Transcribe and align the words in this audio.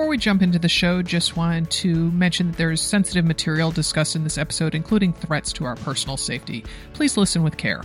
before 0.00 0.08
we 0.08 0.16
jump 0.16 0.40
into 0.40 0.58
the 0.58 0.66
show, 0.66 1.02
just 1.02 1.36
wanted 1.36 1.70
to 1.70 2.10
mention 2.12 2.46
that 2.46 2.56
there's 2.56 2.80
sensitive 2.80 3.22
material 3.22 3.70
discussed 3.70 4.16
in 4.16 4.24
this 4.24 4.38
episode, 4.38 4.74
including 4.74 5.12
threats 5.12 5.52
to 5.52 5.66
our 5.66 5.76
personal 5.76 6.16
safety. 6.16 6.64
Please 6.94 7.18
listen 7.18 7.42
with 7.42 7.58
care. 7.58 7.82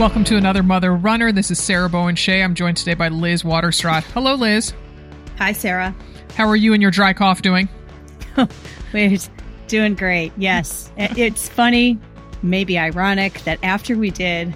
Welcome 0.00 0.24
to 0.24 0.36
another 0.36 0.64
Mother 0.64 0.92
Runner. 0.92 1.30
This 1.30 1.52
is 1.52 1.62
Sarah 1.62 1.88
Bowen 1.88 2.16
Shea. 2.16 2.42
I'm 2.42 2.56
joined 2.56 2.76
today 2.76 2.94
by 2.94 3.06
Liz 3.06 3.44
Waterstraat. 3.44 4.02
Hello, 4.02 4.34
Liz. 4.34 4.74
Hi, 5.38 5.52
Sarah. 5.52 5.94
How 6.34 6.46
are 6.48 6.56
you 6.56 6.72
and 6.72 6.80
your 6.82 6.90
dry 6.90 7.12
cough 7.12 7.42
doing? 7.42 7.68
We're 8.92 9.16
doing 9.68 9.94
great. 9.94 10.32
Yes. 10.36 10.90
It's 10.96 11.48
funny, 11.48 11.98
maybe 12.42 12.78
ironic, 12.78 13.40
that 13.44 13.58
after 13.62 13.96
we 13.96 14.10
did 14.10 14.54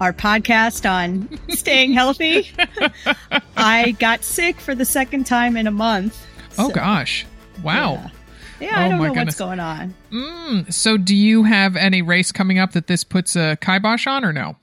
our 0.00 0.12
podcast 0.12 0.88
on 0.88 1.28
staying 1.48 1.92
healthy, 1.92 2.50
I 3.56 3.92
got 3.92 4.22
sick 4.22 4.60
for 4.60 4.74
the 4.74 4.84
second 4.84 5.24
time 5.24 5.56
in 5.56 5.66
a 5.66 5.70
month. 5.72 6.18
Oh, 6.58 6.70
gosh. 6.70 7.26
Wow. 7.62 7.94
Yeah. 7.94 8.10
Yeah, 8.60 8.80
I 8.80 8.86
Oh, 8.86 8.88
don't 8.90 8.98
know 8.98 9.04
goodness. 9.08 9.24
what's 9.26 9.38
going 9.38 9.60
on. 9.60 9.94
Mm, 10.12 10.72
so, 10.72 10.96
do 10.96 11.14
you 11.14 11.44
have 11.44 11.76
any 11.76 12.02
race 12.02 12.32
coming 12.32 12.58
up 12.58 12.72
that 12.72 12.88
this 12.88 13.04
puts 13.04 13.36
a 13.36 13.56
kibosh 13.60 14.08
on 14.08 14.24
or 14.24 14.32
no? 14.32 14.56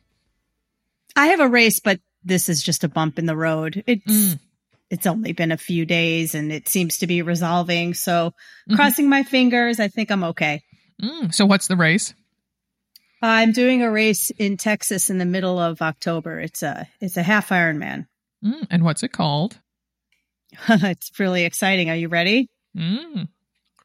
I 1.16 1.28
have 1.28 1.40
a 1.40 1.48
race, 1.48 1.80
but 1.80 2.02
this 2.22 2.50
is 2.50 2.62
just 2.62 2.84
a 2.84 2.90
bump 2.90 3.18
in 3.18 3.26
the 3.26 3.38
road. 3.38 3.82
It's 3.88 4.06
Mm. 4.06 4.40
It's 4.90 5.06
only 5.08 5.34
been 5.34 5.52
a 5.52 5.58
few 5.58 5.86
days 5.86 6.36
and 6.36 6.52
it 6.52 6.68
seems 6.68 6.98
to 7.00 7.08
be 7.08 7.22
resolving. 7.22 7.94
So 7.94 8.34
Mhm. 8.70 8.76
crossing 8.76 9.10
my 9.10 9.24
fingers, 9.24 9.80
I 9.80 9.88
think 9.88 10.12
I'm 10.12 10.24
okay. 10.24 10.62
Mm, 11.02 11.34
so, 11.34 11.46
what's 11.46 11.68
the 11.68 11.76
race? 11.76 12.14
I'm 13.22 13.52
doing 13.52 13.82
a 13.82 13.90
race 13.92 14.30
in 14.38 14.58
Texas 14.58 15.10
in 15.10 15.18
the 15.18 15.26
middle 15.26 15.58
of 15.60 15.82
October. 15.82 16.40
It's 16.40 16.62
a 16.64 16.88
it's 17.02 17.18
a 17.18 17.24
half 17.24 17.50
Ironman. 17.50 18.06
Mm, 18.44 18.68
and 18.70 18.84
what's 18.84 19.04
it 19.04 19.12
called? 19.12 19.60
it's 20.70 21.12
really 21.20 21.44
exciting. 21.44 21.90
Are 21.90 21.96
you 21.96 22.08
ready? 22.08 22.50
Mm. 22.78 23.28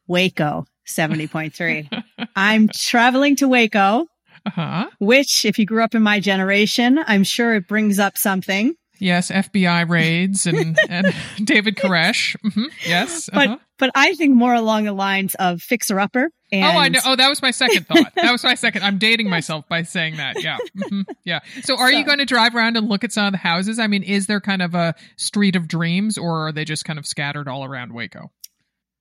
Waco 0.07 0.65
70.3. 0.87 1.89
I'm 2.35 2.67
traveling 2.69 3.35
to 3.37 3.47
Waco, 3.47 4.07
Uh-huh. 4.45 4.89
which 4.99 5.45
if 5.45 5.57
you 5.59 5.65
grew 5.65 5.83
up 5.83 5.95
in 5.95 6.01
my 6.03 6.19
generation, 6.19 6.99
I'm 7.05 7.23
sure 7.23 7.55
it 7.55 7.67
brings 7.67 7.99
up 7.99 8.17
something. 8.17 8.75
Yes, 9.01 9.31
FBI 9.31 9.89
raids 9.89 10.45
and, 10.45 10.77
and 10.87 11.13
David 11.43 11.75
Koresh. 11.75 12.35
hmm 12.53 12.65
Yes. 12.87 13.29
But 13.33 13.47
uh-huh. 13.47 13.57
but 13.79 13.91
I 13.95 14.13
think 14.13 14.35
more 14.35 14.53
along 14.53 14.83
the 14.85 14.93
lines 14.93 15.33
of 15.35 15.59
fixer 15.61 15.99
upper. 15.99 16.29
And 16.51 16.65
Oh, 16.65 16.79
I 16.79 16.89
know. 16.89 16.99
Oh, 17.05 17.15
that 17.15 17.27
was 17.29 17.41
my 17.41 17.49
second 17.51 17.87
thought. 17.87 18.11
That 18.15 18.31
was 18.31 18.43
my 18.43 18.53
second. 18.55 18.83
I'm 18.83 18.99
dating 18.99 19.27
myself 19.29 19.67
by 19.67 19.81
saying 19.83 20.17
that. 20.17 20.43
Yeah. 20.43 20.57
hmm 20.87 21.01
Yeah. 21.23 21.39
So, 21.63 21.77
are 21.77 21.91
you 21.91 22.05
going 22.05 22.19
to 22.19 22.25
drive 22.25 22.55
around 22.55 22.77
and 22.77 22.87
look 22.87 23.03
at 23.03 23.11
some 23.11 23.25
of 23.25 23.31
the 23.31 23.37
houses? 23.39 23.79
I 23.79 23.87
mean, 23.87 24.03
is 24.03 24.27
there 24.27 24.39
kind 24.39 24.61
of 24.61 24.75
a 24.75 24.93
street 25.17 25.55
of 25.55 25.67
dreams 25.67 26.17
or 26.19 26.47
are 26.47 26.51
they 26.51 26.63
just 26.65 26.85
kind 26.85 26.99
of 26.99 27.07
scattered 27.07 27.47
all 27.47 27.65
around 27.65 27.93
Waco? 27.93 28.31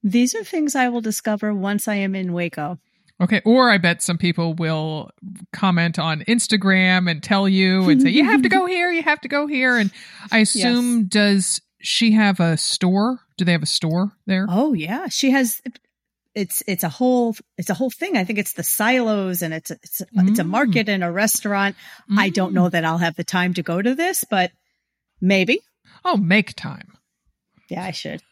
these 0.03 0.35
are 0.35 0.43
things 0.45 0.75
I 0.75 0.89
will 0.89 1.03
discover 1.03 1.53
once 1.53 1.87
I 1.87 1.97
am 1.97 2.15
in 2.15 2.33
Waco. 2.33 2.79
Okay. 3.21 3.43
Or 3.45 3.71
I 3.71 3.79
bet 3.79 4.03
some 4.03 4.17
people 4.19 4.55
will 4.55 5.11
comment 5.53 5.99
on 5.99 6.23
Instagram 6.23 7.11
and 7.11 7.23
tell 7.23 7.49
you 7.49 7.89
and 7.91 8.01
say, 8.01 8.09
you 8.11 8.25
have 8.25 8.43
to 8.43 8.49
go 8.49 8.65
here, 8.75 8.91
you 8.91 9.03
have 9.03 9.21
to 9.21 9.29
go 9.29 9.47
here. 9.47 9.77
And 9.77 9.91
I 10.33 10.39
assume, 10.39 11.05
does 11.09 11.61
she 11.83 12.13
have 12.13 12.41
a 12.41 12.57
store? 12.57 13.21
Do 13.37 13.45
they 13.45 13.53
have 13.53 13.63
a 13.63 13.67
store 13.67 14.13
there? 14.27 14.47
Oh 14.49 14.73
yeah, 14.73 15.09
she 15.09 15.31
has. 15.33 15.61
It's 16.35 16.63
it's 16.69 16.85
a 16.85 16.89
whole 16.89 17.35
it's 17.59 17.71
a 17.71 17.75
whole 17.75 17.91
thing. 17.91 18.17
I 18.17 18.25
think 18.25 18.39
it's 18.39 18.53
the 18.53 18.63
silos 18.63 19.43
and 19.43 19.53
it's 19.53 19.71
a, 19.71 19.75
it's 19.83 20.01
a, 20.01 20.07
it's 20.15 20.39
a 20.39 20.45
Mm. 20.45 20.49
market 20.49 20.89
and 20.89 21.03
a 21.03 21.11
restaurant. 21.11 21.75
I 22.17 22.31
don't 22.31 22.53
Mm. 22.53 22.55
know 22.55 22.69
that 22.69 22.85
I'll 22.85 22.99
have 22.99 23.17
the 23.17 23.25
time 23.25 23.55
to 23.55 23.63
go 23.63 23.83
to 23.83 23.95
this, 23.95 24.25
but 24.31 24.53
maybe. 25.21 25.61
Oh, 26.05 26.17
make 26.17 26.55
time. 26.55 26.97
Yeah, 27.69 27.83
I 27.85 27.91
should. 27.91 28.23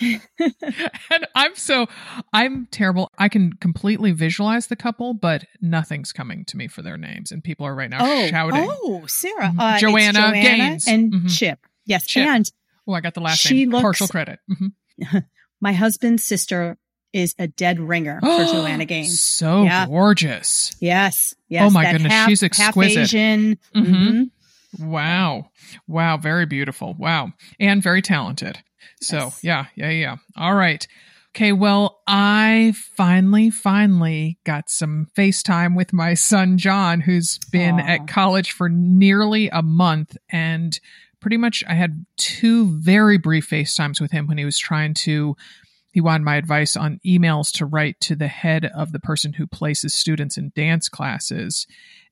and 0.38 1.26
I'm 1.34 1.54
so 1.56 1.86
I'm 2.32 2.66
terrible. 2.70 3.10
I 3.18 3.28
can 3.28 3.52
completely 3.54 4.12
visualize 4.12 4.66
the 4.68 4.76
couple, 4.76 5.14
but 5.14 5.44
nothing's 5.60 6.12
coming 6.12 6.44
to 6.46 6.56
me 6.56 6.68
for 6.68 6.82
their 6.82 6.96
names, 6.96 7.32
and 7.32 7.42
people 7.42 7.66
are 7.66 7.74
right 7.74 7.90
now 7.90 7.98
oh, 8.02 8.26
shouting. 8.28 8.66
oh, 8.70 9.04
Sarah, 9.06 9.52
Mhm. 9.54 9.58
uh, 9.58 9.78
Joanna 9.78 10.18
Joanna 10.20 10.42
Gaines. 10.42 10.86
and 10.88 11.12
Mhm. 11.12 11.36
Chip. 11.38 11.58
Yes, 11.86 12.06
Chip. 12.06 12.26
and 12.26 12.50
Oh, 12.86 12.94
I 12.94 13.00
got 13.02 13.12
the 13.14 13.20
last 13.20 13.40
She 13.40 13.60
name. 13.60 13.70
looks- 13.70 13.82
Partial 13.82 14.08
credit. 14.08 14.38
Mhm. 14.50 14.72
my 15.60 15.72
husband's 15.74 16.24
sister 16.24 16.78
is 17.12 17.34
a 17.38 17.46
dead 17.48 17.78
ringer 17.80 18.18
for 18.20 18.44
Joanna 18.52 18.84
Gaines. 18.84 19.20
So 19.20 19.64
Yeah. 19.64 19.86
gorgeous. 19.86 20.74
Yes, 20.80 21.34
yes. 21.48 21.64
Oh 21.66 21.70
my 21.70 21.90
goodness, 21.90 22.12
half- 22.12 22.28
she's 22.28 22.42
exquisite. 22.42 22.98
Asian. 23.02 23.58
Mhm. 23.74 23.84
Mhm. 23.84 24.30
Wow. 24.78 25.50
Wow. 25.86 26.16
Very 26.18 26.46
beautiful. 26.46 26.94
Wow. 26.94 27.32
And 27.58 27.82
very 27.82 28.02
talented. 28.02 28.58
So, 29.00 29.16
Yes. 29.16 29.44
yeah, 29.44 29.66
yeah, 29.76 29.90
yeah. 29.90 30.16
All 30.36 30.54
right. 30.54 30.86
Okay. 31.36 31.52
Well, 31.52 32.00
I 32.06 32.74
finally, 32.96 33.50
finally 33.50 34.38
got 34.44 34.70
some 34.70 35.06
FaceTime 35.16 35.76
with 35.76 35.92
my 35.92 36.14
son, 36.14 36.58
John, 36.58 37.00
who's 37.00 37.38
been 37.52 37.78
Aw. 37.78 37.86
at 37.86 38.08
college 38.08 38.50
for 38.50 38.68
nearly 38.68 39.48
a 39.50 39.62
month. 39.62 40.16
And 40.30 40.78
pretty 41.20 41.36
much 41.36 41.62
I 41.68 41.74
had 41.74 42.06
two 42.16 42.66
very 42.80 43.18
brief 43.18 43.48
FaceTimes 43.50 44.00
with 44.00 44.10
him 44.10 44.26
when 44.26 44.38
he 44.38 44.44
was 44.44 44.58
trying 44.58 44.94
to. 44.94 45.36
He 45.92 46.00
wanted 46.00 46.24
my 46.24 46.36
advice 46.36 46.76
on 46.76 47.00
emails 47.06 47.52
to 47.54 47.66
write 47.66 48.00
to 48.02 48.14
the 48.16 48.28
head 48.28 48.64
of 48.66 48.92
the 48.92 49.00
person 49.00 49.32
who 49.32 49.46
places 49.46 49.94
students 49.94 50.36
in 50.36 50.52
dance 50.54 50.88
classes 50.88 51.66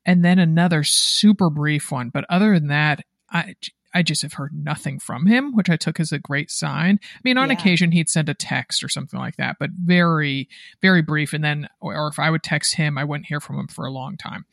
and 0.05 0.25
then 0.25 0.39
another 0.39 0.83
super 0.83 1.51
brief 1.51 1.91
one. 1.93 2.09
But 2.11 2.25
other 2.31 2.55
than 2.55 2.69
that, 2.69 3.01
I 3.31 3.55
I 3.97 4.03
just 4.03 4.21
have 4.21 4.35
heard 4.35 4.53
nothing 4.53 4.99
from 4.99 5.25
him, 5.25 5.55
which 5.57 5.71
I 5.71 5.77
took 5.77 5.99
as 5.99 6.13
a 6.13 6.19
great 6.19 6.51
sign. 6.51 7.01
I 7.03 7.21
mean, 7.25 7.39
on 7.39 7.49
Yeah. 7.49 7.55
occasion 7.55 7.93
he'd 7.93 8.11
send 8.11 8.29
a 8.29 8.35
text 8.35 8.85
or 8.85 8.91
something 8.91 9.19
like 9.19 9.37
that, 9.37 9.57
but 9.59 9.71
very 9.71 10.49
very 10.83 11.01
brief. 11.01 11.33
And 11.33 11.43
then, 11.43 11.69
or 11.81 12.09
if 12.09 12.19
I 12.19 12.29
would 12.29 12.43
text 12.43 12.75
him, 12.75 12.99
I 12.99 13.05
wouldn't 13.05 13.27
hear 13.27 13.41
from 13.41 13.59
him 13.59 13.69
for 13.69 13.87
a 13.87 13.91
long 13.91 14.19
time. 14.19 14.45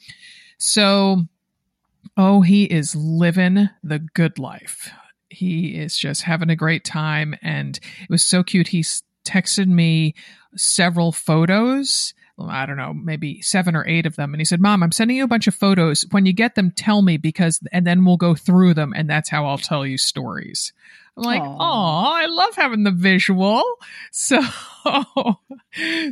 So, 0.58 1.28
oh, 2.16 2.40
he 2.42 2.64
is 2.64 2.96
living 2.96 3.68
the 3.84 4.00
good 4.00 4.40
life. 4.40 4.90
He 5.30 5.76
is 5.76 5.98
just 5.98 6.22
having 6.22 6.50
a 6.50 6.56
great 6.56 6.86
time, 6.86 7.36
and 7.42 7.78
it 8.02 8.10
was 8.10 8.24
so 8.24 8.44
cute. 8.44 8.70
He 8.70 8.86
texted 9.26 9.68
me 9.68 10.16
several 10.56 11.12
photos. 11.12 12.14
I 12.40 12.66
don't 12.66 12.78
know, 12.78 12.94
maybe 12.94 13.42
seven 13.42 13.76
or 13.76 13.88
eight 13.88 14.06
of 14.06 14.16
them. 14.16 14.34
And 14.34 14.42
he 14.42 14.46
said, 14.46 14.60
Mom, 14.60 14.82
I'm 14.82 14.92
sending 14.92 15.18
you 15.18 15.24
a 15.24 15.28
bunch 15.28 15.48
of 15.48 15.56
photos. 15.56 16.04
When 16.12 16.26
you 16.26 16.34
get 16.34 16.56
them, 16.56 16.72
tell 16.72 17.02
me 17.02 17.18
because, 17.18 17.60
and 17.72 17.86
then 17.86 18.06
we'll 18.06 18.18
go 18.18 18.34
through 18.34 18.74
them. 18.74 18.94
And 18.96 19.10
that's 19.10 19.30
how 19.30 19.46
I'll 19.46 19.60
tell 19.60 19.86
you 19.86 19.98
stories. 19.98 20.74
I'm 21.16 21.24
like, 21.24 21.44
oh, 21.44 22.12
I 22.16 22.26
love 22.26 22.56
having 22.56 22.84
the 22.84 22.92
visual. 22.92 23.64
So, 24.12 24.40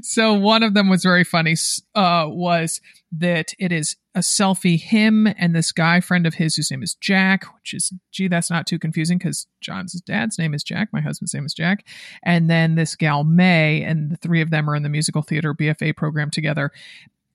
so 0.02 0.34
one 0.34 0.64
of 0.64 0.74
them 0.74 0.90
was 0.90 1.04
very 1.04 1.24
funny, 1.24 1.56
uh, 1.94 2.26
was 2.28 2.82
that 3.12 3.54
it 3.60 3.72
is 3.72 3.98
a 4.16 4.20
selfie, 4.20 4.80
him 4.80 5.28
and 5.38 5.56
this 5.56 5.72
guy 5.72 6.00
friend 6.00 6.26
of 6.26 6.36
his 6.36 6.56
whose 6.56 6.72
name 6.72 6.84
is 6.84 6.96
Jack, 6.96 7.44
which 7.56 7.74
is, 7.74 7.92
gee, 8.12 8.28
that's 8.28 8.50
not 8.50 8.66
too 8.66 8.80
confusing 8.80 9.18
because 9.18 9.48
John's 9.60 10.00
dad's 10.02 10.38
name 10.38 10.54
is 10.54 10.64
Jack. 10.64 10.90
My 10.94 11.02
husband's 11.02 11.34
name 11.34 11.46
is 11.46 11.54
Jack. 11.54 11.86
And 12.24 12.50
then 12.50 12.76
this 12.76 12.96
gal, 12.96 13.24
May, 13.24 13.84
and 13.84 14.10
the 14.10 14.18
three 14.18 14.42
of 14.42 14.50
them 14.50 14.70
are 14.70 14.76
in 14.76 14.84
the 14.84 14.90
musical 14.90 15.22
theater 15.22 15.54
BFA 15.54 15.96
program 15.96 16.32
together. 16.32 16.72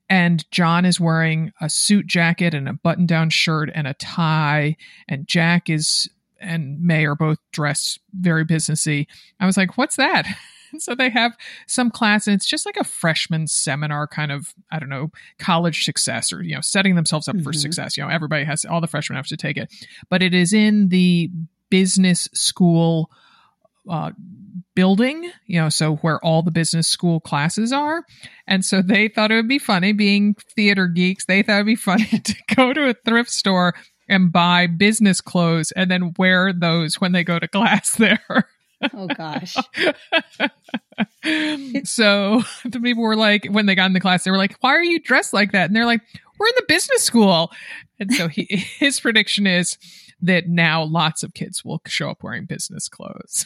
And 0.09 0.49
John 0.51 0.85
is 0.85 0.99
wearing 0.99 1.51
a 1.61 1.69
suit 1.69 2.07
jacket 2.07 2.53
and 2.53 2.67
a 2.67 2.73
button 2.73 3.05
down 3.05 3.29
shirt 3.29 3.69
and 3.73 3.87
a 3.87 3.93
tie. 3.95 4.77
And 5.07 5.27
Jack 5.27 5.69
is 5.69 6.09
and 6.39 6.81
May 6.81 7.05
are 7.05 7.15
both 7.15 7.39
dressed 7.51 7.99
very 8.13 8.45
businessy. 8.45 9.07
I 9.39 9.45
was 9.45 9.57
like, 9.57 9.77
what's 9.77 9.95
that? 9.97 10.25
so 10.79 10.95
they 10.95 11.09
have 11.09 11.35
some 11.67 11.89
class 11.91 12.27
and 12.27 12.33
it's 12.35 12.45
just 12.47 12.65
like 12.65 12.77
a 12.77 12.83
freshman 12.83 13.47
seminar 13.47 14.07
kind 14.07 14.31
of, 14.31 14.53
I 14.71 14.79
don't 14.79 14.89
know, 14.89 15.11
college 15.39 15.85
success 15.85 16.31
or, 16.33 16.41
you 16.43 16.55
know, 16.55 16.61
setting 16.61 16.95
themselves 16.95 17.27
up 17.27 17.39
for 17.41 17.51
Mhm. 17.51 17.55
success. 17.61 17.97
You 17.97 18.03
know, 18.03 18.09
everybody 18.09 18.43
has, 18.45 18.65
all 18.65 18.81
the 18.81 18.87
freshmen 18.87 19.15
have 19.17 19.27
to 19.27 19.37
take 19.37 19.57
it. 19.57 19.73
But 20.09 20.21
it 20.23 20.33
is 20.33 20.53
in 20.53 20.89
the 20.89 21.29
business 21.69 22.29
school 22.33 23.11
uh, 23.89 24.11
building, 24.75 25.31
you 25.45 25.59
know, 25.61 25.69
so 25.69 25.95
where 25.97 26.23
all 26.23 26.43
the 26.43 26.51
business 26.51 26.87
school 26.87 27.19
classes 27.19 27.71
are. 27.71 28.03
And 28.45 28.63
so 28.65 28.81
they 28.81 29.07
thought 29.07 29.31
it 29.31 29.35
would 29.35 29.47
be 29.47 29.59
funny, 29.59 29.93
being 29.93 30.35
theater 30.55 30.87
geeks, 30.87 31.25
they 31.25 31.41
thought 31.41 31.55
it'd 31.55 31.65
be 31.67 31.75
funny 31.75 32.05
to 32.23 32.35
go 32.55 32.73
to 32.73 32.89
a 32.89 32.93
thrift 33.05 33.29
store 33.31 33.73
and 34.09 34.31
buy 34.31 34.67
business 34.67 35.19
clothes 35.21 35.71
and 35.71 35.89
then 35.89 36.13
wear 36.17 36.53
those 36.53 36.99
when 37.01 37.11
they 37.13 37.23
go 37.23 37.39
to 37.39 37.47
class 37.47 37.91
there. 37.97 38.47
Oh 38.93 39.07
gosh. 39.07 39.55
so 41.83 42.41
the 42.65 42.79
people 42.81 43.03
were 43.03 43.15
like, 43.15 43.47
when 43.49 43.65
they 43.65 43.75
got 43.75 43.85
in 43.85 43.93
the 43.93 43.99
class, 43.99 44.23
they 44.23 44.31
were 44.31 44.37
like, 44.37 44.57
"Why 44.61 44.71
are 44.71 44.83
you 44.83 44.99
dressed 44.99 45.33
like 45.33 45.51
that?" 45.51 45.67
And 45.67 45.75
they're 45.75 45.85
like, 45.85 46.01
"We're 46.37 46.47
in 46.47 46.53
the 46.55 46.65
business 46.67 47.03
school." 47.03 47.51
And 47.99 48.13
so 48.13 48.27
he, 48.27 48.45
his 48.79 48.99
prediction 48.99 49.47
is 49.47 49.77
that 50.21 50.47
now 50.47 50.83
lots 50.83 51.23
of 51.23 51.33
kids 51.33 51.63
will 51.63 51.81
show 51.85 52.09
up 52.09 52.23
wearing 52.23 52.45
business 52.45 52.89
clothes. 52.89 53.45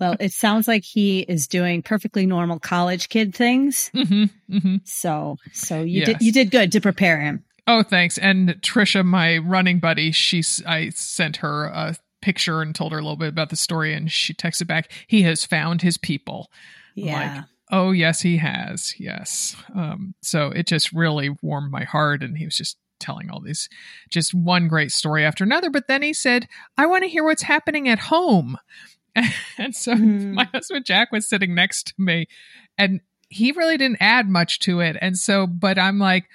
well, 0.00 0.16
it 0.18 0.32
sounds 0.32 0.66
like 0.66 0.84
he 0.84 1.20
is 1.20 1.46
doing 1.46 1.82
perfectly 1.82 2.26
normal 2.26 2.58
college 2.58 3.08
kid 3.08 3.34
things. 3.34 3.90
Mm-hmm, 3.94 4.56
mm-hmm. 4.56 4.76
So, 4.84 5.36
so 5.52 5.82
you 5.82 6.00
yes. 6.00 6.06
did 6.06 6.22
you 6.22 6.32
did 6.32 6.50
good 6.50 6.72
to 6.72 6.80
prepare 6.80 7.20
him. 7.20 7.44
Oh, 7.66 7.82
thanks. 7.82 8.16
And 8.16 8.48
Trisha, 8.62 9.04
my 9.04 9.38
running 9.38 9.78
buddy, 9.78 10.10
she's 10.10 10.62
I 10.66 10.88
sent 10.90 11.36
her 11.38 11.64
a 11.66 11.96
picture 12.28 12.60
and 12.60 12.74
told 12.74 12.92
her 12.92 12.98
a 12.98 13.00
little 13.00 13.16
bit 13.16 13.30
about 13.30 13.48
the 13.48 13.56
story, 13.56 13.94
and 13.94 14.12
she 14.12 14.34
texted 14.34 14.66
back, 14.66 14.92
"He 15.06 15.22
has 15.22 15.46
found 15.46 15.80
his 15.80 15.96
people." 15.96 16.52
Yeah. 16.94 17.36
Like, 17.36 17.44
oh 17.70 17.90
yes, 17.92 18.20
he 18.20 18.36
has. 18.36 18.94
Yes. 18.98 19.56
Um, 19.74 20.14
so 20.20 20.48
it 20.48 20.66
just 20.66 20.92
really 20.92 21.30
warmed 21.40 21.72
my 21.72 21.84
heart, 21.84 22.22
and 22.22 22.36
he 22.36 22.44
was 22.44 22.54
just 22.54 22.76
telling 23.00 23.30
all 23.30 23.40
these 23.40 23.70
just 24.10 24.34
one 24.34 24.68
great 24.68 24.92
story 24.92 25.24
after 25.24 25.42
another. 25.42 25.70
But 25.70 25.88
then 25.88 26.02
he 26.02 26.12
said, 26.12 26.48
"I 26.76 26.84
want 26.84 27.04
to 27.04 27.08
hear 27.08 27.24
what's 27.24 27.44
happening 27.44 27.88
at 27.88 27.98
home." 27.98 28.58
and 29.56 29.74
so 29.74 29.94
mm. 29.94 30.34
my 30.34 30.44
husband 30.52 30.84
Jack 30.84 31.10
was 31.10 31.26
sitting 31.26 31.54
next 31.54 31.86
to 31.86 31.94
me, 31.96 32.28
and 32.76 33.00
he 33.30 33.52
really 33.52 33.78
didn't 33.78 34.02
add 34.02 34.28
much 34.28 34.58
to 34.60 34.80
it. 34.80 34.98
And 35.00 35.16
so, 35.16 35.46
but 35.46 35.78
I'm 35.78 35.98
like, 35.98 36.28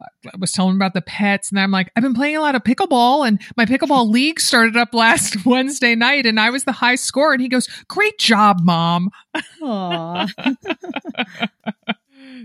I 0.00 0.36
was 0.38 0.52
telling 0.52 0.72
him 0.72 0.76
about 0.76 0.94
the 0.94 1.02
pets, 1.02 1.50
and 1.50 1.58
I'm 1.58 1.70
like, 1.70 1.90
I've 1.96 2.02
been 2.02 2.14
playing 2.14 2.36
a 2.36 2.40
lot 2.40 2.54
of 2.54 2.62
pickleball, 2.62 3.26
and 3.26 3.40
my 3.56 3.64
pickleball 3.64 4.10
league 4.12 4.40
started 4.40 4.76
up 4.76 4.94
last 4.94 5.44
Wednesday 5.46 5.94
night, 5.94 6.26
and 6.26 6.38
I 6.38 6.50
was 6.50 6.64
the 6.64 6.72
high 6.72 6.96
score. 6.96 7.32
And 7.32 7.42
he 7.42 7.48
goes, 7.48 7.68
"Great 7.88 8.18
job, 8.18 8.60
mom." 8.62 9.10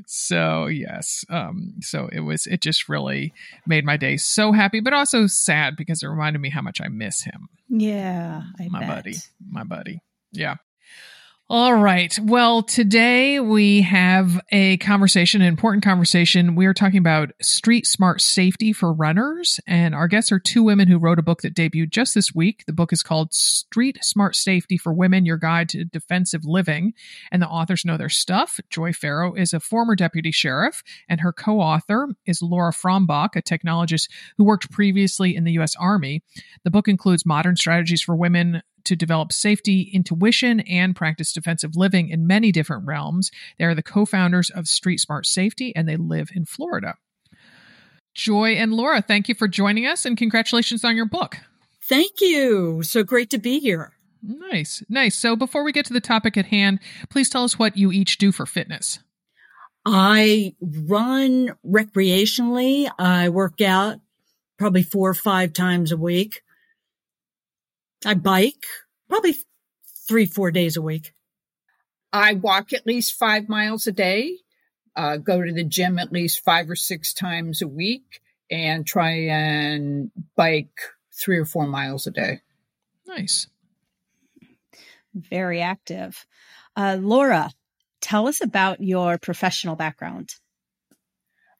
so 0.05 0.67
yes, 0.67 1.25
um, 1.29 1.73
so 1.81 2.09
it 2.11 2.21
was. 2.21 2.47
It 2.47 2.61
just 2.61 2.89
really 2.89 3.33
made 3.67 3.85
my 3.85 3.97
day 3.97 4.17
so 4.17 4.51
happy, 4.51 4.79
but 4.79 4.93
also 4.93 5.27
sad 5.27 5.75
because 5.75 6.03
it 6.03 6.07
reminded 6.07 6.39
me 6.39 6.49
how 6.49 6.61
much 6.61 6.81
I 6.81 6.87
miss 6.87 7.23
him. 7.23 7.49
Yeah, 7.69 8.43
I 8.59 8.67
my 8.69 8.79
bet. 8.79 8.89
buddy, 8.89 9.15
my 9.49 9.63
buddy. 9.63 9.99
Yeah. 10.31 10.55
All 11.49 11.75
right. 11.75 12.17
Well, 12.23 12.63
today 12.63 13.41
we 13.41 13.81
have 13.81 14.39
a 14.53 14.77
conversation, 14.77 15.41
an 15.41 15.49
important 15.49 15.83
conversation. 15.83 16.55
We 16.55 16.65
are 16.67 16.73
talking 16.73 16.99
about 16.99 17.31
street 17.41 17.85
smart 17.85 18.21
safety 18.21 18.71
for 18.71 18.93
runners. 18.93 19.59
And 19.67 19.93
our 19.93 20.07
guests 20.07 20.31
are 20.31 20.39
two 20.39 20.63
women 20.63 20.87
who 20.87 20.97
wrote 20.97 21.19
a 21.19 21.21
book 21.23 21.41
that 21.41 21.53
debuted 21.53 21.89
just 21.89 22.15
this 22.15 22.33
week. 22.33 22.63
The 22.65 22.71
book 22.71 22.93
is 22.93 23.03
called 23.03 23.33
Street 23.33 23.99
Smart 24.01 24.37
Safety 24.37 24.77
for 24.77 24.93
Women 24.93 25.25
Your 25.25 25.37
Guide 25.37 25.67
to 25.69 25.83
Defensive 25.83 26.45
Living. 26.45 26.93
And 27.29 27.41
the 27.41 27.49
authors 27.49 27.83
know 27.83 27.97
their 27.97 28.07
stuff. 28.07 28.61
Joy 28.69 28.93
Farrow 28.93 29.33
is 29.33 29.51
a 29.51 29.59
former 29.59 29.97
deputy 29.97 30.31
sheriff, 30.31 30.81
and 31.09 31.19
her 31.19 31.33
co 31.33 31.59
author 31.59 32.07
is 32.25 32.41
Laura 32.41 32.71
Frombach, 32.71 33.35
a 33.35 33.41
technologist 33.41 34.09
who 34.37 34.45
worked 34.45 34.71
previously 34.71 35.35
in 35.35 35.43
the 35.43 35.51
U.S. 35.53 35.75
Army. 35.75 36.23
The 36.63 36.71
book 36.71 36.87
includes 36.87 37.25
modern 37.25 37.57
strategies 37.57 38.01
for 38.01 38.15
women 38.15 38.63
to 38.85 38.95
develop 38.95 39.31
safety 39.31 39.89
intuition 39.93 40.59
and 40.61 40.95
practice 40.95 41.33
defensive 41.33 41.75
living 41.75 42.09
in 42.09 42.27
many 42.27 42.51
different 42.51 42.85
realms. 42.85 43.31
They 43.57 43.65
are 43.65 43.75
the 43.75 43.83
co 43.83 44.05
founders 44.05 44.49
of 44.49 44.67
Street 44.67 44.99
Smart 44.99 45.25
Safety 45.25 45.75
and 45.75 45.87
they 45.87 45.97
live 45.97 46.29
in 46.33 46.45
Florida. 46.45 46.95
Joy 48.13 48.51
and 48.51 48.73
Laura, 48.73 49.01
thank 49.01 49.27
you 49.27 49.35
for 49.35 49.47
joining 49.47 49.85
us 49.85 50.05
and 50.05 50.17
congratulations 50.17 50.83
on 50.83 50.95
your 50.95 51.05
book. 51.05 51.37
Thank 51.89 52.21
you. 52.21 52.83
So 52.83 53.03
great 53.03 53.29
to 53.31 53.37
be 53.37 53.59
here. 53.59 53.93
Nice, 54.21 54.83
nice. 54.87 55.15
So 55.15 55.35
before 55.35 55.63
we 55.63 55.73
get 55.73 55.85
to 55.87 55.93
the 55.93 55.99
topic 55.99 56.37
at 56.37 56.45
hand, 56.45 56.79
please 57.09 57.29
tell 57.29 57.43
us 57.43 57.59
what 57.59 57.75
you 57.75 57.91
each 57.91 58.17
do 58.17 58.31
for 58.31 58.45
fitness. 58.45 58.99
I 59.85 60.55
run 60.61 61.51
recreationally. 61.65 62.89
I 62.97 63.29
work 63.29 63.59
out 63.59 63.99
probably 64.57 64.83
four 64.83 65.09
or 65.09 65.13
five 65.13 65.51
times 65.51 65.91
a 65.91 65.97
week. 65.97 66.41
I 68.05 68.13
bike 68.13 68.65
probably 69.09 69.35
three, 70.07 70.25
four 70.25 70.51
days 70.51 70.77
a 70.77 70.81
week. 70.81 71.13
I 72.11 72.33
walk 72.33 72.73
at 72.73 72.85
least 72.85 73.15
five 73.15 73.49
miles 73.49 73.87
a 73.87 73.91
day, 73.91 74.37
uh, 74.95 75.17
go 75.17 75.41
to 75.41 75.51
the 75.51 75.63
gym 75.63 75.97
at 75.97 76.11
least 76.11 76.43
five 76.43 76.69
or 76.69 76.75
six 76.75 77.13
times 77.13 77.61
a 77.61 77.67
week, 77.67 78.21
and 78.51 78.85
try 78.85 79.11
and 79.11 80.11
bike 80.35 80.79
three 81.11 81.37
or 81.37 81.45
four 81.45 81.65
miles 81.65 82.05
a 82.05 82.11
day. 82.11 82.41
Nice. 83.07 83.47
Very 85.15 85.61
active. 85.61 86.25
Uh, 86.75 86.97
Laura, 86.99 87.51
tell 88.01 88.27
us 88.27 88.41
about 88.41 88.81
your 88.81 89.17
professional 89.17 89.75
background. 89.75 90.35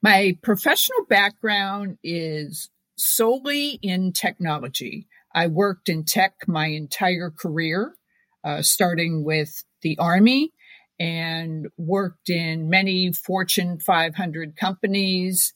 My 0.01 0.37
professional 0.41 1.05
background 1.07 1.97
is 2.03 2.69
solely 2.95 3.79
in 3.81 4.11
technology. 4.11 5.07
I 5.33 5.47
worked 5.47 5.89
in 5.89 6.03
tech 6.03 6.33
my 6.47 6.67
entire 6.67 7.31
career, 7.31 7.95
uh, 8.43 8.61
starting 8.61 9.23
with 9.23 9.63
the 9.81 9.97
Army 9.97 10.51
and 10.99 11.67
worked 11.77 12.29
in 12.29 12.69
many 12.69 13.11
Fortune 13.11 13.79
500 13.79 14.55
companies. 14.55 15.53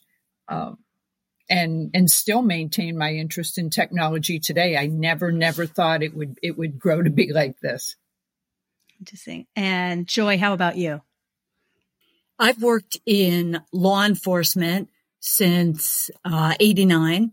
Um, 0.48 0.78
and 1.50 1.92
and 1.94 2.10
still 2.10 2.42
maintain 2.42 2.98
my 2.98 3.14
interest 3.14 3.58
in 3.58 3.70
technology 3.70 4.40
today. 4.40 4.76
I 4.76 4.88
never 4.88 5.32
never 5.32 5.66
thought 5.66 6.04
it 6.04 6.14
would 6.14 6.38
it 6.44 6.58
would 6.58 6.80
grow 6.80 7.02
to 7.02 7.10
be 7.10 7.32
like 7.34 7.60
this. 7.62 7.96
Interesting. 9.00 9.46
And 9.56 10.08
Joy, 10.08 10.38
how 10.38 10.54
about 10.54 10.78
you? 10.78 11.02
I've 12.40 12.62
worked 12.62 12.98
in 13.06 13.62
law 13.72 14.04
enforcement 14.04 14.90
since 15.20 16.12
uh, 16.24 16.54
89 16.60 17.32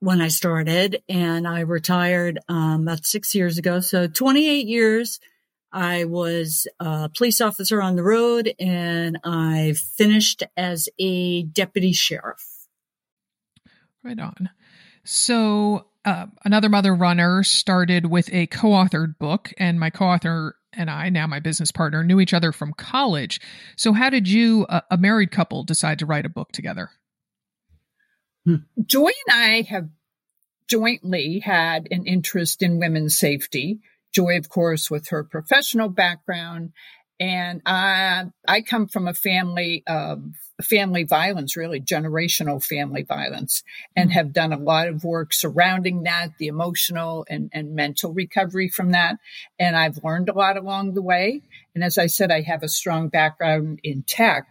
when 0.00 0.20
I 0.20 0.28
started 0.28 1.02
and 1.08 1.46
I 1.46 1.60
retired 1.60 2.38
um, 2.48 2.82
about 2.82 3.04
six 3.04 3.34
years 3.34 3.58
ago. 3.58 3.80
So 3.80 4.06
28 4.06 4.66
years. 4.66 5.20
I 5.70 6.04
was 6.04 6.66
a 6.80 7.10
police 7.14 7.42
officer 7.42 7.82
on 7.82 7.94
the 7.96 8.02
road 8.02 8.54
and 8.58 9.18
I 9.22 9.74
finished 9.96 10.42
as 10.56 10.88
a 10.98 11.42
deputy 11.42 11.92
sheriff. 11.92 12.42
Right 14.02 14.18
on. 14.18 14.48
So, 15.04 15.86
uh, 16.04 16.26
another 16.44 16.68
mother 16.68 16.94
runner 16.94 17.42
started 17.42 18.06
with 18.06 18.32
a 18.32 18.46
co 18.46 18.68
authored 18.68 19.18
book, 19.18 19.52
and 19.58 19.78
my 19.78 19.90
co 19.90 20.06
author 20.06 20.54
and 20.72 20.90
I, 20.90 21.08
now 21.08 21.26
my 21.26 21.40
business 21.40 21.72
partner, 21.72 22.04
knew 22.04 22.20
each 22.20 22.32
other 22.32 22.52
from 22.52 22.72
college. 22.72 23.40
So, 23.76 23.92
how 23.92 24.08
did 24.10 24.28
you, 24.28 24.66
a 24.68 24.96
married 24.96 25.30
couple, 25.30 25.64
decide 25.64 25.98
to 25.98 26.06
write 26.06 26.26
a 26.26 26.30
book 26.30 26.52
together? 26.52 26.90
Hmm. 28.44 28.56
Joy 28.84 29.10
and 29.26 29.36
I 29.36 29.62
have 29.62 29.88
jointly 30.68 31.40
had 31.40 31.88
an 31.90 32.06
interest 32.06 32.62
in 32.62 32.78
women's 32.78 33.18
safety. 33.18 33.80
Joy, 34.12 34.38
of 34.38 34.48
course, 34.48 34.90
with 34.90 35.08
her 35.08 35.24
professional 35.24 35.88
background. 35.88 36.72
And 37.20 37.62
I, 37.66 38.26
I 38.46 38.60
come 38.60 38.86
from 38.86 39.08
a 39.08 39.14
family 39.14 39.82
of 39.86 40.22
family 40.62 41.04
violence, 41.04 41.56
really 41.56 41.80
generational 41.80 42.62
family 42.62 43.02
violence, 43.02 43.62
and 43.96 44.10
hmm. 44.10 44.14
have 44.14 44.32
done 44.32 44.52
a 44.52 44.58
lot 44.58 44.88
of 44.88 45.04
work 45.04 45.32
surrounding 45.32 46.04
that, 46.04 46.30
the 46.38 46.46
emotional 46.46 47.26
and, 47.28 47.50
and 47.52 47.74
mental 47.74 48.12
recovery 48.12 48.68
from 48.68 48.92
that. 48.92 49.16
And 49.58 49.76
I've 49.76 50.02
learned 50.04 50.28
a 50.28 50.34
lot 50.34 50.56
along 50.56 50.94
the 50.94 51.02
way. 51.02 51.42
And 51.74 51.82
as 51.82 51.98
I 51.98 52.06
said, 52.06 52.30
I 52.30 52.42
have 52.42 52.62
a 52.62 52.68
strong 52.68 53.08
background 53.08 53.80
in 53.82 54.02
tech. 54.02 54.46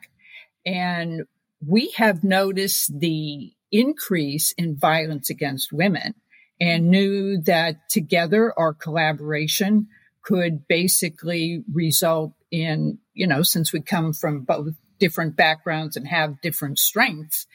And 0.66 1.24
we 1.66 1.92
have 1.98 2.24
noticed 2.24 3.00
the 3.00 3.54
increase 3.72 4.52
in 4.54 4.78
violence 4.78 5.30
against 5.30 5.74
women 5.74 6.14
and 6.60 6.90
knew 6.90 7.40
that 7.42 7.90
together 7.90 8.54
our 8.58 8.74
collaboration 8.74 9.88
could 10.24 10.68
basically 10.68 11.64
result 11.72 12.34
in, 12.52 12.98
you 13.14 13.28
know, 13.28 13.44
since 13.44 13.72
we 13.72 13.82
come 13.82 14.14
from 14.14 14.42
both 14.42 14.74
different 15.00 15.36
backgrounds 15.36 15.96
and 15.96 16.08
have 16.08 16.42
different 16.42 16.80
strengths, 16.80 17.46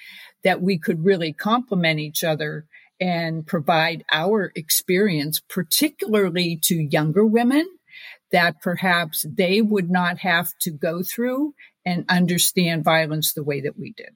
that 0.44 0.62
we 0.62 0.78
could 0.78 1.04
really 1.04 1.32
complement 1.32 1.98
each 2.00 2.22
other 2.24 2.66
and 3.00 3.46
provide 3.46 4.04
our 4.12 4.52
experience, 4.54 5.40
particularly 5.48 6.58
to 6.62 6.76
younger 6.76 7.26
women, 7.26 7.66
that 8.30 8.62
perhaps 8.62 9.26
they 9.28 9.60
would 9.60 9.90
not 9.90 10.18
have 10.18 10.50
to 10.60 10.70
go 10.70 11.02
through 11.02 11.54
and 11.84 12.04
understand 12.08 12.84
violence 12.84 13.32
the 13.32 13.42
way 13.42 13.60
that 13.60 13.78
we 13.78 13.92
did. 13.92 14.12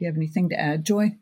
You 0.00 0.06
have 0.06 0.16
anything 0.16 0.48
to 0.48 0.58
add, 0.58 0.84
Joy? 0.84 1.16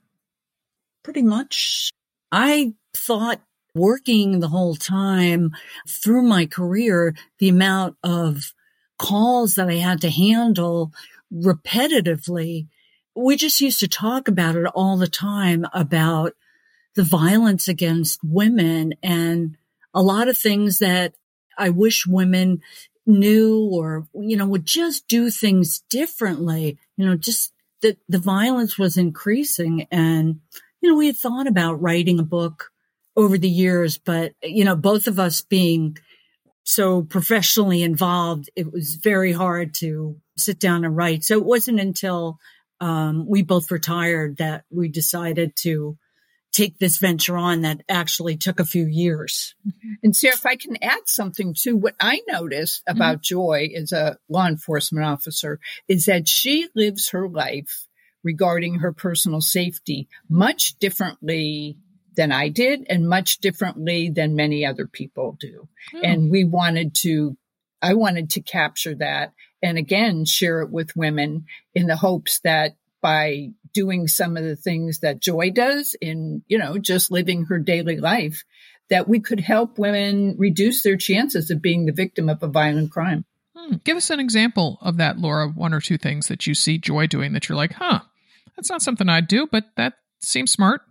Pretty 1.02 1.22
much. 1.22 1.90
I 2.30 2.74
thought 2.96 3.40
working 3.74 4.38
the 4.38 4.48
whole 4.48 4.76
time 4.76 5.50
through 5.88 6.22
my 6.22 6.46
career, 6.46 7.14
the 7.38 7.48
amount 7.48 7.96
of 8.04 8.54
calls 8.98 9.54
that 9.54 9.68
I 9.68 9.74
had 9.74 10.00
to 10.02 10.10
handle 10.10 10.92
repetitively, 11.32 12.68
we 13.16 13.36
just 13.36 13.60
used 13.60 13.80
to 13.80 13.88
talk 13.88 14.28
about 14.28 14.54
it 14.54 14.66
all 14.74 14.96
the 14.96 15.08
time 15.08 15.66
about 15.74 16.34
the 16.94 17.02
violence 17.02 17.66
against 17.66 18.20
women 18.22 18.94
and 19.02 19.56
a 19.92 20.02
lot 20.02 20.28
of 20.28 20.38
things 20.38 20.78
that 20.78 21.14
I 21.56 21.70
wish 21.70 22.06
women 22.06 22.60
knew 23.06 23.68
or, 23.72 24.06
you 24.14 24.36
know, 24.36 24.46
would 24.46 24.66
just 24.66 25.08
do 25.08 25.30
things 25.30 25.80
differently. 25.90 26.78
You 26.96 27.06
know, 27.06 27.16
just 27.16 27.52
that 27.82 27.98
the 28.08 28.18
violence 28.18 28.78
was 28.78 28.96
increasing 28.96 29.86
and 29.90 30.40
you 30.80 30.90
know, 30.90 30.96
we 30.96 31.06
had 31.06 31.16
thought 31.16 31.46
about 31.46 31.80
writing 31.80 32.18
a 32.18 32.24
book 32.24 32.70
over 33.16 33.36
the 33.36 33.48
years, 33.48 33.98
but, 33.98 34.32
you 34.42 34.64
know, 34.64 34.76
both 34.76 35.06
of 35.06 35.18
us 35.18 35.40
being 35.40 35.98
so 36.64 37.02
professionally 37.02 37.82
involved, 37.82 38.48
it 38.54 38.72
was 38.72 38.94
very 38.94 39.32
hard 39.32 39.74
to 39.74 40.16
sit 40.36 40.60
down 40.60 40.84
and 40.84 40.96
write. 40.96 41.24
So 41.24 41.36
it 41.36 41.44
wasn't 41.44 41.80
until 41.80 42.38
um, 42.80 43.26
we 43.26 43.42
both 43.42 43.70
retired 43.70 44.36
that 44.36 44.64
we 44.70 44.88
decided 44.88 45.56
to 45.62 45.98
take 46.52 46.78
this 46.78 46.98
venture 46.98 47.36
on 47.36 47.62
that 47.62 47.82
actually 47.88 48.36
took 48.36 48.60
a 48.60 48.64
few 48.64 48.86
years. 48.86 49.54
Mm-hmm. 49.66 49.92
And 50.02 50.16
Sarah, 50.16 50.34
if 50.34 50.46
I 50.46 50.56
can 50.56 50.76
add 50.82 51.06
something 51.06 51.54
to 51.62 51.76
what 51.76 51.94
I 52.00 52.20
noticed 52.28 52.84
mm-hmm. 52.84 52.96
about 52.96 53.16
mm-hmm. 53.16 53.34
Joy 53.34 53.68
as 53.76 53.92
a 53.92 54.18
law 54.28 54.46
enforcement 54.46 55.04
officer 55.04 55.60
is 55.86 56.06
that 56.06 56.28
she 56.28 56.68
lives 56.74 57.10
her 57.10 57.28
life 57.28 57.86
regarding 58.24 58.76
her 58.76 58.92
personal 58.92 59.40
safety 59.40 60.08
much 60.28 60.78
differently 60.78 61.78
than 62.16 62.32
I 62.32 62.48
did 62.48 62.84
and 62.90 63.08
much 63.08 63.38
differently 63.38 64.10
than 64.10 64.34
many 64.34 64.66
other 64.66 64.86
people 64.86 65.36
do. 65.38 65.68
Oh. 65.94 66.00
And 66.02 66.30
we 66.30 66.44
wanted 66.44 66.94
to, 67.02 67.36
I 67.80 67.94
wanted 67.94 68.30
to 68.30 68.40
capture 68.40 68.96
that 68.96 69.32
and 69.62 69.78
again 69.78 70.24
share 70.24 70.60
it 70.62 70.70
with 70.70 70.96
women 70.96 71.46
in 71.74 71.86
the 71.86 71.96
hopes 71.96 72.40
that 72.40 72.74
by 73.00 73.50
doing 73.72 74.06
some 74.06 74.36
of 74.36 74.44
the 74.44 74.56
things 74.56 75.00
that 75.00 75.20
Joy 75.20 75.50
does 75.50 75.96
in, 76.00 76.42
you 76.48 76.58
know, 76.58 76.78
just 76.78 77.10
living 77.10 77.46
her 77.46 77.58
daily 77.58 77.98
life, 77.98 78.44
that 78.90 79.08
we 79.08 79.20
could 79.20 79.40
help 79.40 79.78
women 79.78 80.36
reduce 80.38 80.82
their 80.82 80.96
chances 80.96 81.50
of 81.50 81.62
being 81.62 81.86
the 81.86 81.92
victim 81.92 82.28
of 82.28 82.42
a 82.42 82.48
violent 82.48 82.90
crime. 82.90 83.24
Hmm. 83.54 83.76
Give 83.84 83.96
us 83.96 84.10
an 84.10 84.20
example 84.20 84.78
of 84.80 84.96
that, 84.96 85.18
Laura. 85.18 85.48
One 85.48 85.74
or 85.74 85.80
two 85.80 85.98
things 85.98 86.28
that 86.28 86.46
you 86.46 86.54
see 86.54 86.78
Joy 86.78 87.06
doing 87.06 87.32
that 87.32 87.48
you're 87.48 87.56
like, 87.56 87.72
huh, 87.72 88.00
that's 88.56 88.70
not 88.70 88.82
something 88.82 89.08
I'd 89.08 89.28
do, 89.28 89.46
but 89.50 89.64
that 89.76 89.94
seems 90.20 90.50
smart. 90.50 90.82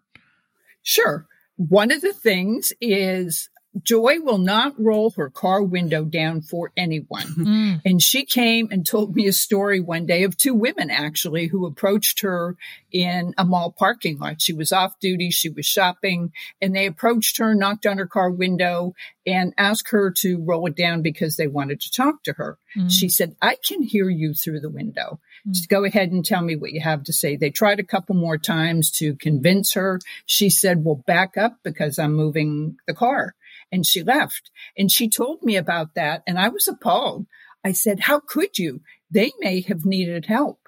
Sure. 0.83 1.27
One 1.57 1.91
of 1.91 2.01
the 2.01 2.13
things 2.13 2.71
is 2.79 3.49
Joy 3.83 4.19
will 4.19 4.37
not 4.37 4.73
roll 4.79 5.11
her 5.11 5.29
car 5.29 5.63
window 5.63 6.03
down 6.03 6.41
for 6.41 6.71
anyone. 6.75 7.25
Mm. 7.47 7.81
And 7.85 8.01
she 8.01 8.25
came 8.25 8.67
and 8.71 8.85
told 8.85 9.15
me 9.15 9.25
a 9.27 9.33
story 9.33 9.79
one 9.79 10.05
day 10.05 10.23
of 10.23 10.35
two 10.35 10.53
women 10.53 10.89
actually 10.89 11.47
who 11.47 11.65
approached 11.65 12.21
her 12.21 12.57
in 12.91 13.33
a 13.37 13.45
mall 13.45 13.71
parking 13.71 14.17
lot. 14.17 14.41
She 14.41 14.53
was 14.53 14.71
off 14.71 14.99
duty. 14.99 15.29
She 15.29 15.49
was 15.49 15.65
shopping 15.65 16.33
and 16.61 16.75
they 16.75 16.87
approached 16.87 17.37
her, 17.37 17.55
knocked 17.55 17.85
on 17.85 17.99
her 17.99 18.07
car 18.07 18.29
window 18.29 18.95
and 19.25 19.53
asked 19.57 19.91
her 19.91 20.11
to 20.11 20.43
roll 20.43 20.67
it 20.67 20.75
down 20.75 21.01
because 21.01 21.37
they 21.37 21.47
wanted 21.47 21.79
to 21.81 21.91
talk 21.91 22.23
to 22.23 22.33
her. 22.33 22.57
Mm. 22.75 22.91
She 22.91 23.07
said, 23.07 23.35
I 23.41 23.55
can 23.65 23.83
hear 23.83 24.09
you 24.09 24.33
through 24.33 24.59
the 24.59 24.69
window. 24.69 25.19
Mm. 25.47 25.51
Just 25.51 25.69
go 25.69 25.85
ahead 25.85 26.11
and 26.11 26.25
tell 26.25 26.41
me 26.41 26.55
what 26.55 26.73
you 26.73 26.81
have 26.81 27.03
to 27.03 27.13
say. 27.13 27.35
They 27.35 27.49
tried 27.49 27.79
a 27.79 27.83
couple 27.83 28.15
more 28.15 28.37
times 28.37 28.91
to 28.91 29.15
convince 29.15 29.73
her. 29.73 29.99
She 30.25 30.49
said, 30.49 30.83
well, 30.83 31.03
back 31.07 31.37
up 31.37 31.59
because 31.63 31.99
I'm 31.99 32.13
moving 32.13 32.77
the 32.87 32.93
car 32.93 33.35
and 33.71 33.85
she 33.85 34.03
left. 34.03 34.51
And 34.77 34.91
she 34.91 35.09
told 35.09 35.43
me 35.43 35.55
about 35.55 35.95
that 35.95 36.23
and 36.27 36.39
I 36.39 36.49
was 36.49 36.67
appalled. 36.67 37.27
I 37.63 37.71
said, 37.71 38.01
how 38.01 38.19
could 38.19 38.57
you? 38.57 38.81
They 39.11 39.31
may 39.39 39.61
have 39.61 39.85
needed 39.85 40.25
help. 40.25 40.59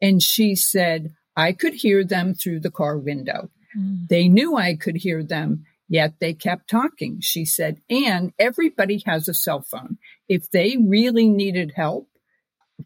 And 0.00 0.22
she 0.22 0.54
said, 0.54 1.14
I 1.36 1.52
could 1.52 1.74
hear 1.74 2.04
them 2.04 2.34
through 2.34 2.60
the 2.60 2.70
car 2.70 2.98
window. 2.98 3.50
Mm. 3.78 4.08
They 4.08 4.28
knew 4.28 4.56
I 4.56 4.74
could 4.74 4.96
hear 4.96 5.22
them, 5.22 5.64
yet 5.88 6.14
they 6.20 6.34
kept 6.34 6.68
talking. 6.68 7.20
She 7.20 7.44
said, 7.44 7.80
and 7.88 8.32
everybody 8.38 9.02
has 9.06 9.28
a 9.28 9.34
cell 9.34 9.62
phone. 9.62 9.98
If 10.28 10.50
they 10.50 10.76
really 10.76 11.28
needed 11.28 11.72
help, 11.76 12.08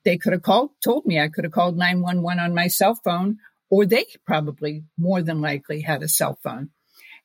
they 0.04 0.18
could 0.18 0.32
have 0.32 0.42
called, 0.42 0.70
told 0.84 1.06
me 1.06 1.18
I 1.18 1.28
could 1.28 1.44
have 1.44 1.52
called 1.52 1.76
911 1.76 2.38
on 2.38 2.54
my 2.54 2.68
cell 2.68 2.94
phone, 2.94 3.38
or 3.70 3.86
they 3.86 4.04
probably 4.26 4.84
more 4.98 5.22
than 5.22 5.40
likely 5.40 5.80
had 5.80 6.02
a 6.02 6.08
cell 6.08 6.38
phone. 6.42 6.70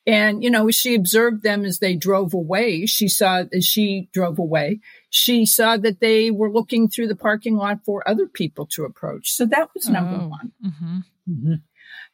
And, 0.08 0.43
you 0.43 0.50
know, 0.50 0.72
she 0.72 0.96
observed 0.96 1.43
them 1.43 1.63
as 1.63 1.77
they 1.79 1.96
drove 1.96 2.34
away. 2.34 2.88
She 2.88 3.08
saw, 3.08 3.43
as 3.53 3.65
she 3.65 4.10
drove 4.12 4.39
away, 4.39 4.79
she 5.12 5.46
saw 5.46 5.77
that 5.77 6.00
they 6.00 6.31
were 6.31 6.51
looking 6.51 6.89
through 6.89 7.08
the 7.08 7.15
parking 7.15 7.55
lot 7.55 7.86
for 7.86 8.08
other 8.08 8.27
people 8.27 8.65
to 8.72 8.84
approach. 8.84 9.31
So 9.31 9.46
that 9.46 9.70
was 9.75 9.88
number 9.88 10.20
oh, 10.24 10.27
one. 10.27 10.51
Mm-hmm. 10.65 10.98
Mm-hmm. 11.29 11.53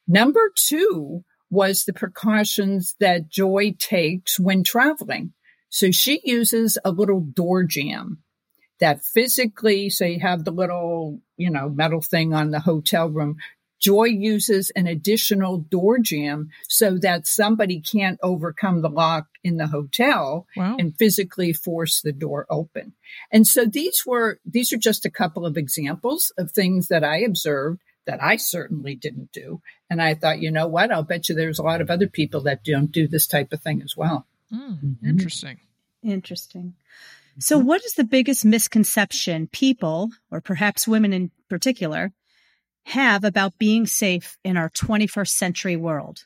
Number 0.08 0.52
two 0.56 1.24
was 1.50 1.86
the 1.86 1.94
precautions 1.94 2.96
that 3.00 3.30
Joy 3.30 3.74
takes 3.80 4.38
when 4.38 4.64
traveling. 4.64 5.32
So 5.70 5.92
she 5.92 6.22
uses 6.26 6.78
a 6.84 6.92
little 6.92 7.22
door 7.22 7.64
jamb 7.64 8.20
that 8.80 9.04
physically, 9.04 9.90
so 9.90 10.06
you 10.06 10.20
have 10.20 10.44
the 10.44 10.52
little, 10.52 11.22
you 11.36 11.50
know, 11.50 11.70
metal 11.70 12.02
thing 12.02 12.34
on 12.34 12.52
the 12.52 12.60
hotel 12.60 13.10
room. 13.10 13.38
Joy 13.80 14.06
uses 14.06 14.72
an 14.72 14.88
additional 14.88 15.58
door 15.58 16.00
jamb 16.00 16.50
so 16.68 16.98
that 16.98 17.28
somebody 17.28 17.80
can't 17.80 18.20
overcome 18.24 18.82
the 18.82 18.90
lock 18.90 19.28
in 19.44 19.58
the 19.58 19.68
hotel 19.68 20.48
wow. 20.56 20.76
and 20.78 20.98
physically 20.98 21.54
force 21.54 22.02
the 22.02 22.12
door 22.12 22.46
open. 22.50 22.94
And 23.32 23.48
so 23.48 23.66
these 23.66 24.04
were, 24.06 24.40
these 24.46 24.74
are 24.74 24.78
just 24.78 25.06
a 25.06 25.12
couple 25.12 25.46
of 25.46 25.58
examples 25.58 26.32
of 26.38 26.52
things 26.52 26.88
that 26.88 27.04
I 27.04 27.20
observed 27.20 27.82
that 28.08 28.24
I 28.24 28.38
certainly 28.38 28.96
didn't 28.96 29.32
do. 29.32 29.62
And 29.90 30.02
I 30.02 30.16
thought, 30.16 30.40
you 30.40 30.50
know 30.50 30.68
what? 30.68 30.92
I'll 30.92 31.04
bet 31.04 31.30
you 31.30 31.36
there's 31.36 31.60
a 31.60 31.64
lot 31.64 31.82
of 31.82 31.92
other 31.92 32.08
people 32.08 32.42
that 32.42 32.64
don't 32.64 32.92
do 32.92 33.08
this 33.08 33.28
type 33.28 33.54
of 33.54 33.62
thing 33.62 33.82
as 33.84 33.96
well. 33.96 34.26
Mm, 34.52 34.84
mm-hmm. 34.84 35.10
Interesting. 35.10 35.60
Interesting. 36.04 36.74
So, 37.40 37.60
what 37.60 37.84
is 37.86 37.94
the 37.94 38.04
biggest 38.04 38.46
misconception 38.46 39.48
people, 39.48 40.10
or 40.32 40.42
perhaps 40.42 40.88
women 40.88 41.14
in 41.14 41.32
particular, 41.50 42.12
have 42.88 43.26
about 43.26 43.58
being 43.58 43.86
safe 43.86 44.38
in 44.46 44.56
our 44.56 44.70
21st 44.70 45.28
century 45.28 45.76
world? 45.76 46.26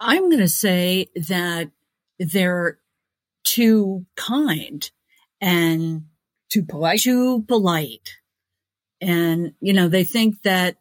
I'm 0.00 0.28
going 0.28 0.40
to 0.40 0.48
say 0.48 1.06
that 1.28 1.70
they're 2.18 2.78
too 3.44 4.06
kind 4.16 4.90
and 5.40 6.06
too 6.50 6.64
polite. 6.64 7.00
Too 7.00 7.44
polite. 7.46 8.16
And, 9.00 9.52
you 9.60 9.72
know, 9.72 9.86
they 9.86 10.02
think 10.02 10.42
that 10.42 10.78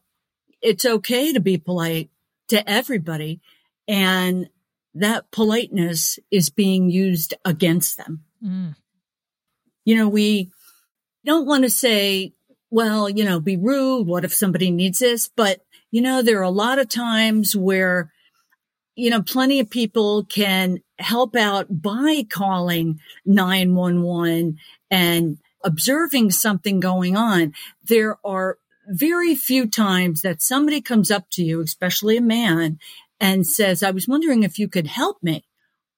it's 0.64 0.86
okay 0.86 1.34
to 1.34 1.40
be 1.40 1.60
polite 1.60 2.10
to 2.48 2.68
everybody. 2.68 3.40
And 3.88 4.50
that 4.96 5.30
politeness 5.30 6.18
is 6.32 6.50
being 6.50 6.90
used 6.90 7.36
against 7.46 7.98
them. 7.98 8.24
Mm. 8.44 8.76
You 9.86 9.96
know, 9.96 10.10
we 10.10 10.52
don't 11.24 11.46
want 11.46 11.66
to 11.66 11.70
say 11.70 12.34
well, 12.70 13.10
you 13.10 13.24
know, 13.24 13.40
be 13.40 13.58
rude. 13.58 14.08
What 14.08 14.26
if 14.26 14.34
somebody 14.34 14.72
needs 14.72 15.00
this? 15.00 15.30
But, 15.36 15.62
you 15.92 16.02
know, 16.02 16.22
there 16.22 16.40
are 16.40 16.44
a 16.44 16.50
lot 16.50 16.80
of 16.80 16.90
times 16.90 17.56
where, 17.56 18.12
you 18.96 19.10
know, 19.10 19.22
plenty 19.22 19.60
of 19.60 19.70
people 19.70 20.26
can 20.26 20.80
help 21.00 21.36
out 21.36 21.82
by 21.82 22.26
calling 22.30 23.00
911 23.26 24.58
and 24.90 25.38
observing 25.64 26.32
something 26.32 26.80
going 26.80 27.16
on. 27.16 27.54
There 27.84 28.18
are 28.26 28.58
very 28.88 29.36
few 29.36 29.68
times 29.68 30.22
that 30.22 30.42
somebody 30.42 30.82
comes 30.82 31.12
up 31.12 31.30
to 31.32 31.44
you, 31.44 31.62
especially 31.62 32.18
a 32.18 32.22
man, 32.22 32.80
and 33.20 33.46
says, 33.46 33.84
I 33.84 33.92
was 33.92 34.08
wondering 34.08 34.44
if 34.44 34.58
you 34.58 34.68
could 34.68 34.88
help 34.88 35.22
me. 35.22 35.46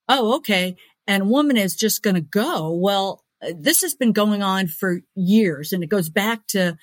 Oh, 0.08 0.36
okay. 0.38 0.76
And 1.08 1.24
a 1.24 1.26
woman 1.26 1.58
is 1.58 1.76
just 1.76 2.04
going 2.04 2.16
to 2.16 2.22
go. 2.22 2.72
Well, 2.72 3.24
this 3.56 3.82
has 3.82 3.96
been 3.96 4.12
going 4.12 4.44
on 4.44 4.68
for 4.68 5.02
years 5.16 5.74
and 5.74 5.84
it 5.84 5.88
goes 5.88 6.10
back 6.10 6.46
to 6.48 6.78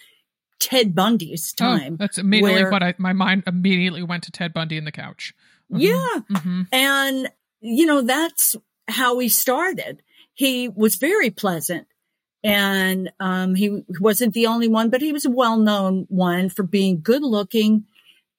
Ted 0.59 0.95
Bundy's 0.95 1.55
oh, 1.61 1.65
time. 1.65 1.93
Oh, 1.95 1.97
that's 1.99 2.19
immediately 2.19 2.63
where, 2.63 2.71
what 2.71 2.83
I, 2.83 2.95
my 2.99 3.13
mind 3.13 3.43
immediately 3.47 4.03
went 4.03 4.25
to 4.25 4.31
Ted 4.31 4.55
Bundy 4.55 4.77
in 4.79 4.85
the 4.85 4.93
couch. 4.93 5.35
Mm-hmm. 5.71 5.81
Yeah. 5.83 6.39
Mm-hmm. 6.39 6.63
And, 6.73 7.31
you 7.61 7.87
know, 7.87 8.03
that's 8.03 8.57
how 8.89 9.19
he 9.19 9.29
started. 9.29 10.03
He 10.35 10.69
was 10.69 10.95
very 10.97 11.31
pleasant 11.31 11.87
and, 12.43 13.11
um, 13.21 13.55
he 13.55 13.83
wasn't 14.01 14.33
the 14.33 14.47
only 14.47 14.69
one, 14.69 14.89
but 14.91 15.03
he 15.03 15.13
was 15.13 15.25
a 15.25 15.31
well-known 15.31 16.07
one 16.09 16.49
for 16.49 16.63
being 16.63 17.01
good 17.03 17.23
looking 17.23 17.85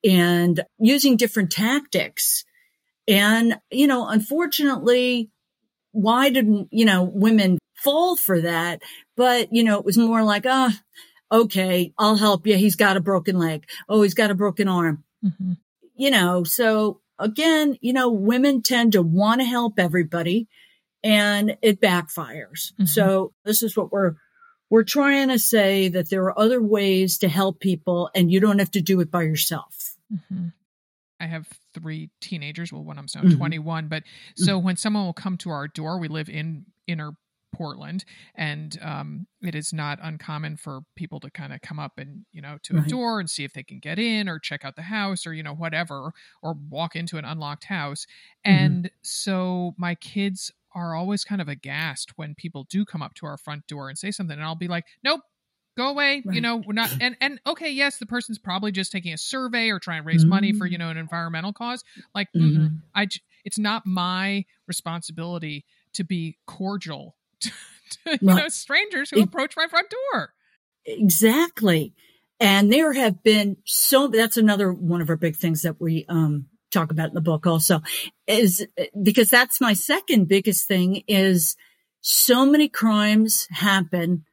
and 0.04 0.64
using 0.80 1.18
different 1.18 1.52
tactics. 1.52 2.46
And, 3.08 3.60
you 3.72 3.88
know, 3.88 4.08
unfortunately, 4.08 5.30
why 5.92 6.30
didn't, 6.30 6.70
you 6.72 6.86
know, 6.86 7.04
women 7.04 7.58
fall 7.78 8.16
for 8.16 8.42
that. 8.42 8.82
But, 9.16 9.54
you 9.54 9.64
know, 9.64 9.80
it 9.80 9.86
was 9.86 9.98
more 9.98 10.24
like, 10.24 10.46
ah, 10.46 10.74
oh, 11.32 11.44
okay, 11.44 11.94
I'll 11.98 12.16
help 12.16 12.48
you. 12.48 12.58
He's 12.58 12.76
got 12.76 12.98
a 12.98 13.02
broken 13.02 13.38
leg. 13.38 13.68
Oh, 13.88 14.02
he's 14.02 14.14
got 14.14 14.32
a 14.32 14.36
broken 14.36 14.68
arm. 14.68 15.04
Mm-hmm. 15.24 15.54
You 15.96 16.12
know, 16.12 16.44
so 16.44 17.02
again, 17.18 17.78
you 17.82 17.94
know, 17.94 18.10
women 18.10 18.62
tend 18.62 18.94
to 18.94 19.02
want 19.02 19.42
to 19.42 19.46
help 19.46 19.80
everybody 19.80 20.48
and 21.04 21.58
it 21.62 21.82
backfires. 21.82 22.74
Mm-hmm. 22.74 22.86
So 22.86 23.34
this 23.44 23.64
is 23.64 23.76
what 23.76 23.92
we're, 23.92 24.16
we're 24.70 24.84
trying 24.84 25.30
to 25.30 25.40
say 25.40 25.90
that 25.90 26.10
there 26.10 26.24
are 26.26 26.38
other 26.38 26.62
ways 26.62 27.20
to 27.20 27.30
help 27.30 27.60
people 27.60 28.10
and 28.14 28.32
you 28.32 28.40
don't 28.40 28.60
have 28.60 28.72
to 28.72 28.82
do 28.82 29.00
it 29.00 29.10
by 29.10 29.24
yourself. 29.24 29.96
Mm-hmm. 30.14 30.48
I 31.20 31.26
have 31.26 31.48
three 31.74 32.12
teenagers. 32.22 32.72
Well, 32.72 32.84
one 32.84 32.98
of 32.98 33.04
them's 33.04 33.16
now 33.16 33.22
mm-hmm. 33.22 33.38
21, 33.38 33.88
but 33.88 34.04
so 34.36 34.58
mm-hmm. 34.58 34.66
when 34.66 34.78
someone 34.78 35.06
will 35.06 35.14
come 35.14 35.38
to 35.38 35.50
our 35.50 35.68
door, 35.68 36.00
we 36.00 36.08
live 36.08 36.30
in 36.30 36.66
inner 36.86 37.14
Portland, 37.52 38.06
and 38.36 38.78
um, 38.82 39.28
it 39.42 39.56
is 39.56 39.74
not 39.74 40.00
uncommon 40.02 40.58
for 40.58 40.82
people 40.96 41.20
to 41.22 41.30
kind 41.32 41.54
of 41.54 41.62
come 41.62 41.80
up 41.80 41.98
and 41.98 42.26
you 42.32 42.42
know 42.42 42.58
to 42.64 42.76
Right. 42.76 42.78
a 42.78 42.82
door 42.82 43.20
and 43.20 43.30
see 43.30 43.44
if 43.44 43.54
they 43.54 43.64
can 43.64 43.80
get 43.80 44.00
in 44.00 44.30
or 44.30 44.40
check 44.40 44.64
out 44.66 44.76
the 44.76 44.82
house 44.84 45.26
or 45.26 45.34
you 45.34 45.44
know 45.44 45.54
whatever 45.56 46.12
or 46.44 46.54
walk 46.70 46.96
into 46.96 47.18
an 47.18 47.26
unlocked 47.26 47.66
house. 47.66 48.06
Mhm. 48.48 48.78
And 48.78 48.92
so 49.02 49.74
my 49.78 49.96
kids 49.96 50.52
are 50.74 50.94
always 50.96 51.24
kind 51.24 51.42
of 51.42 51.48
aghast 51.50 52.18
when 52.18 52.36
people 52.36 52.66
do 52.66 52.86
come 52.86 53.02
up 53.02 53.16
to 53.16 53.26
our 53.26 53.38
front 53.38 53.66
door 53.68 53.90
and 53.90 53.98
say 53.98 54.12
something, 54.12 54.36
and 54.38 54.44
I'll 54.44 54.56
be 54.56 54.68
like, 54.68 54.86
"Nope." 55.04 55.22
Go 55.78 55.90
away, 55.90 56.26
you 56.32 56.42
know. 56.42 56.58
We're 56.58 56.74
not, 56.74 56.92
and 57.00 57.16
and 57.22 57.40
okay, 57.46 57.70
yes, 57.70 58.00
the 58.00 58.08
person's 58.08 58.40
probably 58.40 58.72
just 58.72 58.92
taking 58.92 59.14
a 59.14 59.18
survey 59.18 59.70
or 59.70 59.80
trying 59.80 60.02
to 60.02 60.06
raise 60.08 60.26
money 60.26 60.52
for 60.52 60.66
Mm. 60.66 60.72
you 60.72 60.78
know 60.78 60.90
an 60.90 60.98
environmental 60.98 61.54
cause. 61.54 61.84
Like, 62.16 62.30
mm-mm. 62.42 62.70
Mhm. 62.70 62.82
I, 62.96 63.08
it's 63.46 63.60
not 63.60 63.86
my 63.86 64.46
responsibility 64.66 65.66
to 65.94 66.04
be 66.04 66.40
cordial 66.48 67.16
to, 67.42 67.52
to, 67.90 68.12
you 68.22 68.34
know 68.36 68.48
strangers 68.50 69.10
who 69.10 69.20
It- 69.20 69.24
approach 69.26 69.56
my 69.58 69.68
front 69.68 69.88
door. 70.12 70.34
Exactly. 70.86 71.94
And 72.40 72.72
there 72.72 72.94
have 72.94 73.24
been 73.24 73.58
so, 73.66 74.08
that's 74.08 74.38
another 74.38 74.72
one 74.72 75.02
of 75.02 75.10
our 75.10 75.16
big 75.18 75.36
things 75.36 75.62
that 75.64 75.82
we, 75.82 76.06
um, 76.08 76.46
talk 76.72 76.92
about 76.92 77.08
in 77.10 77.14
the 77.16 77.22
book 77.22 77.48
also 77.48 77.82
is 78.28 78.66
because 79.02 79.30
that's 79.30 79.62
my 79.62 79.72
second 79.74 80.28
biggest 80.28 80.68
thing 80.68 81.02
is 81.08 81.56
so 82.02 82.46
many 82.46 82.68
crimes 82.68 83.48
happen 83.52 84.26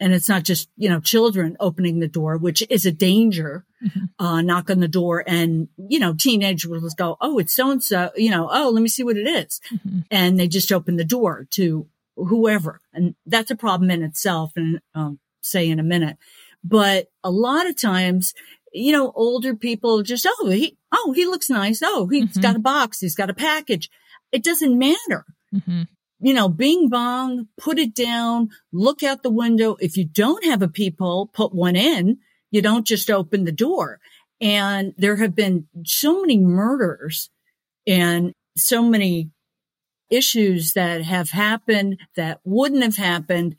and 0.00 0.12
it's 0.12 0.28
not 0.28 0.44
just, 0.44 0.68
you 0.76 0.88
know, 0.88 1.00
children 1.00 1.56
opening 1.60 1.98
the 1.98 2.08
door, 2.08 2.36
which 2.38 2.62
is 2.70 2.86
a 2.86 2.92
danger, 2.92 3.64
Mhm. 3.84 4.08
uh, 4.18 4.40
knock 4.40 4.70
on 4.70 4.80
the 4.80 4.88
door 4.88 5.24
and, 5.26 5.68
you 5.76 5.98
know, 5.98 6.14
teenagers 6.14 6.68
will 6.70 6.80
just 6.80 6.96
go, 6.96 7.16
Oh, 7.20 7.38
it's 7.38 7.54
so 7.54 7.70
and 7.70 7.82
so, 7.82 8.10
you 8.16 8.30
know, 8.30 8.48
Oh, 8.50 8.70
let 8.70 8.80
me 8.82 8.88
see 8.88 9.02
what 9.04 9.16
it 9.16 9.26
is. 9.26 9.60
Mhm. 9.72 10.04
And 10.10 10.38
they 10.40 10.48
just 10.48 10.72
open 10.72 10.96
the 10.96 11.04
door 11.04 11.46
to 11.52 11.86
whoever. 12.16 12.80
And 12.92 13.14
that's 13.26 13.50
a 13.50 13.56
problem 13.56 13.90
in 13.90 14.02
itself. 14.02 14.52
And, 14.56 14.80
um, 14.94 15.18
say 15.42 15.68
in 15.68 15.78
a 15.78 15.84
minute. 15.84 16.16
But 16.62 17.08
a 17.22 17.30
lot 17.30 17.68
of 17.68 17.78
times, 17.80 18.32
you 18.72 18.92
know, 18.92 19.12
older 19.14 19.54
people 19.54 20.02
just, 20.02 20.26
oh, 20.28 20.48
he, 20.48 20.76
oh, 20.92 21.12
he 21.14 21.26
looks 21.26 21.50
nice. 21.50 21.80
Oh, 21.82 22.08
he's 22.08 22.36
Mhm. 22.36 22.42
got 22.42 22.56
a 22.56 22.60
box. 22.60 23.00
He's 23.00 23.14
got 23.14 23.30
a 23.30 23.34
package. 23.34 23.90
It 24.32 24.42
doesn't 24.42 24.78
matter. 24.78 25.24
Mhm. 25.54 25.88
You 26.20 26.32
know, 26.32 26.48
bing 26.48 26.88
bong, 26.88 27.48
put 27.58 27.78
it 27.78 27.94
down, 27.94 28.48
look 28.72 29.02
out 29.02 29.22
the 29.22 29.30
window. 29.30 29.76
If 29.80 29.96
you 29.96 30.06
don't 30.06 30.44
have 30.44 30.62
a 30.62 30.68
peephole, 30.68 31.26
put 31.26 31.54
one 31.54 31.76
in. 31.76 32.18
You 32.50 32.62
don't 32.62 32.86
just 32.86 33.10
open 33.10 33.44
the 33.44 33.52
door. 33.52 34.00
And 34.40 34.94
there 34.96 35.16
have 35.16 35.34
been 35.34 35.68
so 35.84 36.20
many 36.22 36.38
murders 36.38 37.30
and 37.86 38.32
so 38.56 38.82
many 38.82 39.30
issues 40.14 40.72
that 40.74 41.02
have 41.02 41.30
happened 41.30 41.98
that 42.16 42.40
wouldn't 42.44 42.82
have 42.82 42.96
happened 42.96 43.56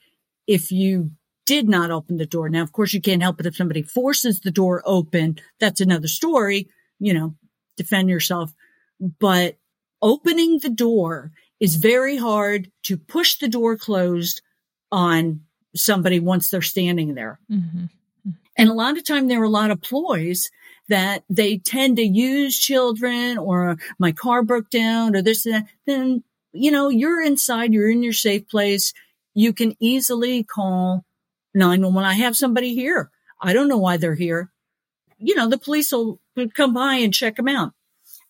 if 0.47 0.71
you 0.71 1.11
did 1.45 1.67
not 1.69 1.91
open 1.91 2.17
the 2.17 2.25
door. 2.25 2.49
Now, 2.49 2.63
of 2.63 2.71
course, 2.71 2.93
you 2.93 3.01
can't 3.01 3.21
help 3.21 3.39
it 3.39 3.45
if 3.45 3.55
somebody 3.55 3.83
forces 3.83 4.39
the 4.39 4.51
door 4.51 4.81
open. 4.85 5.37
That's 5.59 5.81
another 5.81 6.07
story, 6.07 6.69
you 6.99 7.13
know, 7.13 7.35
defend 7.77 8.09
yourself. 8.09 8.53
But 9.19 9.57
opening 10.01 10.59
the 10.59 10.69
door 10.69 11.31
is 11.59 11.75
very 11.75 12.17
hard 12.17 12.71
to 12.83 12.97
push 12.97 13.37
the 13.37 13.47
door 13.47 13.77
closed 13.77 14.41
on 14.91 15.41
somebody 15.75 16.19
once 16.19 16.49
they're 16.49 16.61
standing 16.61 17.15
there. 17.15 17.39
Mhm. 17.51 17.89
And 18.57 18.69
a 18.69 18.73
lot 18.73 18.97
of 18.97 19.03
time 19.03 19.27
there 19.27 19.41
are 19.41 19.45
a 19.45 19.49
lot 19.49 19.71
of 19.71 19.81
ploys 19.81 20.49
that 20.87 21.23
they 21.29 21.57
tend 21.57 21.97
to 21.97 22.03
use 22.03 22.57
children 22.57 23.37
or 23.37 23.77
my 23.99 24.11
car 24.11 24.43
broke 24.43 24.69
down 24.69 25.15
or 25.15 25.21
this 25.21 25.45
and 25.45 25.55
that. 25.55 25.67
Then, 25.85 26.23
you 26.55 26.71
know, 26.71 26.89
you're 26.89 27.21
inside, 27.21 27.73
you're 27.73 27.89
in 27.89 28.03
your 28.03 28.13
safe 28.13 28.47
place. 28.47 28.93
You 29.33 29.53
can 29.53 29.75
easily 29.79 30.43
call 30.43 31.05
911. 31.53 32.03
I 32.09 32.13
have 32.13 32.35
somebody 32.37 32.73
here. 32.73 33.11
I 33.41 33.53
don't 33.53 33.67
know 33.67 33.77
why 33.77 33.97
they're 33.97 34.15
here. 34.15 34.51
You 35.17 35.35
know, 35.35 35.49
the 35.49 35.57
police 35.57 35.91
will 35.91 36.19
come 36.53 36.73
by 36.73 36.95
and 36.95 37.13
check 37.13 37.35
them 37.35 37.47
out. 37.47 37.73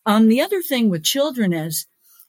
Um, 0.04 0.28
the 0.28 0.40
other 0.40 0.62
thing 0.62 0.88
with 0.90 1.02
children 1.04 1.52
is, 1.52 1.86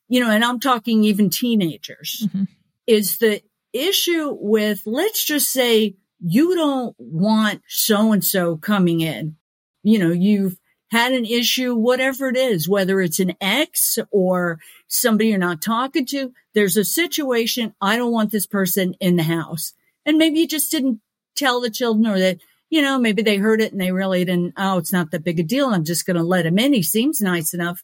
you 0.07 0.19
know, 0.19 0.31
and 0.31 0.43
I'm 0.43 0.59
talking 0.59 1.03
even 1.03 1.29
teenagers 1.29 2.27
Mhm. 2.33 2.47
is 2.87 3.17
the 3.19 3.41
issue 3.73 4.35
with, 4.39 4.81
let's 4.85 5.23
just 5.23 5.51
say 5.51 5.95
you 6.19 6.55
don't 6.55 6.95
want 6.97 7.61
so 7.67 8.11
and 8.11 8.23
so 8.25 8.57
coming 8.57 9.01
in. 9.01 9.35
You 9.83 9.99
know, 9.99 10.11
you've 10.11 10.57
had 10.89 11.11
an 11.13 11.25
issue, 11.25 11.75
whatever 11.75 12.29
it 12.29 12.37
is, 12.37 12.67
whether 12.67 13.01
it's 13.01 13.19
an 13.19 13.33
ex 13.41 13.99
or 14.09 14.59
somebody 14.87 15.29
you're 15.29 15.37
not 15.37 15.61
talking 15.61 16.05
to. 16.07 16.31
There's 16.53 16.77
a 16.77 16.85
situation. 16.85 17.73
I 17.81 17.97
don't 17.97 18.11
want 18.11 18.31
this 18.31 18.45
person 18.47 18.95
in 18.99 19.15
the 19.15 19.23
house. 19.23 19.73
And 20.05 20.17
maybe 20.17 20.39
you 20.39 20.47
just 20.47 20.71
didn't 20.71 21.01
tell 21.35 21.61
the 21.61 21.69
children 21.69 22.07
or 22.07 22.17
that, 22.19 22.39
you 22.69 22.81
know, 22.81 22.97
maybe 22.97 23.21
they 23.21 23.37
heard 23.37 23.61
it 23.61 23.71
and 23.71 23.81
they 23.81 23.91
really 23.91 24.23
didn't. 24.25 24.53
Oh, 24.57 24.77
it's 24.77 24.93
not 24.93 25.11
that 25.11 25.23
big 25.23 25.39
a 25.39 25.43
deal. 25.43 25.67
I'm 25.69 25.83
just 25.83 26.05
going 26.05 26.17
to 26.17 26.23
let 26.23 26.45
him 26.45 26.57
in. 26.59 26.73
He 26.73 26.83
seems 26.83 27.21
nice 27.21 27.53
enough. 27.53 27.83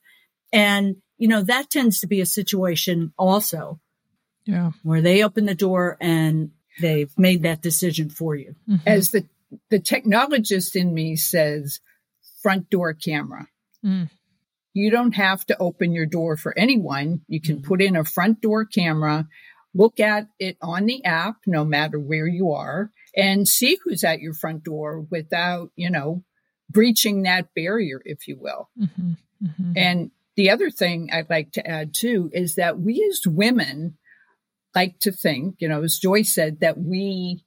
And, 0.52 0.98
you 1.18 1.28
know, 1.28 1.44
that 1.44 1.70
tends 1.70 2.00
to 2.00 2.08
be 2.08 2.22
a 2.22 2.26
situation 2.26 3.13
also 3.18 3.80
Yeah. 4.46 4.72
where 4.84 5.02
they 5.02 5.24
open 5.24 5.46
the 5.46 5.56
door 5.56 5.98
and 6.00 6.52
they've 6.82 7.12
made 7.18 7.44
that 7.44 7.62
decision 7.62 8.10
for 8.10 8.36
you. 8.36 8.56
Mhm. 8.68 8.82
As 8.86 9.12
the, 9.12 9.26
the 9.70 9.80
technologist 9.80 10.76
in 10.76 10.94
me 10.94 11.16
says, 11.16 11.80
front 12.42 12.70
door 12.70 12.94
camera. 12.94 13.48
Mm. 13.86 14.10
You 14.74 14.90
don't 14.90 15.16
have 15.16 15.46
to 15.48 15.58
open 15.60 15.94
your 15.94 16.06
door 16.06 16.36
for 16.36 16.58
anyone. 16.58 17.22
You 17.28 17.40
can 17.40 17.58
Mhm. 17.58 17.64
put 17.64 17.82
in 17.82 17.96
a 17.96 18.04
front 18.04 18.42
door 18.42 18.66
camera, 18.66 19.28
look 19.74 20.00
at 20.00 20.28
it 20.40 20.58
on 20.62 20.86
the 20.86 21.04
app, 21.06 21.38
no 21.46 21.64
matter 21.64 22.00
where 22.00 22.28
you 22.28 22.52
are, 22.52 22.92
and 23.16 23.48
see 23.48 23.78
who's 23.84 24.04
at 24.04 24.20
your 24.20 24.34
front 24.34 24.64
door 24.64 25.02
without, 25.02 25.72
you 25.76 25.90
know, 25.90 26.24
breaching 26.70 27.24
that 27.24 27.54
barrier, 27.54 28.02
if 28.06 28.28
you 28.28 28.38
will. 28.38 28.70
Mhm. 28.80 29.18
Mhm. 29.44 29.74
And 29.76 30.12
the 30.36 30.50
other 30.50 30.72
thing 30.72 31.10
I'd 31.12 31.30
like 31.30 31.52
to 31.54 31.68
add 31.68 31.94
too 31.94 32.32
is 32.34 32.56
that 32.56 32.80
we 32.80 33.04
as 33.12 33.28
women 33.28 33.98
like 34.74 34.98
to 35.00 35.12
think, 35.12 35.56
you 35.60 35.68
know, 35.68 35.84
as 35.84 36.00
Joy 36.00 36.24
said, 36.24 36.60
that 36.62 36.80
we 36.80 37.44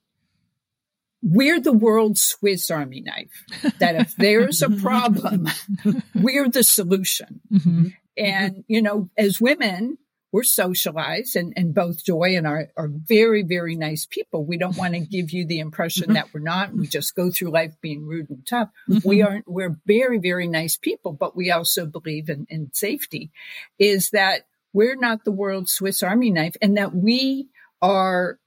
we're 1.22 1.61
the 1.61 1.72
world's 1.72 2.22
Swiss 2.22 2.70
Army 2.70 3.00
knife. 3.00 3.44
That 3.79 3.96
if 3.96 4.16
there's 4.16 4.62
a 4.62 4.70
problem, 4.70 5.48
we're 6.14 6.48
the 6.48 6.64
solution. 6.64 7.40
Mhm. 7.52 7.94
And, 8.16 8.64
you 8.66 8.81
know, 8.81 9.11
as 9.16 9.40
women, 9.40 9.98
we're 10.33 10.42
socialized 10.42 11.37
and, 11.37 11.52
and 11.57 11.74
both 11.74 12.05
Joy 12.05 12.37
and 12.37 12.46
I 12.46 12.68
are 12.76 12.90
very, 12.90 13.42
very 13.42 13.76
nice 13.76 14.07
people. 14.07 14.44
We 14.44 14.59
don't 14.59 14.76
want 14.76 14.94
to 14.94 15.00
give 15.00 15.31
you 15.31 15.46
the 15.46 15.61
impression 15.61 16.14
that 16.14 16.33
we're 16.35 16.40
not. 16.40 16.72
We 16.74 16.87
just 16.87 17.14
go 17.14 17.31
through 17.31 17.52
life 17.52 17.74
being 17.81 18.07
rude 18.07 18.29
and 18.29 18.46
tough. 18.46 18.68
We 19.05 19.22
aren't, 19.22 19.48
we're 19.48 19.79
very, 19.87 20.18
very 20.18 20.46
nice 20.46 20.76
people, 20.76 21.12
but 21.12 21.37
we 21.37 21.50
also 21.50 21.87
believe 21.87 22.29
in, 22.29 22.46
in 22.50 22.70
safety 22.72 23.31
is 23.79 24.11
that 24.11 24.46
we're 24.72 24.96
not 24.96 25.24
the 25.24 25.33
world's 25.33 25.72
Swiss 25.72 26.02
Army 26.02 26.31
knife 26.31 26.57
and 26.61 26.76
that 26.76 26.94
we 26.94 27.48
are 27.81 28.38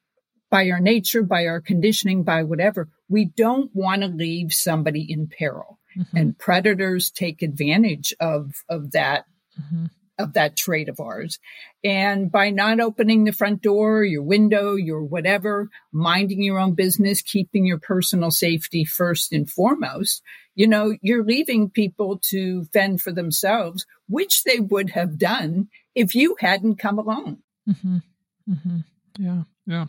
by 0.50 0.70
our 0.70 0.80
nature, 0.80 1.24
by 1.24 1.46
our 1.46 1.62
conditioning, 1.62 2.24
by 2.24 2.44
whatever, 2.44 2.90
we 3.08 3.26
don't 3.26 3.70
want 3.76 4.02
to 4.02 4.08
leave 4.08 4.54
somebody 4.54 5.06
in 5.12 5.28
peril 5.28 5.80
Mhm. 5.98 6.08
and 6.16 6.38
predators 6.38 7.10
take 7.12 7.42
advantage 7.42 8.14
of, 8.20 8.64
of 8.70 8.92
that 8.92 9.26
Mhm. 9.60 9.90
of 10.20 10.34
that 10.34 10.58
trait 10.58 10.90
of 10.90 11.00
ours. 11.00 11.40
And 11.82 12.30
by 12.30 12.50
not 12.50 12.82
opening 12.82 13.24
the 13.24 13.32
front 13.32 13.62
door, 13.62 14.04
your 14.04 14.22
window, 14.22 14.76
your 14.76 15.02
whatever, 15.02 15.70
minding 15.94 16.44
your 16.44 16.60
own 16.60 16.74
business, 16.76 17.22
keeping 17.22 17.66
your 17.66 17.80
personal 17.80 18.30
safety 18.30 18.84
first 18.84 19.32
and 19.32 19.50
foremost, 19.50 20.22
you 20.56 20.68
know, 20.68 20.98
you're 21.02 21.24
leaving 21.24 21.70
people 21.70 22.20
to 22.32 22.66
fend 22.74 23.00
for 23.00 23.14
themselves, 23.14 23.86
which 24.10 24.44
they 24.44 24.60
would 24.60 24.90
have 24.90 25.18
done 25.18 25.70
if 25.96 26.14
you 26.14 26.36
hadn't 26.42 26.76
come 26.80 27.00
along. 27.00 27.42
Mhm. 27.66 28.04
Mhm. 28.50 28.84
Yeah. 29.18 29.44
Yeah. 29.70 29.86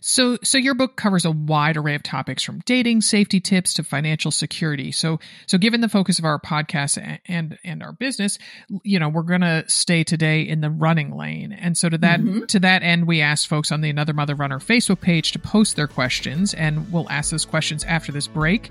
So, 0.00 0.38
so 0.44 0.58
your 0.58 0.74
book 0.74 0.94
covers 0.94 1.24
a 1.24 1.30
wide 1.32 1.76
array 1.76 1.96
of 1.96 2.04
topics 2.04 2.44
from 2.44 2.60
dating, 2.60 3.00
safety 3.00 3.40
tips 3.40 3.74
to 3.74 3.82
financial 3.82 4.30
security. 4.30 4.92
So, 4.92 5.18
so 5.48 5.58
given 5.58 5.80
the 5.80 5.88
focus 5.88 6.20
of 6.20 6.24
our 6.24 6.38
podcast 6.38 6.98
a- 6.98 7.18
and 7.26 7.58
and 7.64 7.82
our 7.82 7.90
business, 7.92 8.38
you 8.84 9.00
know, 9.00 9.08
we're 9.08 9.22
going 9.24 9.40
to 9.40 9.64
stay 9.66 10.04
today 10.04 10.42
in 10.42 10.60
the 10.60 10.70
running 10.70 11.16
lane. 11.16 11.50
And 11.52 11.76
so 11.76 11.88
to 11.88 11.98
that 11.98 12.20
Mhm. 12.20 12.46
to 12.46 12.60
that 12.60 12.84
end, 12.84 13.08
we 13.08 13.20
asked 13.22 13.48
folks 13.48 13.72
on 13.72 13.80
the 13.80 13.90
Another 13.90 14.12
Mother 14.12 14.36
Runner 14.36 14.60
Facebook 14.60 15.00
page 15.00 15.32
to 15.32 15.40
post 15.40 15.74
their 15.74 15.88
questions, 15.88 16.54
and 16.54 16.92
we'll 16.92 17.10
ask 17.10 17.32
those 17.32 17.44
questions 17.44 17.82
after 17.82 18.12
this 18.12 18.28
break. 18.28 18.70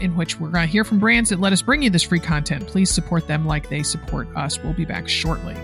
In 0.00 0.14
which 0.16 0.38
we're 0.38 0.50
going 0.50 0.66
to 0.66 0.70
hear 0.70 0.84
from 0.84 0.98
brands 0.98 1.30
that 1.30 1.40
let 1.40 1.54
us 1.54 1.62
bring 1.62 1.82
you 1.82 1.88
this 1.88 2.02
free 2.02 2.20
content. 2.20 2.66
Please 2.66 2.90
support 2.90 3.26
them 3.26 3.46
like 3.46 3.70
they 3.70 3.82
support 3.82 4.28
us. 4.36 4.62
We'll 4.62 4.74
be 4.74 4.84
back 4.84 5.08
shortly. 5.08 5.54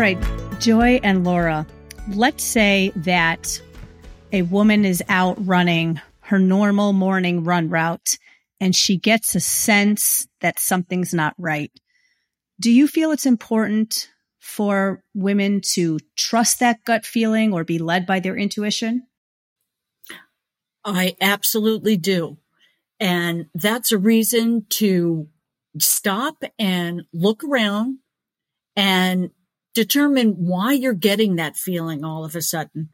Right, 0.00 0.60
Joy 0.60 0.98
and 1.02 1.24
Laura, 1.24 1.66
let's 2.08 2.42
say 2.42 2.90
that 2.96 3.60
a 4.32 4.40
woman 4.40 4.86
is 4.86 5.02
out 5.10 5.36
running 5.46 6.00
her 6.20 6.38
normal 6.38 6.94
morning 6.94 7.44
run 7.44 7.68
route 7.68 8.16
and 8.62 8.74
she 8.74 8.96
gets 8.96 9.34
a 9.34 9.40
sense 9.40 10.26
that 10.40 10.58
something's 10.58 11.12
not 11.12 11.34
right. 11.36 11.70
Do 12.58 12.70
you 12.70 12.88
feel 12.88 13.12
it's 13.12 13.26
important 13.26 14.10
for 14.38 15.04
women 15.12 15.60
to 15.74 15.98
trust 16.16 16.60
that 16.60 16.82
gut 16.86 17.04
feeling 17.04 17.52
or 17.52 17.62
be 17.62 17.78
led 17.78 18.06
by 18.06 18.20
their 18.20 18.38
intuition? 18.38 19.06
I 20.82 21.14
absolutely 21.20 21.98
do. 21.98 22.38
And 22.98 23.48
that's 23.54 23.92
a 23.92 23.98
reason 23.98 24.64
to 24.70 25.28
stop 25.78 26.42
and 26.58 27.02
look 27.12 27.44
around 27.44 27.98
and 28.76 29.30
determine 29.74 30.32
why 30.32 30.72
you're 30.72 30.92
getting 30.92 31.36
that 31.36 31.56
feeling 31.56 32.04
all 32.04 32.24
of 32.24 32.34
a 32.34 32.42
sudden. 32.42 32.90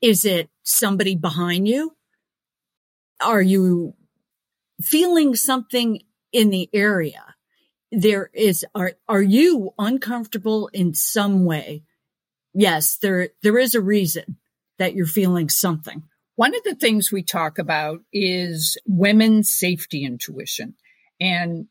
Is 0.00 0.24
it 0.24 0.50
somebody 0.62 1.16
behind 1.16 1.66
you? 1.66 1.96
Are 3.20 3.42
you 3.42 3.94
feeling 4.82 5.34
something 5.34 6.00
in 6.32 6.50
the 6.50 6.68
area? 6.72 7.34
There 7.90 8.30
is, 8.34 8.66
are, 8.74 8.92
are 9.08 9.22
you 9.22 9.72
uncomfortable 9.78 10.68
in 10.72 10.94
some 10.94 11.44
way? 11.44 11.84
Yes, 12.52 12.96
there, 12.98 13.30
there 13.42 13.58
is 13.58 13.74
a 13.74 13.80
reason 13.80 14.36
that 14.78 14.94
you're 14.94 15.06
feeling 15.06 15.48
something. 15.48 16.02
One 16.36 16.54
of 16.54 16.64
the 16.64 16.74
things 16.74 17.12
we 17.12 17.22
talk 17.22 17.58
about 17.58 18.00
is 18.12 18.76
women's 18.86 19.48
safety 19.48 20.04
intuition. 20.04 20.74
And 21.20 21.68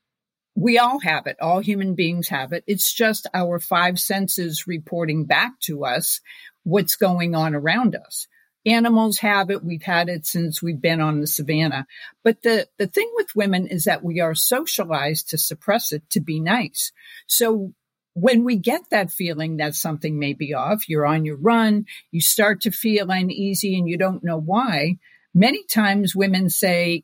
we 0.56 0.78
all 0.78 1.00
have 1.00 1.26
it. 1.28 1.38
All 1.42 1.60
human 1.60 1.96
beings 1.96 2.28
have 2.28 2.54
it. 2.54 2.64
It's 2.68 2.94
just 2.94 3.28
our 3.34 3.60
five 3.60 4.00
senses 4.00 4.68
reporting 4.68 5.26
back 5.26 5.60
to 5.62 5.86
us 5.86 6.22
what's 6.64 6.96
going 6.96 7.36
on 7.36 7.56
around 7.56 7.96
us. 7.96 8.28
Animals 8.66 9.20
have 9.20 9.50
it. 9.50 9.64
We've 9.64 9.84
had 9.84 10.08
it 10.08 10.26
since 10.26 10.62
we've 10.62 10.80
been 10.80 11.02
on 11.02 11.20
the 11.20 11.28
savannah. 11.28 11.86
But 12.24 12.44
the, 12.44 12.68
the 12.78 12.88
thing 12.88 13.12
with 13.16 13.36
women 13.36 13.68
is 13.68 13.86
that 13.86 14.04
we 14.04 14.22
are 14.22 14.36
socialized 14.36 15.30
to 15.30 15.38
suppress 15.38 15.92
it 15.92 16.10
to 16.12 16.22
be 16.22 16.40
nice. 16.40 16.94
So 17.28 17.74
when 18.14 18.44
we 18.44 18.56
get 18.56 18.90
that 18.92 19.12
feeling 19.12 19.58
that 19.58 19.76
something 19.76 20.18
may 20.18 20.34
be 20.34 20.54
off, 20.54 20.88
you're 20.88 21.06
on 21.06 21.26
your 21.26 21.36
run, 21.36 21.88
you 22.12 22.22
start 22.22 22.62
to 22.62 22.72
feel 22.72 23.10
uneasy 23.10 23.78
and 23.78 23.90
you 23.90 23.98
don't 23.98 24.24
know 24.24 24.38
why. 24.38 24.98
Many 25.34 25.64
times 25.66 26.16
women 26.16 26.50
say, 26.50 27.04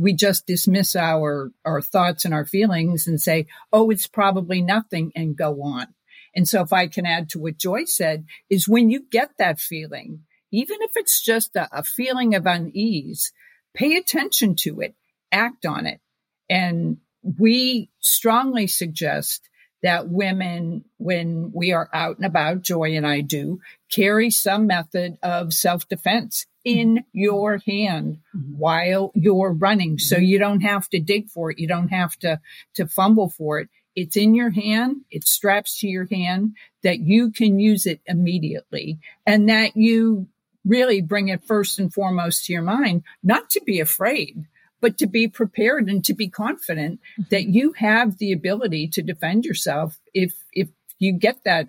we 0.00 0.14
just 0.14 0.46
dismiss 0.46 0.96
our, 0.96 1.52
our 1.64 1.82
thoughts 1.82 2.24
and 2.24 2.32
our 2.32 2.46
feelings 2.46 3.06
and 3.06 3.20
say, 3.20 3.46
oh, 3.70 3.90
it's 3.90 4.06
probably 4.06 4.62
nothing 4.62 5.12
and 5.14 5.36
go 5.36 5.62
on. 5.62 5.88
And 6.34 6.48
so 6.48 6.62
if 6.62 6.72
I 6.72 6.86
can 6.86 7.04
add 7.04 7.28
to 7.30 7.38
what 7.38 7.58
Joy 7.58 7.84
said 7.84 8.24
is 8.48 8.68
when 8.68 8.88
you 8.88 9.04
get 9.10 9.32
that 9.38 9.60
feeling, 9.60 10.22
even 10.50 10.78
if 10.80 10.92
it's 10.96 11.22
just 11.22 11.54
a, 11.54 11.68
a 11.70 11.82
feeling 11.84 12.34
of 12.34 12.46
unease, 12.46 13.32
pay 13.74 13.96
attention 13.96 14.56
to 14.60 14.80
it, 14.80 14.94
act 15.32 15.66
on 15.66 15.86
it. 15.86 16.00
And 16.48 16.98
we 17.22 17.90
strongly 18.00 18.68
suggest 18.68 19.50
that 19.82 20.08
women, 20.08 20.84
when 20.96 21.52
we 21.54 21.72
are 21.72 21.90
out 21.92 22.16
and 22.16 22.26
about, 22.26 22.62
Joy 22.62 22.96
and 22.96 23.06
I 23.06 23.20
do, 23.20 23.60
carry 23.90 24.30
some 24.30 24.66
method 24.66 25.18
of 25.22 25.52
self 25.52 25.88
defense 25.88 26.46
in 26.64 26.96
mm-hmm. 26.96 27.04
your 27.12 27.58
hand 27.58 28.18
mm-hmm. 28.36 28.58
while 28.58 29.12
you're 29.14 29.52
running. 29.52 29.98
So 29.98 30.16
mm-hmm. 30.16 30.24
you 30.24 30.38
don't 30.38 30.60
have 30.60 30.88
to 30.90 31.00
dig 31.00 31.28
for 31.28 31.50
it. 31.50 31.58
You 31.58 31.68
don't 31.68 31.88
have 31.88 32.16
to, 32.18 32.40
to 32.74 32.86
fumble 32.86 33.30
for 33.30 33.60
it. 33.60 33.68
It's 33.96 34.16
in 34.16 34.34
your 34.34 34.50
hand. 34.50 35.02
It 35.10 35.26
straps 35.26 35.80
to 35.80 35.88
your 35.88 36.06
hand 36.10 36.56
that 36.82 37.00
you 37.00 37.32
can 37.32 37.58
use 37.58 37.86
it 37.86 38.00
immediately 38.06 38.98
and 39.26 39.48
that 39.48 39.76
you 39.76 40.28
really 40.64 41.00
bring 41.00 41.28
it 41.28 41.44
first 41.44 41.78
and 41.78 41.92
foremost 41.92 42.44
to 42.44 42.52
your 42.52 42.62
mind, 42.62 43.02
not 43.22 43.50
to 43.50 43.60
be 43.64 43.80
afraid, 43.80 44.44
but 44.80 44.98
to 44.98 45.06
be 45.06 45.26
prepared 45.26 45.88
and 45.88 46.04
to 46.04 46.14
be 46.14 46.28
confident 46.28 47.00
that 47.30 47.46
you 47.46 47.72
have 47.72 48.18
the 48.18 48.32
ability 48.32 48.88
to 48.88 49.02
defend 49.02 49.44
yourself 49.44 49.98
if, 50.14 50.34
if 50.52 50.68
you 50.98 51.12
get 51.12 51.42
that 51.44 51.68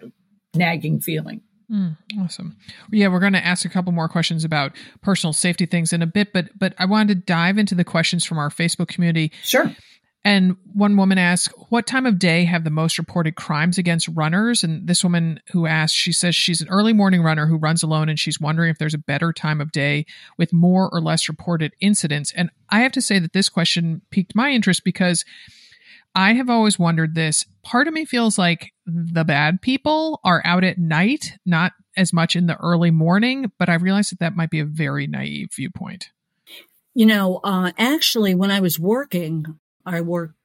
nagging 0.53 0.99
feeling. 0.99 1.41
Mm, 1.71 1.97
awesome. 2.19 2.57
Yeah, 2.91 3.07
we're 3.07 3.19
going 3.19 3.33
to 3.33 3.45
ask 3.45 3.63
a 3.63 3.69
couple 3.69 3.93
more 3.93 4.09
questions 4.09 4.43
about 4.43 4.75
personal 5.01 5.31
safety 5.31 5.65
things 5.65 5.93
in 5.93 6.01
a 6.01 6.07
bit, 6.07 6.33
but 6.33 6.49
but 6.57 6.73
I 6.77 6.85
wanted 6.85 7.07
to 7.07 7.25
dive 7.25 7.57
into 7.57 7.75
the 7.75 7.85
questions 7.85 8.25
from 8.25 8.39
our 8.39 8.49
Facebook 8.49 8.89
community. 8.89 9.31
Sure. 9.43 9.71
And 10.23 10.57
one 10.73 10.97
woman 10.97 11.17
asked, 11.17 11.51
What 11.69 11.87
time 11.87 12.05
of 12.05 12.19
day 12.19 12.43
have 12.43 12.63
the 12.63 12.69
most 12.69 12.99
reported 12.99 13.35
crimes 13.35 13.77
against 13.77 14.07
runners? 14.09 14.63
And 14.63 14.87
this 14.87 15.03
woman 15.03 15.39
who 15.51 15.65
asked, 15.65 15.95
she 15.95 16.11
says 16.11 16.35
she's 16.35 16.61
an 16.61 16.69
early 16.69 16.93
morning 16.93 17.23
runner 17.23 17.47
who 17.47 17.57
runs 17.57 17.81
alone 17.81 18.07
and 18.07 18.19
she's 18.19 18.39
wondering 18.39 18.69
if 18.69 18.77
there's 18.77 18.93
a 18.93 18.99
better 18.99 19.33
time 19.33 19.61
of 19.61 19.71
day 19.71 20.05
with 20.37 20.53
more 20.53 20.89
or 20.91 21.01
less 21.01 21.27
reported 21.27 21.73
incidents. 21.79 22.31
And 22.35 22.51
I 22.69 22.81
have 22.81 22.91
to 22.93 23.01
say 23.01 23.17
that 23.17 23.33
this 23.33 23.49
question 23.49 24.01
piqued 24.11 24.35
my 24.35 24.51
interest 24.51 24.83
because 24.83 25.25
I 26.13 26.33
have 26.33 26.49
always 26.49 26.77
wondered 26.77 27.15
this. 27.15 27.45
Part 27.63 27.87
of 27.87 27.93
me 27.93 28.05
feels 28.05 28.37
like 28.37 28.73
the 28.85 29.23
bad 29.23 29.61
people 29.61 30.19
are 30.23 30.41
out 30.43 30.63
at 30.63 30.77
night, 30.77 31.37
not 31.45 31.71
as 31.95 32.13
much 32.13 32.35
in 32.35 32.47
the 32.47 32.57
early 32.57 32.91
morning, 32.91 33.51
but 33.57 33.69
I 33.69 33.75
realize 33.75 34.09
that 34.09 34.19
that 34.19 34.35
might 34.35 34.49
be 34.49 34.59
a 34.59 34.65
very 34.65 35.07
naive 35.07 35.51
viewpoint. 35.53 36.09
You 36.93 37.05
know, 37.05 37.39
uh, 37.43 37.71
actually, 37.77 38.35
when 38.35 38.51
I 38.51 38.59
was 38.59 38.77
working, 38.77 39.45
I 39.85 40.01
worked 40.01 40.35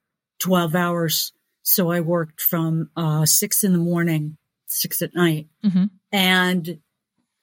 12 0.41 0.75
hours. 0.75 1.33
So 1.63 1.91
I 1.91 2.01
worked 2.01 2.41
from 2.41 2.91
uh, 2.97 3.27
six 3.27 3.65
in 3.65 3.73
the 3.73 3.79
morning, 3.79 4.37
six 4.67 5.03
at 5.03 5.15
night. 5.15 5.49
Mm-hmm. 5.65 5.87
And 6.13 6.79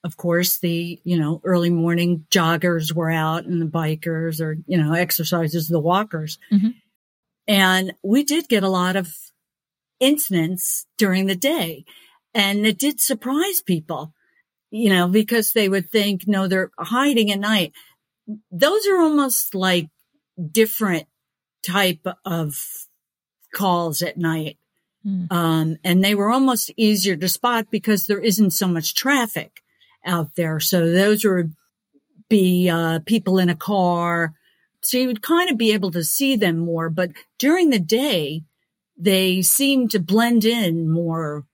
of 0.06 0.16
course, 0.18 0.60
the, 0.60 1.00
you 1.04 1.18
know, 1.18 1.42
early 1.44 1.70
morning 1.70 2.26
joggers 2.30 2.94
were 2.94 3.12
out 3.12 3.46
and 3.46 3.62
the 3.62 3.66
bikers 3.66 4.40
or, 4.40 4.58
you 4.66 4.78
know, 4.78 4.94
exercises, 4.94 5.68
the 5.68 5.80
walkers. 5.80 6.38
Mm-hmm. 6.52 6.70
And 7.48 7.94
we 8.04 8.24
did 8.24 8.48
get 8.48 8.64
a 8.64 8.70
lot 8.70 8.96
of 8.96 9.14
incidents 10.00 10.86
during 10.98 11.28
the 11.28 11.36
day. 11.36 11.86
And 12.34 12.66
it 12.66 12.80
did 12.80 13.00
surprise 13.00 13.62
people, 13.62 14.14
you 14.72 14.90
know, 14.90 15.08
because 15.08 15.54
they 15.54 15.70
would 15.70 15.90
think, 15.90 16.28
no, 16.28 16.48
they're 16.48 16.72
hiding 16.80 17.32
at 17.32 17.40
night. 17.40 17.74
Those 18.52 18.88
are 18.88 19.02
almost 19.02 19.54
like 19.54 19.90
different 20.52 21.08
type 21.66 22.06
of 22.26 22.56
calls 23.54 24.02
at 24.02 24.18
night. 24.18 24.58
Mm. 25.06 25.32
Um, 25.32 25.78
and 25.84 26.04
they 26.04 26.16
were 26.16 26.32
almost 26.32 26.72
easier 26.78 27.16
to 27.18 27.30
spot 27.30 27.68
because 27.70 28.08
there 28.08 28.20
isn't 28.20 28.52
so 28.52 28.68
much 28.68 28.96
traffic 28.96 29.62
out 30.06 30.36
there. 30.36 30.60
So 30.60 30.92
those 30.92 31.24
would 31.24 31.54
be, 32.30 32.70
uh, 32.70 33.00
people 33.06 33.38
in 33.38 33.50
a 33.50 33.56
car, 33.56 34.34
so 34.84 34.98
you 34.98 35.08
would 35.08 35.22
kind 35.22 35.50
of 35.50 35.58
be 35.58 35.74
able 35.74 35.92
to 35.92 36.04
see 36.04 36.36
them 36.36 36.58
more, 36.58 36.90
but 36.90 37.12
during 37.40 37.70
the 37.70 37.80
day, 37.80 38.44
they 38.98 39.42
seem 39.42 39.88
to 39.90 40.00
blend 40.00 40.46
in 40.46 40.90
more 40.92 41.46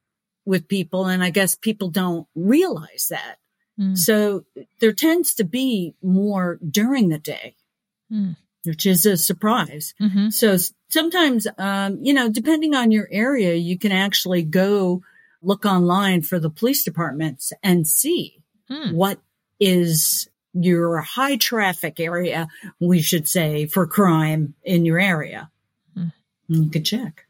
with 0.46 0.68
people. 0.68 1.06
And 1.06 1.24
I 1.24 1.30
guess 1.30 1.56
people 1.56 1.90
don't 1.90 2.28
realize 2.36 3.08
that. 3.10 3.38
Mm. 3.80 3.98
So 3.98 4.46
there 4.80 4.92
tends 4.92 5.34
to 5.36 5.44
be 5.44 5.94
more 6.02 6.60
during 6.68 7.10
the 7.10 7.20
day, 7.20 7.56
mm. 8.12 8.36
which 8.66 8.86
is 8.86 9.06
a 9.06 9.16
surprise. 9.16 9.94
Mm-hmm. 10.02 10.30
So 10.30 10.58
sometimes, 10.90 11.48
um, 11.58 12.00
you 12.02 12.14
know, 12.14 12.30
depending 12.30 12.76
on 12.76 12.92
your 12.92 13.08
area, 13.12 13.54
you 13.54 13.78
can 13.78 13.92
actually 13.92 14.44
go 14.44 15.02
look 15.42 15.66
online 15.66 16.24
for 16.24 16.40
the 16.40 16.50
police 16.50 16.84
departments 16.84 17.54
and 17.64 17.88
see 17.88 18.44
mm. 18.70 18.94
what 18.94 19.20
is 19.60 20.30
your 20.62 21.00
high 21.00 21.38
traffic 21.38 22.00
area, 22.00 22.48
we 22.80 23.02
should 23.02 23.28
say, 23.28 23.66
for 23.66 23.88
crime 23.88 24.56
in 24.64 24.86
your 24.86 25.00
area. 25.00 25.50
Mm. 25.98 26.12
You 26.48 26.70
could 26.70 26.86
check. 26.86 27.26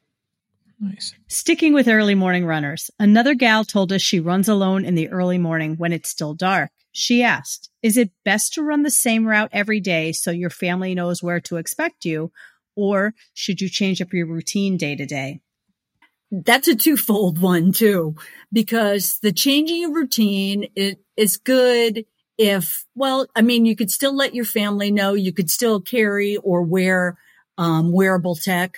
Nice. 0.79 1.13
Sticking 1.27 1.73
with 1.73 1.87
early 1.87 2.15
morning 2.15 2.45
runners, 2.45 2.89
another 2.99 3.35
gal 3.35 3.65
told 3.65 3.91
us 3.91 4.01
she 4.01 4.19
runs 4.19 4.47
alone 4.47 4.85
in 4.85 4.95
the 4.95 5.09
early 5.09 5.37
morning 5.37 5.75
when 5.75 5.91
it's 5.91 6.09
still 6.09 6.33
dark. 6.33 6.71
She 6.91 7.21
asked, 7.21 7.69
Is 7.83 7.97
it 7.97 8.11
best 8.23 8.53
to 8.53 8.63
run 8.63 8.83
the 8.83 8.89
same 8.89 9.27
route 9.27 9.49
every 9.51 9.79
day 9.79 10.11
so 10.13 10.31
your 10.31 10.49
family 10.49 10.95
knows 10.95 11.21
where 11.21 11.41
to 11.41 11.57
expect 11.57 12.05
you? 12.05 12.31
Or 12.75 13.13
should 13.33 13.61
you 13.61 13.69
change 13.69 14.01
up 14.01 14.13
your 14.13 14.25
routine 14.25 14.77
day 14.77 14.95
to 14.95 15.05
day? 15.05 15.41
That's 16.31 16.67
a 16.67 16.75
twofold 16.75 17.41
one 17.41 17.73
too, 17.73 18.15
because 18.53 19.19
the 19.19 19.33
changing 19.33 19.85
of 19.85 19.91
routine 19.91 20.69
it 20.75 20.99
is 21.17 21.37
good 21.37 22.05
if, 22.39 22.85
well, 22.95 23.27
I 23.35 23.41
mean, 23.41 23.65
you 23.65 23.75
could 23.75 23.91
still 23.91 24.15
let 24.15 24.33
your 24.33 24.45
family 24.45 24.91
know, 24.91 25.13
you 25.13 25.33
could 25.33 25.49
still 25.51 25.81
carry 25.81 26.37
or 26.37 26.61
wear, 26.61 27.17
um, 27.57 27.91
wearable 27.91 28.35
tech. 28.35 28.77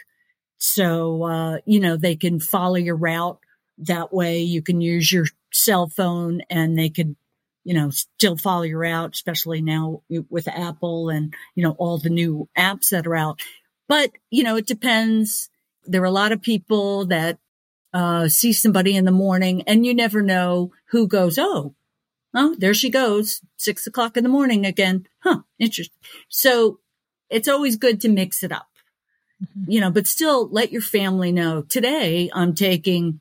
So, 0.57 1.23
uh, 1.23 1.57
you 1.65 1.79
know, 1.79 1.95
they 1.95 2.15
can 2.15 2.39
follow 2.39 2.75
your 2.75 2.95
route 2.95 3.37
that 3.77 4.11
way. 4.11 4.39
You 4.39 4.63
can 4.63 4.81
use 4.81 5.11
your 5.11 5.25
cell 5.53 5.87
phone 5.87 6.41
and 6.49 6.77
they 6.77 6.89
could, 6.89 7.15
you 7.63 7.75
know, 7.75 7.91
still 7.91 8.35
follow 8.35 8.63
your 8.63 8.79
route, 8.79 9.13
especially 9.13 9.61
now 9.61 10.01
with 10.31 10.47
Apple 10.47 11.09
and, 11.09 11.35
you 11.53 11.63
know, 11.63 11.75
all 11.77 11.99
the 11.99 12.09
new 12.09 12.49
apps 12.57 12.89
that 12.89 13.05
are 13.05 13.15
out. 13.15 13.41
But, 13.87 14.11
you 14.31 14.43
know, 14.43 14.55
it 14.55 14.65
depends. 14.65 15.51
There 15.85 16.01
are 16.01 16.05
a 16.05 16.11
lot 16.11 16.31
of 16.31 16.41
people 16.41 17.05
that, 17.07 17.37
uh, 17.93 18.27
see 18.27 18.53
somebody 18.53 18.95
in 18.95 19.05
the 19.05 19.11
morning 19.11 19.63
and 19.67 19.85
you 19.85 19.93
never 19.93 20.23
know 20.23 20.71
who 20.89 21.07
goes, 21.07 21.37
Oh, 21.37 21.75
Oh, 22.33 22.55
there 22.57 22.73
she 22.73 22.89
goes. 22.89 23.41
Six 23.57 23.85
o'clock 23.87 24.15
in 24.17 24.23
the 24.23 24.29
morning 24.29 24.65
again. 24.65 25.07
Huh. 25.19 25.41
Interesting. 25.59 25.97
So 26.29 26.79
it's 27.29 27.47
always 27.47 27.75
good 27.75 27.99
to 28.01 28.09
mix 28.09 28.43
it 28.43 28.51
up, 28.51 28.69
Mhm. 29.43 29.65
you 29.67 29.81
know, 29.81 29.91
but 29.91 30.07
still 30.07 30.47
let 30.49 30.71
your 30.71 30.81
family 30.81 31.31
know 31.31 31.61
today 31.63 32.29
I'm 32.33 32.53
taking 32.55 33.19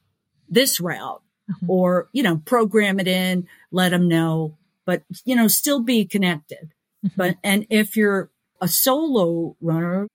this 0.48 0.80
route 0.80 1.22
Mhm. 1.50 1.68
or, 1.68 2.08
you 2.12 2.22
know, 2.22 2.38
program 2.44 3.00
it 3.00 3.08
in, 3.08 3.46
let 3.72 3.90
them 3.90 4.08
know, 4.08 4.56
but, 4.84 5.02
you 5.24 5.34
know, 5.36 5.48
still 5.48 5.80
be 5.80 6.04
connected. 6.04 6.72
Mhm. 7.04 7.12
But, 7.16 7.36
and 7.42 7.66
if 7.70 7.96
you're 7.96 8.30
a 8.60 8.68
solo 8.68 9.56
runner, 9.60 10.06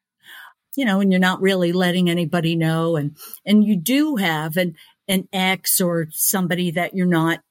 you 0.78 0.86
know, 0.86 1.00
and 1.00 1.12
you're 1.12 1.20
not 1.20 1.42
really 1.42 1.72
letting 1.72 2.10
anybody 2.10 2.56
know 2.56 2.96
and, 2.96 3.16
and 3.46 3.64
you 3.66 3.76
do 3.76 4.18
have 4.18 4.58
an, 4.58 4.76
an 5.08 5.28
ex 5.34 5.80
or 5.82 6.08
somebody 6.12 6.72
that 6.72 6.94
you're 6.94 7.06
not 7.08 7.42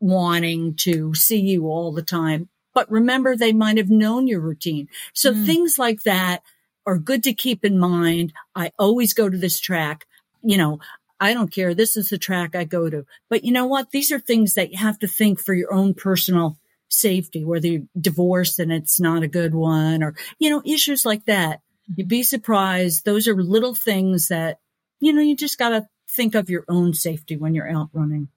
wanting 0.00 0.74
to 0.74 1.14
see 1.14 1.40
you 1.40 1.66
all 1.68 1.92
the 1.92 2.02
time. 2.02 2.48
But 2.74 2.90
remember, 2.90 3.36
they 3.36 3.52
might 3.52 3.76
have 3.76 3.90
known 3.90 4.26
your 4.26 4.40
routine. 4.40 4.88
So 5.12 5.32
Mm. 5.32 5.46
things 5.46 5.78
like 5.78 6.02
that 6.02 6.42
are 6.86 6.98
good 6.98 7.22
to 7.24 7.32
keep 7.34 7.64
in 7.64 7.78
mind. 7.78 8.32
I 8.54 8.72
always 8.78 9.12
go 9.12 9.28
to 9.28 9.36
this 9.36 9.60
track. 9.60 10.06
You 10.42 10.56
know, 10.56 10.80
I 11.20 11.34
don't 11.34 11.52
care. 11.52 11.74
This 11.74 11.96
is 11.96 12.08
the 12.08 12.18
track 12.18 12.54
I 12.56 12.64
go 12.64 12.88
to. 12.88 13.04
But 13.28 13.44
you 13.44 13.52
know 13.52 13.66
what? 13.66 13.90
These 13.90 14.10
are 14.10 14.18
things 14.18 14.54
that 14.54 14.72
you 14.72 14.78
have 14.78 14.98
to 15.00 15.06
think 15.06 15.38
for 15.40 15.52
your 15.52 15.72
own 15.72 15.94
personal 15.94 16.56
safety, 16.88 17.44
whether 17.44 17.68
you're 17.68 17.82
divorced 18.00 18.58
and 18.58 18.72
it's 18.72 18.98
not 18.98 19.22
a 19.22 19.28
good 19.28 19.54
one 19.54 20.02
or, 20.02 20.14
you 20.38 20.48
know, 20.50 20.62
issues 20.64 21.04
like 21.04 21.26
that. 21.26 21.60
You'd 21.94 22.08
be 22.08 22.22
surprised. 22.22 23.04
Those 23.04 23.28
are 23.28 23.34
little 23.40 23.74
things 23.74 24.28
that, 24.28 24.58
you 25.00 25.12
know, 25.12 25.20
you 25.20 25.36
just 25.36 25.58
got 25.58 25.70
to 25.70 25.86
think 26.08 26.34
of 26.34 26.48
your 26.48 26.64
own 26.68 26.94
safety 26.94 27.36
when 27.36 27.54
you're 27.54 27.70
out 27.70 27.90
running. 27.92 28.28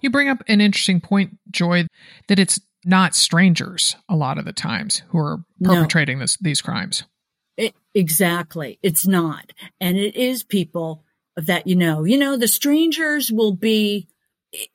You 0.00 0.10
bring 0.10 0.28
up 0.28 0.42
an 0.48 0.60
interesting 0.60 1.00
point, 1.00 1.38
Joy, 1.50 1.86
that 2.28 2.38
it's 2.38 2.60
not 2.84 3.14
strangers 3.14 3.96
a 4.08 4.16
lot 4.16 4.38
of 4.38 4.44
the 4.44 4.52
times 4.52 5.02
who 5.08 5.18
are 5.18 5.44
No. 5.58 5.74
perpetrating 5.74 6.18
this, 6.18 6.36
these 6.38 6.60
crimes. 6.60 7.04
It, 7.56 7.74
exactly. 7.94 8.78
It's 8.82 9.06
not. 9.06 9.52
And 9.80 9.96
it 9.96 10.16
is 10.16 10.42
people 10.42 11.04
that 11.36 11.66
you 11.66 11.76
know. 11.76 12.04
You 12.04 12.18
know, 12.18 12.36
the 12.36 12.48
strangers 12.48 13.30
will 13.32 13.52
be, 13.54 14.08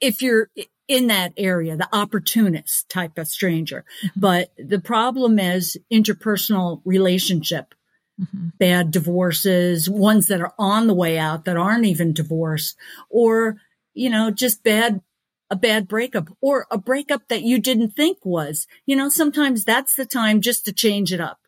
if 0.02 0.22
you're 0.22 0.50
in 0.88 1.08
that 1.08 1.34
area, 1.38 1.78
the 1.78 1.88
opportunist 1.96 2.90
type 2.90 3.18
of 3.18 3.28
stranger. 3.28 3.86
But 4.16 4.52
the 4.58 4.80
problem 4.80 5.38
is 5.38 5.78
interpersonal 5.94 6.82
relationship, 6.84 7.76
Mhm. 8.20 8.54
bad 8.58 8.92
divorces, 8.92 9.90
ones 9.90 10.28
that 10.28 10.42
are 10.42 10.54
on 10.58 10.88
the 10.88 10.94
way 10.96 11.18
out 11.20 11.46
that 11.46 11.58
aren't 11.58 11.86
even 11.86 12.12
divorced, 12.14 12.76
or, 13.10 13.62
you 14.00 14.10
know, 14.10 14.32
just 14.32 14.64
bad, 14.64 15.02
a 15.50 15.56
bad 15.56 15.88
breakup 15.88 16.30
or 16.42 16.66
a 16.72 16.78
breakup 16.78 17.28
that 17.28 17.44
you 17.44 17.60
didn't 17.60 17.92
think 17.92 18.18
was, 18.24 18.68
you 18.86 18.96
know, 18.96 19.10
sometimes 19.10 19.66
that's 19.66 19.96
the 19.96 20.06
time 20.06 20.42
just 20.42 20.66
to 20.66 20.74
change 20.74 21.12
it 21.14 21.22
up 21.22 21.40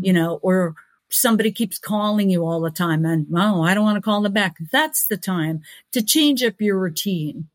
you 0.00 0.12
know, 0.12 0.38
or 0.42 0.74
somebody 1.10 1.52
keeps 1.52 1.78
calling 1.78 2.30
you 2.30 2.44
all 2.44 2.60
the 2.60 2.70
time 2.70 3.04
and, 3.04 3.26
oh, 3.34 3.62
I 3.62 3.74
don't 3.74 3.84
want 3.84 3.96
to 3.96 4.02
call 4.02 4.22
them 4.22 4.32
back. 4.32 4.56
That's 4.72 5.06
the 5.06 5.16
time 5.16 5.62
to 5.92 6.02
change 6.02 6.42
up 6.42 6.60
your 6.60 6.78
routine. 6.78 7.48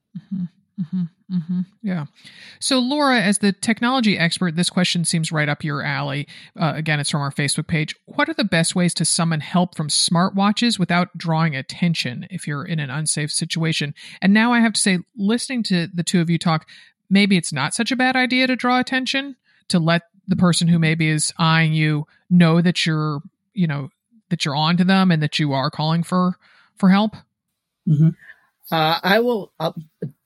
hmm 0.92 1.04
hmm 1.32 1.62
Yeah. 1.82 2.06
So, 2.60 2.80
Laura, 2.80 3.22
as 3.22 3.38
the 3.38 3.54
technology 3.54 4.18
expert, 4.18 4.56
this 4.56 4.70
question 4.70 5.06
seems 5.06 5.32
right 5.32 5.48
up 5.48 5.64
your 5.64 5.82
alley. 5.82 6.28
Uh, 6.60 6.74
again, 6.76 7.00
it's 7.00 7.10
from 7.10 7.22
our 7.22 7.32
Facebook 7.32 7.68
page. 7.68 7.96
What 8.06 8.28
are 8.28 8.34
the 8.34 8.44
best 8.44 8.76
ways 8.76 8.94
to 8.96 9.06
summon 9.06 9.40
help 9.40 9.76
from 9.76 9.88
smartwatches 9.88 10.78
without 10.78 11.18
drawing 11.18 11.56
attention 11.56 12.28
if 12.30 12.48
you're 12.48 12.66
in 12.66 12.80
an 12.80 12.90
unsafe 12.90 13.32
situation? 13.32 13.94
And 14.22 14.34
now 14.34 14.52
I 14.52 14.60
have 14.60 14.74
to 14.74 14.82
say, 14.82 15.00
listening 15.16 15.64
to 15.64 15.88
the 15.88 16.04
two 16.04 16.20
of 16.20 16.30
you 16.30 16.38
talk, 16.38 16.68
maybe 17.10 17.38
it's 17.38 17.54
not 17.54 17.74
such 17.74 17.92
a 17.92 17.96
bad 17.96 18.16
idea 18.18 18.48
to 18.48 18.56
draw 18.58 18.80
attention 18.80 19.38
to 19.70 19.80
let 19.80 20.04
the 20.28 20.36
person 20.36 20.68
who 20.68 20.80
maybe 20.80 21.08
is 21.08 21.34
eyeing 21.38 21.74
you 21.74 22.08
know 22.30 22.62
that 22.62 22.86
you're, 22.86 23.22
you 23.54 23.68
know, 23.68 23.90
that 24.30 24.44
you're 24.44 24.56
on 24.56 24.76
to 24.78 24.84
them 24.84 25.12
and 25.12 25.24
that 25.24 25.40
you 25.40 25.54
are 25.54 25.72
calling 25.72 26.04
for 26.04 26.36
for 26.76 26.90
help. 26.90 27.16
Uh, 28.72 29.00
I 29.04 29.20
will 29.20 29.52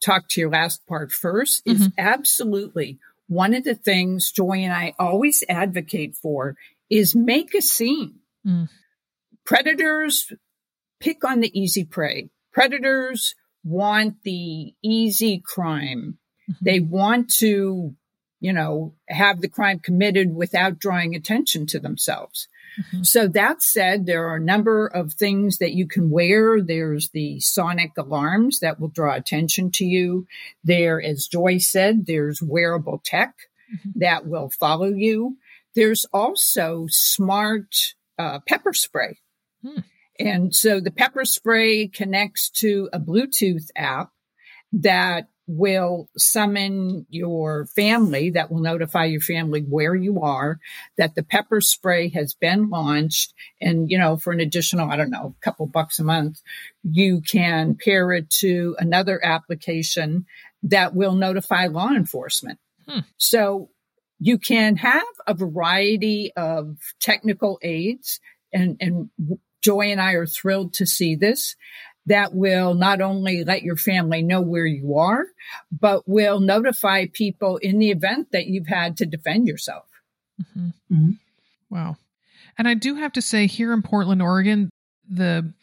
talk 0.03 0.27
to 0.29 0.41
your 0.41 0.51
last 0.51 0.85
part 0.85 1.09
1st 1.09 1.61
Is 1.65 1.89
absolutely 1.97 2.99
one 3.27 3.53
of 3.55 3.63
the 3.63 3.75
things 3.75 4.31
Joy 4.31 4.59
and 4.59 4.73
I 4.73 4.93
always 4.99 5.43
advocate 5.49 6.15
for 6.15 6.55
is 6.89 7.15
make 7.15 7.55
a 7.55 7.61
scene. 7.61 8.19
Mm. 8.45 8.69
Predators 9.45 10.31
pick 10.99 11.23
on 11.23 11.39
the 11.39 11.59
easy 11.59 11.83
prey. 11.83 12.29
Predators 12.53 13.35
want 13.63 14.21
the 14.23 14.73
easy 14.83 15.41
crime. 15.43 16.19
Mhm. 16.49 16.55
They 16.61 16.79
want 16.79 17.29
to, 17.39 17.95
you 18.39 18.53
know, 18.53 18.93
have 19.09 19.41
the 19.41 19.49
crime 19.49 19.79
committed 19.79 20.35
without 20.35 20.77
drawing 20.77 21.15
attention 21.15 21.65
to 21.67 21.79
themselves. 21.79 22.47
Mhm. 22.77 23.05
So 23.05 23.27
that 23.27 23.61
said, 23.61 24.05
there 24.05 24.27
are 24.27 24.35
a 24.35 24.41
number 24.41 24.87
of 24.87 25.13
things 25.13 25.57
that 25.59 25.73
you 25.73 25.87
can 25.87 26.09
wear. 26.09 26.61
There's 26.61 27.09
the 27.09 27.39
sonic 27.39 27.91
alarms 27.97 28.59
that 28.59 28.79
will 28.79 28.89
draw 28.89 29.15
attention 29.15 29.71
to 29.71 29.85
you. 29.85 30.27
There, 30.63 31.01
as 31.01 31.27
Joy 31.27 31.57
said, 31.59 32.05
there's 32.05 32.41
wearable 32.41 33.01
tech 33.03 33.35
Mhm. 33.73 33.93
that 33.95 34.27
will 34.27 34.49
follow 34.49 34.89
you. 34.93 35.37
There's 35.73 36.05
also 36.13 36.87
smart 36.89 37.95
uh, 38.17 38.39
pepper 38.47 38.73
spray. 38.73 39.17
Hmm. 39.61 39.79
And 40.17 40.55
so 40.55 40.79
the 40.79 40.91
pepper 40.91 41.25
spray 41.25 41.87
connects 41.87 42.49
to 42.61 42.89
a 42.93 42.99
Bluetooth 42.99 43.69
app 43.75 44.11
that 44.71 45.27
will 45.47 46.09
summon 46.17 47.05
your 47.09 47.67
family, 47.67 48.31
that 48.31 48.51
will 48.51 48.61
notify 48.61 49.05
your 49.05 49.21
family 49.21 49.61
where 49.61 49.95
you 49.95 50.21
are, 50.21 50.59
that 50.97 51.15
the 51.15 51.23
pepper 51.23 51.61
spray 51.61 52.09
has 52.09 52.33
been 52.33 52.69
launched. 52.69 53.33
And, 53.61 53.89
you 53.89 53.97
know, 53.97 54.17
for 54.17 54.33
an 54.33 54.39
additional, 54.39 54.89
I 54.89 54.95
don't 54.95 55.11
know, 55.11 55.35
a 55.37 55.43
couple 55.43 55.67
bucks 55.67 55.99
a 55.99 56.03
month, 56.03 56.41
you 56.83 57.21
can 57.21 57.75
pair 57.75 58.11
it 58.11 58.29
to 58.41 58.75
another 58.79 59.23
application 59.23 60.25
that 60.63 60.95
will 60.95 61.13
notify 61.13 61.67
law 61.67 61.89
enforcement. 61.89 62.59
Hmm. 62.87 62.99
So 63.17 63.69
you 64.19 64.37
can 64.37 64.77
have 64.77 65.03
a 65.27 65.33
variety 65.33 66.31
of 66.35 66.77
technical 66.99 67.59
aids 67.61 68.19
and, 68.51 68.77
and 68.79 69.09
Joy 69.61 69.87
and 69.87 69.99
I 69.99 70.11
are 70.11 70.27
thrilled 70.27 70.73
to 70.73 70.85
see 70.85 71.15
this 71.15 71.55
that 72.05 72.33
will 72.33 72.73
not 72.73 73.01
only 73.01 73.43
let 73.43 73.63
your 73.63 73.77
family 73.77 74.21
know 74.21 74.41
where 74.41 74.65
you 74.65 74.97
are, 74.97 75.25
but 75.71 76.07
will 76.07 76.39
notify 76.39 77.05
people 77.11 77.57
in 77.57 77.79
the 77.79 77.91
event 77.91 78.31
that 78.31 78.47
you've 78.47 78.67
had 78.67 78.97
to 78.97 79.05
defend 79.05 79.47
yourself. 79.47 79.85
Mhm. 80.41 80.73
Mhm. 80.91 81.17
Wow. 81.69 81.97
And 82.57 82.67
I 82.67 82.73
do 82.73 82.95
have 82.95 83.13
to 83.13 83.21
say, 83.21 83.47
here 83.47 83.73
in 83.73 83.81
Portland, 83.81 84.21
Oregon, 84.21 84.69
the 85.09 85.53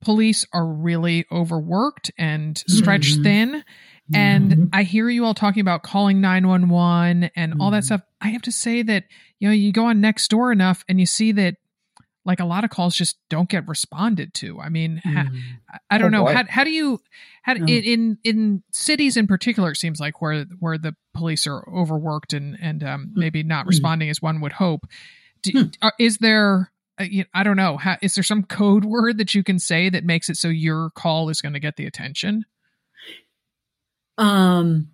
police 0.00 0.46
are 0.52 0.66
really 0.66 1.26
overworked 1.30 2.10
and 2.18 2.58
stretched 2.66 3.18
Mhm. 3.18 3.22
thin. 3.22 3.64
And 4.12 4.50
Mhm. 4.52 4.68
I 4.72 4.82
hear 4.82 5.08
you 5.08 5.24
all 5.24 5.34
talking 5.34 5.60
about 5.60 5.82
calling 5.82 6.20
911 6.20 7.30
and 7.36 7.54
all 7.60 7.70
that 7.70 7.82
Mhm. 7.82 7.86
stuff. 7.86 8.02
I 8.20 8.28
have 8.28 8.42
to 8.42 8.52
say 8.52 8.82
that, 8.82 9.04
you 9.38 9.48
know, 9.48 9.54
you 9.54 9.72
go 9.72 9.86
on 9.86 10.00
Nextdoor 10.00 10.52
enough 10.52 10.84
and 10.88 10.98
you 10.98 11.06
see 11.06 11.32
that 11.32 11.56
like 12.24 12.40
a 12.40 12.44
lot 12.44 12.64
of 12.64 12.70
calls 12.70 12.94
just 12.94 13.16
don't 13.30 13.48
get 13.48 13.66
responded 13.66 14.34
to. 14.34 14.60
I 14.60 14.68
mean, 14.68 14.98
ha- 15.04 15.24
Mhm. 15.30 15.40
I- 15.72 15.78
I 15.90 15.98
don't 15.98 16.14
Oh, 16.14 16.24
know. 16.24 16.32
How, 16.32 16.44
how 16.48 16.64
do 16.64 16.70
you, 16.70 17.00
how 17.42 17.54
do, 17.54 17.62
Oh. 17.62 17.66
in, 17.66 17.84
in, 17.84 18.18
in 18.24 18.62
cities 18.72 19.16
in 19.16 19.26
particular, 19.26 19.70
it 19.70 19.76
seems 19.76 20.00
like 20.00 20.20
where, 20.20 20.44
where 20.58 20.76
the 20.76 20.94
police 21.14 21.46
are 21.46 21.66
overworked 21.68 22.32
and, 22.34 22.58
and, 22.60 22.84
um, 22.84 23.12
maybe 23.14 23.42
not 23.42 23.64
Mm. 23.64 23.68
responding 23.70 24.10
as 24.10 24.20
one 24.20 24.40
would 24.42 24.52
hope. 24.52 24.86
Do, 25.42 25.52
Hmm. 25.52 25.68
are, 25.80 25.94
is 25.98 26.18
there, 26.18 26.70
uh, 27.00 27.04
you- 27.04 27.24
I 27.32 27.42
don't 27.42 27.56
know, 27.56 27.78
how, 27.78 27.96
is 28.02 28.14
there 28.14 28.24
some 28.24 28.42
code 28.42 28.84
word 28.84 29.16
that 29.18 29.34
you 29.34 29.42
can 29.42 29.58
say 29.58 29.88
that 29.88 30.04
makes 30.04 30.28
it 30.28 30.36
so 30.36 30.48
your 30.48 30.90
call 30.90 31.30
is 31.30 31.40
going 31.40 31.54
to 31.54 31.60
get 31.60 31.76
the 31.76 31.86
attention? 31.86 32.44
Um, 34.18 34.90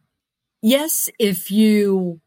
yes, 0.62 1.08
if 1.18 1.50
you 1.50 2.20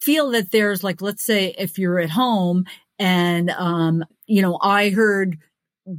feel 0.00 0.30
that 0.32 0.50
there's 0.50 0.82
like, 0.82 1.00
let's 1.00 1.24
say 1.24 1.54
if 1.56 1.78
you're 1.78 2.00
at 2.00 2.10
home 2.10 2.64
and, 2.98 3.50
um, 3.50 4.04
you 4.26 4.42
know, 4.42 4.58
I 4.60 4.90
heard 4.90 5.38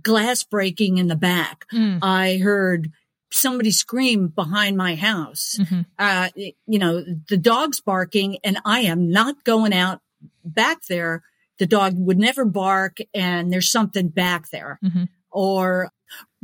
glass 0.02 0.44
breaking 0.44 0.98
in 0.98 1.08
the 1.08 1.16
back. 1.16 1.66
Mm, 1.74 2.00
I 2.02 2.38
heard 2.38 2.92
somebody 3.32 3.72
scream 3.72 4.28
behind 4.28 4.78
my 4.78 4.96
house. 4.96 5.58
mhm, 5.60 5.86
Uh, 5.98 6.30
you 6.36 6.80
know, 6.80 7.04
the 7.28 7.38
dog's 7.38 7.82
barking 7.82 8.38
and 8.44 8.60
I 8.64 8.82
am 8.82 9.10
not 9.10 9.44
going 9.44 9.74
out 9.74 10.02
back 10.46 10.86
there. 10.86 11.24
The 11.58 11.66
dog 11.66 11.96
would 11.98 12.20
never 12.20 12.46
bark 12.46 12.98
and 13.14 13.52
there's 13.52 13.72
something 13.72 14.10
back 14.10 14.50
there. 14.52 14.80
Mhm. 14.84 15.10
Or, 15.32 15.92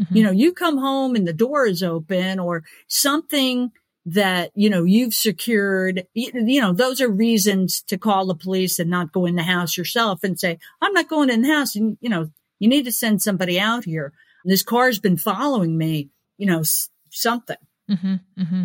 mhm. 0.02 0.15
you 0.15 0.24
know, 0.24 0.32
you 0.32 0.52
come 0.52 0.78
home 0.80 1.15
and 1.15 1.28
the 1.28 1.34
door 1.34 1.68
is 1.68 1.84
open 1.84 2.39
or 2.39 2.63
something 2.88 3.72
that, 4.13 4.52
you 4.56 4.69
know, 4.69 4.84
you've 4.84 5.13
secured, 5.13 6.06
you, 6.13 6.32
you 6.34 6.62
know, 6.62 6.74
those 6.74 7.02
are 7.02 7.10
reasons 7.10 7.82
to 7.88 7.98
call 7.98 8.26
the 8.28 8.36
police 8.36 8.80
and 8.80 8.89
not 8.89 9.12
go 9.12 9.26
in 9.26 9.36
the 9.36 9.43
house 9.43 9.78
yourself 9.78 10.24
and 10.24 10.39
say, 10.39 10.58
I'm 10.82 10.93
not 10.93 11.10
going 11.10 11.30
in 11.30 11.41
the 11.41 11.54
house. 11.54 11.76
And, 11.76 11.98
you 12.02 12.10
know, 12.10 12.32
you 12.60 12.67
need 12.67 12.86
to 12.86 12.91
send 12.91 13.22
somebody 13.22 13.60
out 13.60 13.86
here. 13.86 14.13
This 14.45 14.63
car's 14.63 15.00
been 15.00 15.17
following 15.17 15.78
me, 15.78 16.10
you 16.38 16.45
know, 16.45 16.63
something. 17.10 17.58
hmm 17.88 18.15
hmm 18.38 18.63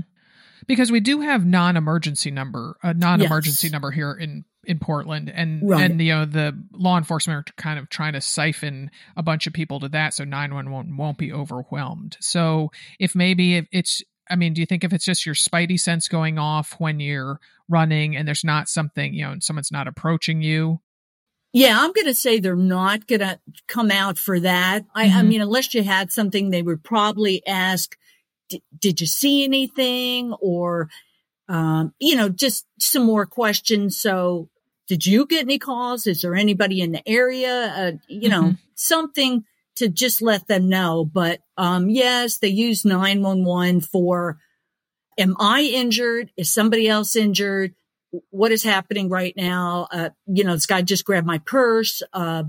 Because 0.67 0.91
we 0.93 1.01
do 1.01 1.21
have 1.21 1.45
non-emergency 1.45 2.31
number, 2.31 2.77
a 2.83 2.95
non-emergency 2.95 3.67
Yes. 3.69 3.73
number 3.73 3.91
here 3.91 4.13
in 4.13 4.45
in 4.67 4.79
Portland 4.79 5.31
and 5.31 5.69
Right. 5.69 5.91
and 5.91 6.01
you 6.01 6.15
know 6.15 6.25
the 6.25 6.59
law 6.73 6.97
enforcement 6.97 7.37
are 7.51 7.53
kind 7.59 7.79
of 7.79 7.91
trying 7.91 8.15
to 8.15 8.23
siphon 8.23 8.91
a 9.15 9.23
bunch 9.23 9.47
of 9.47 9.53
people 9.53 9.79
to 9.81 9.91
that 9.91 10.15
so 10.15 10.25
911 10.25 10.97
won't 10.97 11.19
be 11.19 11.31
overwhelmed. 11.35 12.17
So 12.21 12.71
if 12.99 13.15
maybe 13.15 13.57
if 13.57 13.67
it's 13.73 14.03
I 14.31 14.37
mean, 14.37 14.55
do 14.55 14.61
you 14.61 14.67
think 14.67 14.85
if 14.85 14.93
it's 14.93 15.05
just 15.05 15.27
your 15.27 15.35
spidey 15.35 15.79
sense 15.79 16.09
going 16.09 16.39
off 16.39 16.75
when 16.79 17.01
you're 17.01 17.39
running 17.69 18.17
and 18.17 18.27
there's 18.27 18.45
not 18.45 18.69
something, 18.69 19.13
you 19.15 19.25
know, 19.25 19.33
and 19.33 19.43
someone's 19.43 19.73
not 19.73 19.87
approaching 19.89 20.43
you? 20.43 20.81
Yeah, 21.53 21.79
I'm 21.81 21.93
going 21.93 22.07
to 22.07 22.15
say 22.15 22.41
they're 22.41 22.57
not 22.57 23.07
going 23.07 23.21
to 23.21 23.39
come 23.69 23.91
out 23.91 24.19
for 24.19 24.41
that. 24.41 24.85
I, 24.95 25.05
I 25.05 25.09
Mhm. 25.09 25.27
mean, 25.29 25.41
unless 25.43 25.73
you 25.73 25.83
had 25.85 26.11
something, 26.11 26.51
they 26.51 26.63
would 26.63 26.83
probably 26.83 27.47
ask, 27.47 27.97
did 28.79 29.01
you 29.01 29.07
see 29.07 29.45
anything? 29.45 30.33
Or, 30.41 30.91
um, 31.49 31.95
you 32.01 32.17
know, 32.17 32.29
just 32.29 32.67
some 32.81 33.05
more 33.05 33.25
questions. 33.27 34.01
So 34.01 34.49
did 34.89 35.07
you 35.07 35.27
get 35.27 35.43
any 35.43 35.59
calls? 35.59 36.07
Is 36.07 36.23
there 36.23 36.35
anybody 36.35 36.81
in 36.81 36.93
the 36.93 37.09
area? 37.09 37.73
Uh, 37.77 37.93
you 38.09 38.29
know, 38.29 38.43
Mhm. 38.43 38.59
something 38.75 39.45
to 39.77 39.89
just 39.89 40.23
let 40.23 40.47
them 40.47 40.69
know. 40.69 41.05
But, 41.05 41.41
um, 41.57 41.89
yes, 41.89 42.39
they 42.39 42.49
use 42.49 42.85
911 42.85 43.81
for, 43.83 44.39
am 45.19 45.37
I 45.39 45.63
injured? 45.63 46.31
Is 46.37 46.53
somebody 46.53 46.89
else 46.89 47.17
injured? 47.17 47.75
What 48.31 48.53
is 48.53 48.63
happening 48.63 49.09
right 49.09 49.35
now? 49.37 49.89
Uh, 49.91 50.11
you 50.27 50.45
know, 50.45 50.55
this 50.55 50.67
guy 50.67 50.83
just 50.83 51.05
grabbed 51.05 51.27
my 51.27 51.39
purse. 51.39 52.03
Uh, 52.13 52.45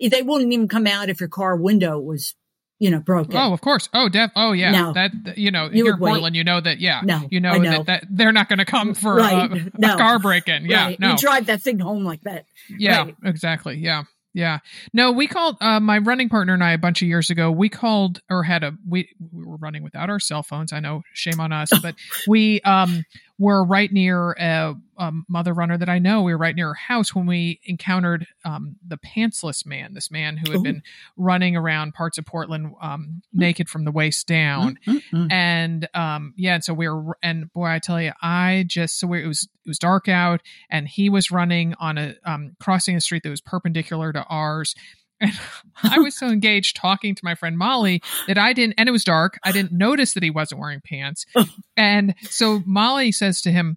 they 0.00 0.22
wouldn't 0.22 0.52
even 0.52 0.66
come 0.68 0.86
out 0.86 1.08
if 1.08 1.20
your 1.20 1.28
car 1.28 1.56
window 1.56 1.98
was, 2.00 2.34
you 2.80 2.90
know, 2.90 2.98
broken. 2.98 3.36
Oh, 3.36 3.52
of 3.52 3.60
course. 3.60 3.88
Oh, 3.94 4.08
def. 4.08 4.32
Oh, 4.34 4.50
yeah. 4.52 4.72
No. 4.72 4.92
That 4.92 5.38
you 5.38 5.52
know, 5.52 5.70
You 5.72 5.84
you're 5.86 5.96
would 5.96 6.22
wait. 6.22 6.34
You 6.34 6.42
know 6.44 6.60
that. 6.60 6.80
Yeah. 6.80 7.00
No, 7.04 7.22
You 7.30 7.40
know, 7.40 7.56
know. 7.56 7.70
that 7.70 7.86
that 7.86 8.04
they're 8.10 8.32
not 8.32 8.48
going 8.48 8.58
to 8.58 8.64
come 8.64 8.94
for 8.94 9.14
Right. 9.14 9.50
a, 9.50 9.70
No. 9.78 9.94
a 9.94 9.96
car 9.96 10.18
break 10.18 10.48
in. 10.48 10.66
Yeah. 10.66 10.86
Right. 10.86 11.00
No. 11.00 11.12
You 11.12 11.16
drive 11.18 11.46
that 11.46 11.62
thing 11.62 11.78
home 11.78 12.04
like 12.04 12.22
that. 12.22 12.44
Yeah, 12.68 13.04
Right. 13.04 13.14
exactly. 13.24 13.76
Yeah. 13.78 14.02
Yeah. 14.36 14.58
No, 14.92 15.12
we 15.12 15.28
called 15.28 15.56
uh, 15.62 15.80
my 15.80 15.96
running 15.96 16.28
partner 16.28 16.52
and 16.52 16.62
I 16.62 16.72
a 16.72 16.78
bunch 16.78 17.00
of 17.00 17.08
years 17.08 17.30
ago. 17.30 17.50
We 17.50 17.70
called 17.70 18.20
or 18.28 18.42
had 18.42 18.64
a 18.64 18.74
we 18.86 19.08
we 19.32 19.46
were 19.46 19.56
running 19.56 19.82
without 19.82 20.10
our 20.10 20.20
cell 20.20 20.42
phones. 20.42 20.74
I 20.74 20.80
know, 20.80 21.04
shame 21.14 21.40
on 21.40 21.52
us, 21.52 21.70
but 21.82 21.94
we 22.28 22.60
um 22.60 23.02
were 23.38 23.64
right 23.64 23.92
near 23.92 24.32
a, 24.32 24.74
a 24.98 25.12
mother 25.28 25.52
runner 25.52 25.76
that 25.76 25.88
I 25.88 25.98
know. 25.98 26.22
We 26.22 26.32
were 26.32 26.38
right 26.38 26.54
near 26.54 26.68
her 26.68 26.74
house 26.74 27.14
when 27.14 27.26
we 27.26 27.60
encountered 27.64 28.26
um 28.44 28.76
the 28.86 28.98
pantsless 28.98 29.66
man. 29.66 29.94
This 29.94 30.10
man 30.10 30.36
who 30.36 30.52
had 30.52 30.60
Ooh. 30.60 30.62
been 30.62 30.82
running 31.16 31.56
around 31.56 31.94
parts 31.94 32.18
of 32.18 32.26
Portland 32.26 32.74
um 32.80 33.22
naked 33.32 33.68
from 33.68 33.84
the 33.84 33.92
waist 33.92 34.26
down 34.26 34.78
Mm-mm. 34.86 35.32
and 35.32 35.88
um 35.94 36.34
yeah 36.36 36.54
and 36.54 36.64
so 36.64 36.74
we 36.74 36.88
were 36.88 37.16
and 37.22 37.52
boy 37.52 37.66
i 37.66 37.78
tell 37.78 38.00
you 38.00 38.12
i 38.22 38.64
just 38.66 38.98
so 38.98 39.06
we, 39.06 39.22
it 39.22 39.26
was 39.26 39.48
it 39.64 39.68
was 39.68 39.78
dark 39.78 40.08
out 40.08 40.40
and 40.70 40.88
he 40.88 41.08
was 41.08 41.30
running 41.30 41.74
on 41.78 41.98
a 41.98 42.14
um 42.24 42.56
crossing 42.60 42.96
a 42.96 43.00
street 43.00 43.22
that 43.22 43.30
was 43.30 43.40
perpendicular 43.40 44.12
to 44.12 44.24
ours 44.24 44.74
and 45.20 45.32
i 45.82 45.98
was 45.98 46.14
so 46.14 46.28
engaged 46.28 46.76
talking 46.76 47.14
to 47.14 47.24
my 47.24 47.34
friend 47.34 47.58
molly 47.58 48.02
that 48.26 48.38
i 48.38 48.52
didn't 48.52 48.74
and 48.78 48.88
it 48.88 48.92
was 48.92 49.04
dark. 49.04 49.38
I 49.44 49.52
didn't 49.52 49.72
notice 49.72 50.14
that 50.14 50.22
he 50.22 50.30
wasn't 50.30 50.60
wearing 50.60 50.80
pants. 50.80 51.26
And 51.78 52.14
so 52.22 52.62
molly 52.64 53.12
says 53.12 53.42
to 53.42 53.52
him 53.52 53.76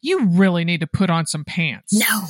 you 0.00 0.26
really 0.26 0.64
need 0.64 0.80
to 0.80 0.86
put 0.86 1.08
on 1.10 1.26
some 1.26 1.44
pants. 1.44 1.92
No. 1.92 2.26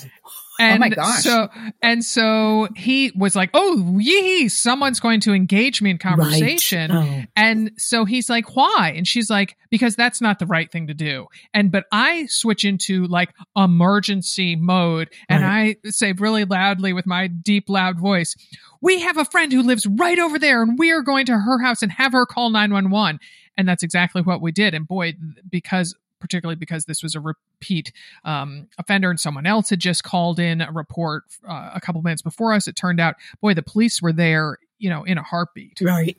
Oh 0.61 0.65
and 0.65 0.81
my 0.81 0.91
gosh. 0.91 1.23
So 1.23 1.49
and 1.83 2.05
so 2.05 2.69
he 2.77 3.11
was 3.17 3.35
like, 3.35 3.51
"Oh, 3.55 3.99
yee, 3.99 4.49
someone's 4.49 5.01
going 5.01 5.21
to 5.21 5.33
engage 5.33 5.81
me 5.81 5.91
in 5.91 5.99
conversation." 5.99 6.93
Right. 6.93 7.27
Oh. 7.27 7.31
And 7.35 7.73
so 7.79 8.05
he's 8.05 8.29
like, 8.29 8.55
"Why?" 8.55 8.93
And 8.95 9.07
she's 9.07 9.31
like, 9.31 9.57
"Because 9.71 9.97
that's 9.97 10.21
not 10.21 10.39
the 10.39 10.47
right 10.47 10.71
thing 10.71 10.89
to 10.89 10.95
do." 10.95 11.27
And 11.55 11.73
but 11.73 11.85
I 11.91 12.27
switch 12.27 12.65
into 12.65 13.07
like 13.07 13.31
emergency 13.57 14.55
mode 14.57 15.11
and 15.29 15.45
I 15.45 15.77
say 15.87 16.13
really 16.13 16.45
loudly 16.45 16.93
with 16.93 17.07
my 17.07 17.29
deep 17.29 17.69
loud 17.69 17.99
voice, 17.99 18.37
"We 18.83 19.01
have 19.01 19.17
a 19.17 19.25
friend 19.25 19.53
who 19.53 19.63
lives 19.63 19.87
right 19.87 20.19
over 20.19 20.39
there 20.39 20.63
and 20.63 20.79
we 20.79 20.93
are 20.93 21.03
going 21.03 21.27
to 21.27 21.39
her 21.39 21.63
house 21.63 21.83
and 21.83 21.91
have 21.93 22.13
her 22.13 22.27
call 22.27 22.51
911." 22.51 23.21
And 23.57 23.69
that's 23.69 23.83
exactly 23.83 24.23
what 24.23 24.41
we 24.41 24.53
did. 24.53 24.75
And 24.75 24.87
boy, 24.87 25.15
because 25.51 25.95
particularly 26.23 26.57
because 26.57 26.87
this 26.87 27.03
was 27.03 27.15
a 27.15 27.21
repeat 27.21 27.93
um, 28.25 28.69
offender 28.79 29.11
and 29.11 29.21
someone 29.21 29.45
else 29.45 29.69
had 29.69 29.81
just 29.81 30.03
called 30.05 30.39
in 30.39 30.63
a 30.63 30.73
report 30.73 31.25
uh, 31.47 31.73
a 31.75 31.81
couple 31.81 32.01
minutes 32.01 32.23
before 32.23 32.55
us, 32.55 32.67
it 32.67 32.77
turned 32.77 33.01
out, 33.01 33.17
boy, 33.43 33.53
the 33.53 33.63
police 33.63 34.01
were 34.01 34.13
there, 34.13 34.57
you 34.79 34.89
know, 34.89 35.03
in 35.05 35.19
a 35.19 35.23
heartbeat. 35.23 35.79
Right. 35.83 36.17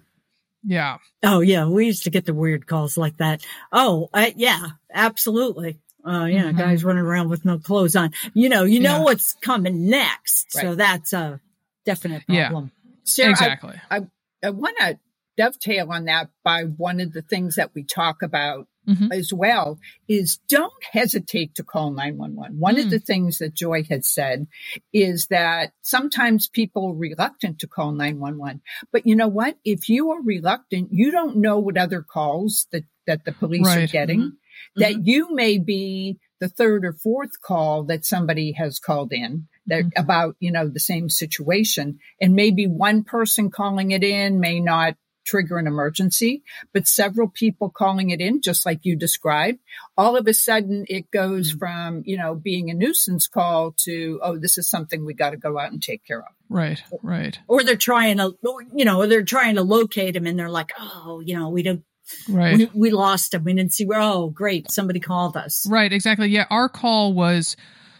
Yeah. 0.66 0.98
Oh 1.24 1.39
yeah, 1.42 1.68
we 1.68 1.88
used 1.88 2.04
to 2.04 2.10
get 2.10 2.26
the 2.26 2.34
weird 2.34 2.68
calls 2.68 2.98
like 2.98 3.18
that. 3.18 3.46
Oh, 3.72 4.10
I, 4.13 4.34
yeah, 4.38 4.68
absolutely. 4.94 5.80
Uh, 6.06 6.26
yeah, 6.26 6.52
Mhm. 6.52 6.58
guys 6.58 6.84
running 6.84 7.04
around 7.04 7.30
with 7.30 7.46
no 7.46 7.58
clothes 7.58 7.96
on. 7.96 8.12
You 8.34 8.50
know, 8.50 8.63
you 8.66 8.80
know 8.80 8.98
Yeah. 8.98 9.04
what's 9.04 9.34
coming 9.42 9.89
next, 9.89 10.52
so 10.52 10.76
that's 10.76 11.13
a 11.13 11.39
definite 11.86 12.24
Yeah. 12.28 12.50
problem. 12.50 12.72
Sarah, 13.04 13.30
I- 13.30 13.32
exactly. 13.32 13.82
I 13.89 14.50
want 14.50 14.78
to 14.80 15.00
dovetail 15.38 15.92
on 15.92 16.06
that 16.06 16.30
by 16.44 16.63
one 16.63 17.00
of 17.00 17.12
the 17.13 17.22
things 17.22 17.56
that 17.56 17.74
we 17.74 17.84
talk 17.84 18.22
about 18.22 18.68
Mhm. 18.88 19.12
as 19.13 19.32
well 19.34 19.80
is 20.08 20.38
don't 20.50 20.74
hesitate 20.91 21.56
to 21.56 21.63
call 21.63 21.91
911. 21.91 22.60
One 22.60 22.76
Mm. 22.76 22.84
of 22.86 22.89
the 22.89 23.00
things 23.00 23.38
that 23.38 23.54
Joy 23.54 23.84
had 23.84 24.04
said 24.06 24.48
is 24.91 25.28
that 25.28 25.72
sometimes 25.82 26.48
people 26.50 26.88
are 26.88 26.93
reluctant 26.96 27.60
to 27.60 27.67
call 27.67 27.91
911. 27.93 28.62
But 28.91 29.06
you 29.08 29.15
know 29.15 29.28
what? 29.30 29.58
If 29.63 29.89
you 29.89 30.12
are 30.12 30.22
reluctant, 30.22 30.89
you 30.91 31.12
don't 31.12 31.38
know 31.38 31.60
what 31.60 31.78
other 31.78 32.02
calls 32.02 32.67
that, 32.72 32.84
that 33.08 33.26
the 33.26 33.32
police 33.32 33.67
are 33.67 33.80
Right. 33.80 33.91
getting, 33.91 34.19
Mhm. 34.19 34.32
that 34.78 35.06
you 35.06 35.34
may 35.34 35.58
be 35.58 36.19
the 36.39 36.50
third 36.50 36.84
or 36.84 36.91
fourth 36.93 37.39
call 37.41 37.84
that 37.86 38.04
somebody 38.06 38.52
has 38.54 38.80
called 38.80 39.13
in 39.13 39.48
that 39.67 39.86
Mm-hmm. 39.86 40.02
about, 40.04 40.36
you 40.41 40.52
know, 40.52 40.67
the 40.67 40.80
same 40.80 41.10
situation. 41.10 42.00
And 42.19 42.34
maybe 42.36 42.67
one 42.67 43.06
person 43.06 43.50
calling 43.50 43.91
it 43.91 44.04
in 44.04 44.41
may 44.41 44.60
not 44.60 44.98
trigger 45.26 45.58
an 45.58 45.68
emergency, 45.68 46.44
but 46.74 46.88
several 46.88 47.28
people 47.28 47.70
calling 47.70 48.10
it 48.10 48.20
in, 48.22 48.42
just 48.42 48.66
like 48.66 48.80
you 48.84 48.96
described, 48.96 49.60
all 49.98 50.16
of 50.18 50.28
a 50.28 50.34
sudden 50.34 50.86
it 50.90 51.10
goes 51.12 51.50
Mm-hmm. 51.50 51.58
from, 51.60 52.04
you 52.06 52.18
know, 52.18 52.36
being 52.36 52.70
a 52.70 52.74
nuisance 52.74 53.28
call 53.28 53.74
to, 53.84 54.20
oh, 54.24 54.38
this 54.38 54.58
is 54.58 54.70
something 54.70 55.06
we 55.06 55.14
got 55.14 55.32
to 55.32 55.38
go 55.38 55.58
out 55.58 55.72
and 55.72 55.82
take 55.82 56.06
care 56.06 56.20
of. 56.20 56.28
Right. 56.50 56.82
Right. 57.02 57.38
Or 57.48 57.64
they're 57.64 57.76
trying 57.76 58.18
to, 58.18 58.36
you 58.76 58.86
know, 58.86 59.06
they're 59.08 59.24
trying 59.24 59.56
to 59.56 59.64
locate 59.64 60.16
him, 60.16 60.26
and 60.28 60.38
they're 60.38 60.50
like, 60.50 60.72
oh, 60.80 61.22
you 61.26 61.38
know, 61.38 61.50
we 61.50 61.64
don't, 61.64 61.84
Right. 62.30 62.58
we, 62.58 62.70
we 62.74 62.92
lost 62.92 63.34
him. 63.34 63.44
We 63.46 63.54
didn't 63.54 63.74
see 63.74 63.86
where. 63.86 64.00
Oh, 64.02 64.30
great, 64.30 64.70
somebody 64.70 65.00
called 65.00 65.38
us. 65.38 65.66
Right, 65.70 65.92
exactly. 65.92 66.28
Yeah, 66.30 66.46
our 66.50 66.68
call 66.70 67.14
was 67.14 67.56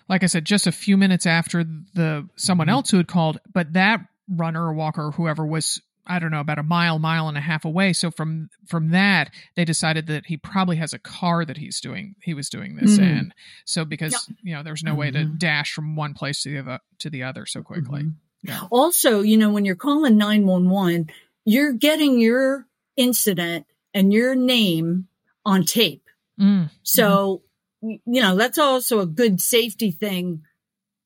like 0.10 0.22
I 0.22 0.26
said 0.28 0.44
just 0.46 0.68
a 0.68 0.72
few 0.72 0.98
minutes 0.98 1.26
after 1.26 1.64
the 1.64 2.28
someone 2.36 2.68
Mm-hmm. 2.68 2.74
else 2.74 2.92
who 2.92 2.98
had 2.98 3.08
called, 3.08 3.40
but 3.54 3.74
that 3.74 4.02
runner 4.30 4.68
or 4.68 4.74
walker 4.74 5.06
or 5.08 5.12
whoever 5.12 5.46
was 5.46 5.82
I 6.06 6.20
don't 6.20 6.32
know 6.32 6.40
about 6.42 6.60
a 6.60 6.64
mile, 6.64 7.00
mile 7.00 7.28
and 7.30 7.38
a 7.38 7.42
half 7.42 7.64
away. 7.66 7.94
So 7.94 8.12
from 8.12 8.50
from 8.68 8.90
that, 8.92 9.32
they 9.56 9.64
decided 9.66 10.08
that 10.08 10.26
he 10.26 10.38
probably 10.38 10.76
has 10.78 10.94
a 10.94 11.00
car 11.00 11.46
that 11.46 11.58
he's 11.58 11.80
doing 11.80 12.16
he 12.22 12.34
was 12.34 12.50
doing 12.50 12.76
this 12.76 12.98
Mm. 12.98 13.04
in. 13.04 13.34
So 13.66 13.86
because 13.86 14.30
you 14.44 14.54
know 14.54 14.64
there's 14.64 14.84
no 14.84 14.96
way 14.96 15.12
to 15.12 15.20
Mhm. 15.20 15.40
dash 15.40 15.72
from 15.74 15.96
one 15.96 16.14
place 16.14 16.44
to 16.44 16.50
the 16.50 16.60
other 16.60 16.80
to 17.00 17.10
the 17.10 17.24
other 17.24 17.46
so 17.46 17.62
quickly. 17.64 18.04
Mhm. 18.04 18.14
Yeah. 18.44 18.62
Also, 18.72 19.22
you 19.22 19.38
know, 19.38 19.52
when 19.52 19.64
you're 19.64 19.76
calling 19.76 20.18
911, 20.18 21.10
you're 21.46 21.72
getting 21.74 22.20
your 22.20 22.68
incident 22.98 23.66
and 23.94 24.12
your 24.12 24.36
name 24.36 25.08
on 25.46 25.64
tape. 25.66 26.04
Mm. 26.40 26.70
So, 26.84 27.44
y- 27.82 28.02
you 28.06 28.22
know, 28.22 28.36
that's 28.36 28.58
also 28.58 29.00
a 29.00 29.06
good 29.06 29.40
safety 29.40 29.92
thing, 29.92 30.44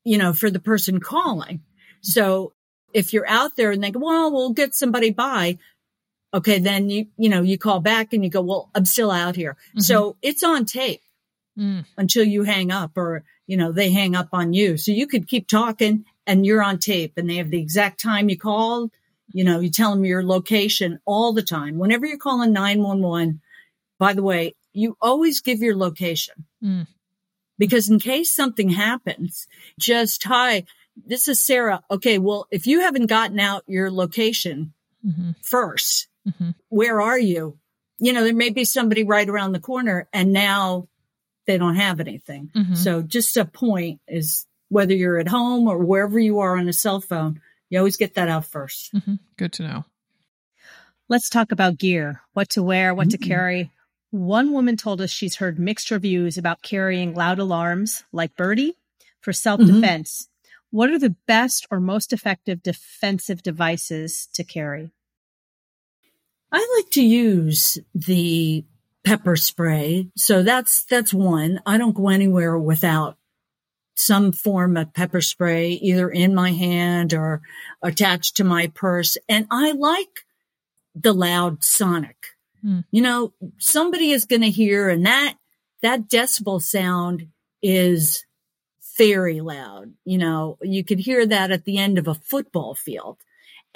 you 0.03 0.17
know, 0.17 0.33
for 0.33 0.49
the 0.49 0.59
person 0.59 0.99
calling. 0.99 1.61
So 2.01 2.53
if 2.93 3.13
you're 3.13 3.27
out 3.27 3.55
there 3.55 3.71
and 3.71 3.83
they 3.83 3.91
go, 3.91 3.99
well, 3.99 4.31
we'll 4.31 4.53
get 4.53 4.75
somebody 4.75 5.11
by. 5.11 5.57
Okay. 6.33 6.59
Then 6.59 6.89
you, 6.89 7.07
you 7.17 7.29
know, 7.29 7.41
you 7.41 7.57
call 7.57 7.79
back 7.79 8.13
and 8.13 8.23
you 8.23 8.29
go, 8.29 8.41
well, 8.41 8.69
I'm 8.75 8.85
still 8.85 9.11
out 9.11 9.35
here. 9.35 9.55
Mhm. 9.75 9.81
So 9.83 10.17
it's 10.21 10.43
on 10.43 10.65
tape 10.65 11.01
Mm. 11.57 11.85
until 11.97 12.23
you 12.23 12.43
hang 12.43 12.71
up 12.71 12.95
or, 12.97 13.23
you 13.47 13.57
know, 13.57 13.71
they 13.71 13.89
hang 13.91 14.15
up 14.15 14.29
on 14.31 14.53
you. 14.53 14.77
So 14.77 14.91
you 14.91 15.07
could 15.07 15.27
keep 15.27 15.47
talking 15.47 16.05
and 16.27 16.45
you're 16.45 16.61
on 16.61 16.77
tape 16.77 17.13
and 17.17 17.27
they 17.29 17.37
have 17.37 17.49
the 17.49 17.59
exact 17.59 17.99
time 17.99 18.29
you 18.29 18.37
called. 18.37 18.91
You 19.33 19.43
know, 19.43 19.59
you 19.59 19.69
tell 19.71 19.91
them 19.95 20.05
your 20.05 20.23
location 20.23 20.99
all 21.05 21.33
the 21.33 21.41
time. 21.41 21.77
Whenever 21.79 22.05
you're 22.05 22.17
calling 22.19 22.53
911, 22.53 23.41
by 23.97 24.13
the 24.13 24.21
way, 24.21 24.55
you 24.73 24.95
always 25.01 25.41
give 25.41 25.59
your 25.59 25.75
location 25.75 26.45
Mm. 26.63 26.85
because 27.57 27.89
in 27.89 27.99
case 27.99 28.31
something 28.31 28.69
happens, 28.69 29.47
just 29.79 30.23
hi, 30.25 30.63
this 31.05 31.27
is 31.27 31.43
Sarah. 31.45 31.81
Okay. 31.91 32.17
Well, 32.19 32.47
if 32.51 32.67
you 32.67 32.81
haven't 32.81 33.07
gotten 33.07 33.39
out 33.39 33.63
your 33.67 33.91
location 33.91 34.73
hmm 35.03 35.31
1st 35.43 36.07
hmm 36.37 36.49
where 36.69 36.99
are 37.01 37.19
you? 37.19 37.57
You 37.99 38.13
know, 38.13 38.23
there 38.23 38.33
may 38.33 38.49
be 38.49 38.65
somebody 38.65 39.03
right 39.03 39.27
around 39.29 39.53
the 39.53 39.59
corner 39.59 40.07
and 40.11 40.33
now 40.33 40.87
they 41.45 41.57
don't 41.57 41.75
have 41.75 41.99
anything. 41.99 42.51
hmm 42.53 42.75
So 42.75 43.01
just 43.01 43.37
a 43.37 43.45
point 43.45 44.01
is 44.07 44.45
whether 44.69 44.93
you're 44.93 45.17
at 45.19 45.29
home 45.29 45.67
or 45.67 45.77
wherever 45.77 46.19
you 46.19 46.39
are 46.39 46.57
on 46.57 46.67
a 46.67 46.73
cell 46.73 46.99
phone, 46.99 47.41
you 47.69 47.77
always 47.79 47.95
get 47.97 48.15
that 48.15 48.27
out 48.27 48.45
first. 48.45 48.91
hmm 48.91 49.15
Good 49.37 49.53
to 49.53 49.63
know. 49.63 49.85
Let's 51.09 51.29
talk 51.29 51.51
about 51.53 51.77
gear, 51.77 52.21
what 52.33 52.49
to 52.49 52.63
wear, 52.63 52.93
what 52.93 53.11
to 53.11 53.17
Mm. 53.17 53.27
carry. 53.27 53.71
One 54.11 54.51
woman 54.51 54.75
told 54.77 54.99
us 55.01 55.09
she's 55.09 55.37
heard 55.37 55.57
mixed 55.59 55.89
reviews 55.91 56.37
about 56.37 56.61
carrying 56.61 57.13
loud 57.13 57.39
alarms 57.39 58.03
like 58.11 58.35
Birdie 58.35 58.75
for 59.21 59.31
self 59.33 59.59
defense, 59.61 60.23
mm-hmm. 60.23 60.36
What 60.71 60.89
are 60.89 60.99
the 60.99 61.15
best 61.25 61.67
or 61.71 61.79
most 61.79 62.13
effective 62.13 62.61
defensive 62.61 63.41
devices 63.41 64.27
to 64.33 64.43
carry? 64.43 64.91
I 66.51 66.77
like 66.77 66.91
to 66.91 67.03
use 67.03 67.77
the 67.93 68.65
pepper 69.03 69.35
spray. 69.35 70.09
So 70.15 70.43
that's, 70.43 70.83
that's 70.85 71.13
one. 71.13 71.61
I 71.65 71.77
don't 71.77 71.95
go 71.95 72.09
anywhere 72.09 72.57
without 72.57 73.17
some 73.95 74.31
form 74.31 74.77
of 74.77 74.93
pepper 74.93 75.21
spray, 75.21 75.71
either 75.71 76.09
in 76.09 76.35
my 76.35 76.51
hand 76.51 77.13
or 77.13 77.41
attached 77.81 78.37
to 78.37 78.43
my 78.43 78.67
purse. 78.67 79.17
And 79.27 79.47
I 79.49 79.71
like 79.71 80.25
the 80.93 81.13
loud 81.13 81.63
sonic. 81.63 82.17
Hmm. 82.61 82.81
You 82.91 83.01
know, 83.01 83.33
somebody 83.57 84.11
is 84.11 84.25
going 84.25 84.41
to 84.41 84.49
hear 84.49 84.89
and 84.89 85.05
that, 85.05 85.35
that 85.81 86.07
decibel 86.09 86.61
sound 86.61 87.27
is 87.61 88.25
very 88.97 89.41
loud. 89.41 89.93
You 90.05 90.17
know, 90.17 90.57
you 90.61 90.83
could 90.83 90.99
hear 90.99 91.25
that 91.25 91.51
at 91.51 91.65
the 91.65 91.77
end 91.77 91.97
of 91.97 92.07
a 92.07 92.15
football 92.15 92.75
field 92.75 93.17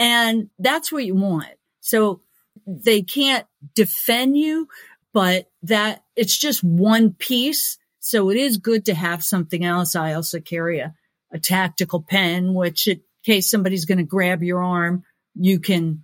and 0.01 0.49
that's 0.57 0.91
what 0.91 1.05
you 1.05 1.13
want. 1.13 1.53
So 1.81 2.21
they 2.65 3.03
can't 3.03 3.45
defend 3.75 4.35
you, 4.35 4.67
but 5.13 5.47
that 5.61 6.03
it's 6.15 6.37
just 6.37 6.63
one 6.63 7.13
piece. 7.13 7.77
So 7.99 8.31
it 8.31 8.37
is 8.37 8.57
good 8.57 8.85
to 8.85 8.95
have 8.95 9.23
something 9.23 9.63
else. 9.63 9.95
I 9.95 10.13
also 10.13 10.39
carry 10.39 10.79
a, 10.79 10.95
a 11.31 11.37
tactical 11.37 12.01
pen, 12.01 12.55
which 12.55 12.87
in 12.87 13.01
case 13.23 13.47
somebody's 13.47 13.85
going 13.85 13.99
to 13.99 14.03
grab 14.03 14.41
your 14.41 14.63
arm, 14.63 15.03
you 15.35 15.59
can 15.59 16.03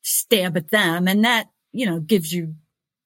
stab 0.00 0.56
at 0.56 0.70
them. 0.70 1.06
And 1.06 1.26
that, 1.26 1.50
you 1.70 1.84
know, 1.84 2.00
gives 2.00 2.32
you 2.32 2.54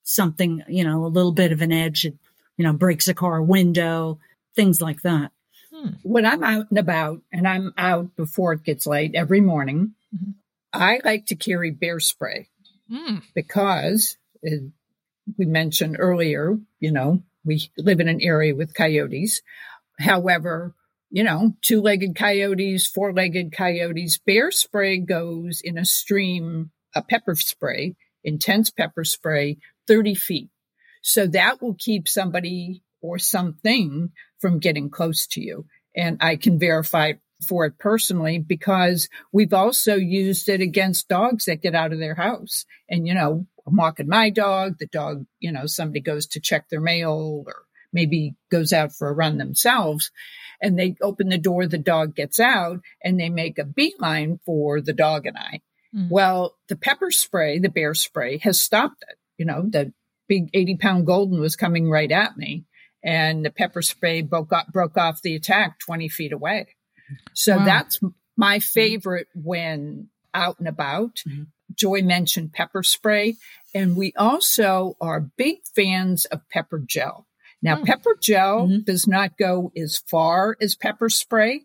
something, 0.04 0.62
you 0.68 0.84
know, 0.84 1.04
a 1.04 1.09
little 1.09 1.32
bit 1.32 1.50
of 1.50 1.62
an 1.62 1.72
edge. 1.72 2.04
It, 2.04 2.16
you 2.56 2.64
know, 2.64 2.72
breaks 2.72 3.09
a 3.09 3.14
car 3.14 3.42
window, 3.42 4.20
things 4.54 4.80
like 4.80 5.02
that. 5.02 5.32
Hmm. 5.79 5.91
When 6.03 6.26
I'm 6.26 6.43
out 6.43 6.70
and 6.70 6.79
about 6.79 7.22
and 7.33 7.47
I'm 7.47 7.72
out 7.76 8.16
before 8.16 8.53
it 8.53 8.64
gets 8.64 8.87
late 8.87 9.14
every 9.14 9.41
morning, 9.41 9.95
mm-hmm. 10.14 10.33
I 10.72 11.01
like 11.05 11.26
to 11.26 11.37
carry 11.37 11.70
bear 11.70 12.01
spray 12.01 12.49
mm. 12.91 13.22
because 13.35 14.16
it, 14.43 14.72
we 15.37 15.47
mentioned 15.47 15.97
earlier, 15.99 16.59
you 16.81 16.93
know, 16.93 17.22
we 17.45 17.70
live 17.76 18.01
in 18.01 18.09
an 18.09 18.20
area 18.20 18.55
with 18.55 18.74
coyotes. 18.74 19.41
However, 19.99 20.74
you 21.11 21.22
know, 21.22 21.55
two 21.62 21.81
legged 21.81 22.16
coyotes, 22.16 22.87
four 22.87 23.12
legged 23.12 23.53
coyotes, 23.53 24.18
bear 24.18 24.51
spray 24.51 24.99
goes 24.99 25.61
in 25.62 25.79
a 25.79 25.85
stream, 25.85 26.70
a 26.95 27.03
pepper 27.03 27.35
spray, 27.35 27.95
intense 28.24 28.70
pepper 28.70 29.05
spray, 29.05 29.59
30 29.87 30.14
feet. 30.14 30.51
So 31.03 31.26
that 31.29 31.62
will 31.62 31.76
keep 31.79 32.09
somebody 32.09 32.83
or 33.01 33.18
something 33.18 34.11
from 34.40 34.59
getting 34.59 34.90
close 34.90 35.26
to 35.28 35.40
you. 35.40 35.66
And 35.96 36.18
I 36.20 36.36
can 36.36 36.59
verify 36.59 37.14
for 37.46 37.66
it 37.66 37.78
personally 37.78 38.38
because 38.38 39.09
we've 39.32 39.55
also 39.55 39.94
used 39.94 40.49
it 40.49 40.61
against 40.61 41.09
dogs 41.09 41.44
that 41.44 41.62
get 41.62 41.74
out 41.74 41.92
of 41.92 41.99
their 41.99 42.14
house. 42.14 42.64
And, 42.88 43.07
you 43.07 43.14
know, 43.14 43.46
I'm 43.66 43.76
walking 43.76 44.09
my 44.09 44.30
dog, 44.30 44.78
the 44.78 44.86
dog, 44.86 45.26
you 45.38 45.53
know, 45.53 45.66
somebody 45.66 46.01
goes 46.01 46.26
to 46.28 46.40
check 46.40 46.68
their 46.68 46.80
mail 46.80 47.44
or 47.46 47.64
maybe 47.92 48.34
goes 48.51 48.72
out 48.72 48.92
for 48.92 49.09
a 49.09 49.12
run 49.12 49.38
themselves 49.38 50.11
and 50.61 50.78
they 50.78 50.96
open 51.01 51.28
the 51.28 51.38
door, 51.38 51.66
the 51.66 51.78
dog 51.78 52.14
gets 52.14 52.40
out 52.40 52.80
and 53.03 53.18
they 53.18 53.28
make 53.28 53.59
a 53.59 53.64
beeline 53.64 54.40
for 54.44 54.80
the 54.80 54.92
dog 54.92 55.26
and 55.26 55.36
I. 55.36 55.61
Mm. 55.94 56.11
Well, 56.11 56.57
the 56.68 56.76
pepper 56.76 57.11
spray, 57.11 57.59
the 57.59 57.68
bear 57.68 57.94
spray 57.94 58.38
has 58.38 58.61
stopped 58.61 59.05
it. 59.09 59.16
You 59.36 59.46
know, 59.46 59.62
the 59.68 59.92
big 60.28 60.51
80 60.53 60.76
pound 60.76 61.07
golden 61.07 61.40
was 61.40 61.57
coming 61.57 61.88
right 61.88 62.11
at 62.11 62.36
me 62.36 62.64
and 63.09 63.42
the 63.42 63.50
pepper 63.50 63.80
spray 63.80 64.20
broke 64.20 64.52
off, 64.52 64.66
broke 64.66 64.98
off 64.98 65.22
the 65.22 65.34
attack 65.34 65.78
20 65.78 66.11
feet 66.11 66.30
away. 66.30 66.66
So 67.32 67.56
wow. 67.56 67.64
that's 67.64 68.00
my 68.36 68.59
favorite 68.59 69.28
when 69.34 70.09
out 70.34 70.59
and 70.59 70.68
about. 70.68 71.22
Mm-hmm. 71.26 71.44
Joy 71.74 72.02
mentioned 72.02 72.52
pepper 72.52 72.82
spray, 72.82 73.36
and 73.74 73.96
we 73.96 74.12
also 74.14 74.94
are 75.00 75.20
big 75.20 75.61
fans 75.74 76.26
of 76.26 76.46
pepper 76.50 76.78
gel. 76.78 77.26
Now, 77.62 77.78
oh. 77.80 77.84
pepper 77.84 78.14
gel 78.20 78.68
mm-hmm. 78.68 78.80
does 78.80 79.06
not 79.06 79.38
go 79.38 79.72
as 79.74 80.02
far 80.11 80.59
as 80.61 80.74
pepper 80.74 81.09
spray, 81.09 81.62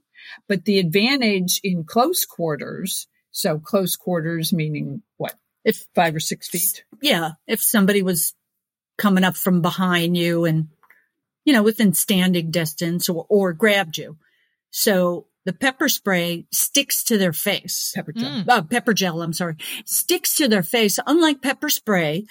but 0.48 0.64
the 0.64 0.80
advantage 0.80 1.60
in 1.62 1.84
close 1.84 2.26
quarters, 2.26 3.08
so 3.32 3.60
close 3.60 3.98
quarters 3.98 4.54
meaning 4.54 5.02
what? 5.18 5.36
If 5.66 5.86
five 5.94 6.16
or 6.16 6.22
six 6.22 6.48
feet? 6.48 6.86
Yeah. 7.02 7.32
If 7.48 7.62
somebody 7.62 8.02
was 8.02 8.34
coming 8.98 9.26
up 9.26 9.36
from 9.36 9.62
behind 9.62 10.16
you 10.16 10.46
and, 10.46 10.70
you 11.46 11.54
know, 11.54 11.64
within 11.64 11.94
standing 11.94 12.52
distance 12.52 13.10
or, 13.10 13.26
or 13.30 13.54
grabbed 13.54 13.98
you. 13.98 14.18
So 14.72 15.28
the 15.46 15.54
pepper 15.54 15.90
spray 15.90 16.46
sticks 16.52 17.04
to 17.06 17.18
their 17.18 17.34
face. 17.34 17.92
Pepper 17.96 18.14
gel. 18.14 18.30
Mm. 18.30 18.50
Uh, 18.50 18.62
pepper 18.64 18.94
gel, 18.94 19.22
I'm 19.22 19.34
sorry. 19.34 19.58
Sticks 19.86 20.36
to 20.36 20.48
their 20.48 20.64
face. 20.64 21.00
Unlike 21.06 21.42
pepper 21.42 21.70
spray, 21.70 22.26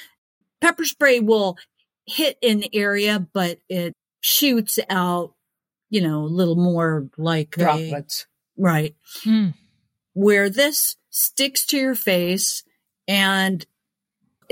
pepper 0.60 0.84
spray 0.84 1.20
will 1.20 1.58
hit 2.06 2.38
an 2.42 2.64
area, 2.72 3.26
but 3.32 3.58
it 3.68 3.94
shoots 4.20 4.78
out, 4.88 5.34
you 5.90 6.00
know, 6.00 6.22
a 6.22 6.26
little 6.26 6.56
more 6.56 7.08
like 7.18 7.50
droplets. 7.50 8.26
A, 8.58 8.62
right. 8.62 8.94
Mm. 9.24 9.54
Where 10.14 10.48
this 10.48 10.96
sticks 11.10 11.66
to 11.66 11.76
your 11.76 11.94
face 11.94 12.64
and 13.06 13.64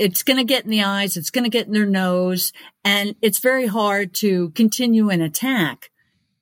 it's 0.01 0.23
going 0.23 0.37
to 0.37 0.43
get 0.43 0.63
in 0.63 0.71
the 0.71 0.83
eyes. 0.83 1.15
It's 1.15 1.29
going 1.29 1.43
to 1.43 1.49
get 1.49 1.67
in 1.67 1.73
their 1.73 1.85
nose 1.85 2.53
and 2.83 3.15
it's 3.21 3.37
very 3.37 3.67
hard 3.67 4.15
to 4.15 4.49
continue 4.49 5.09
an 5.09 5.21
attack 5.21 5.91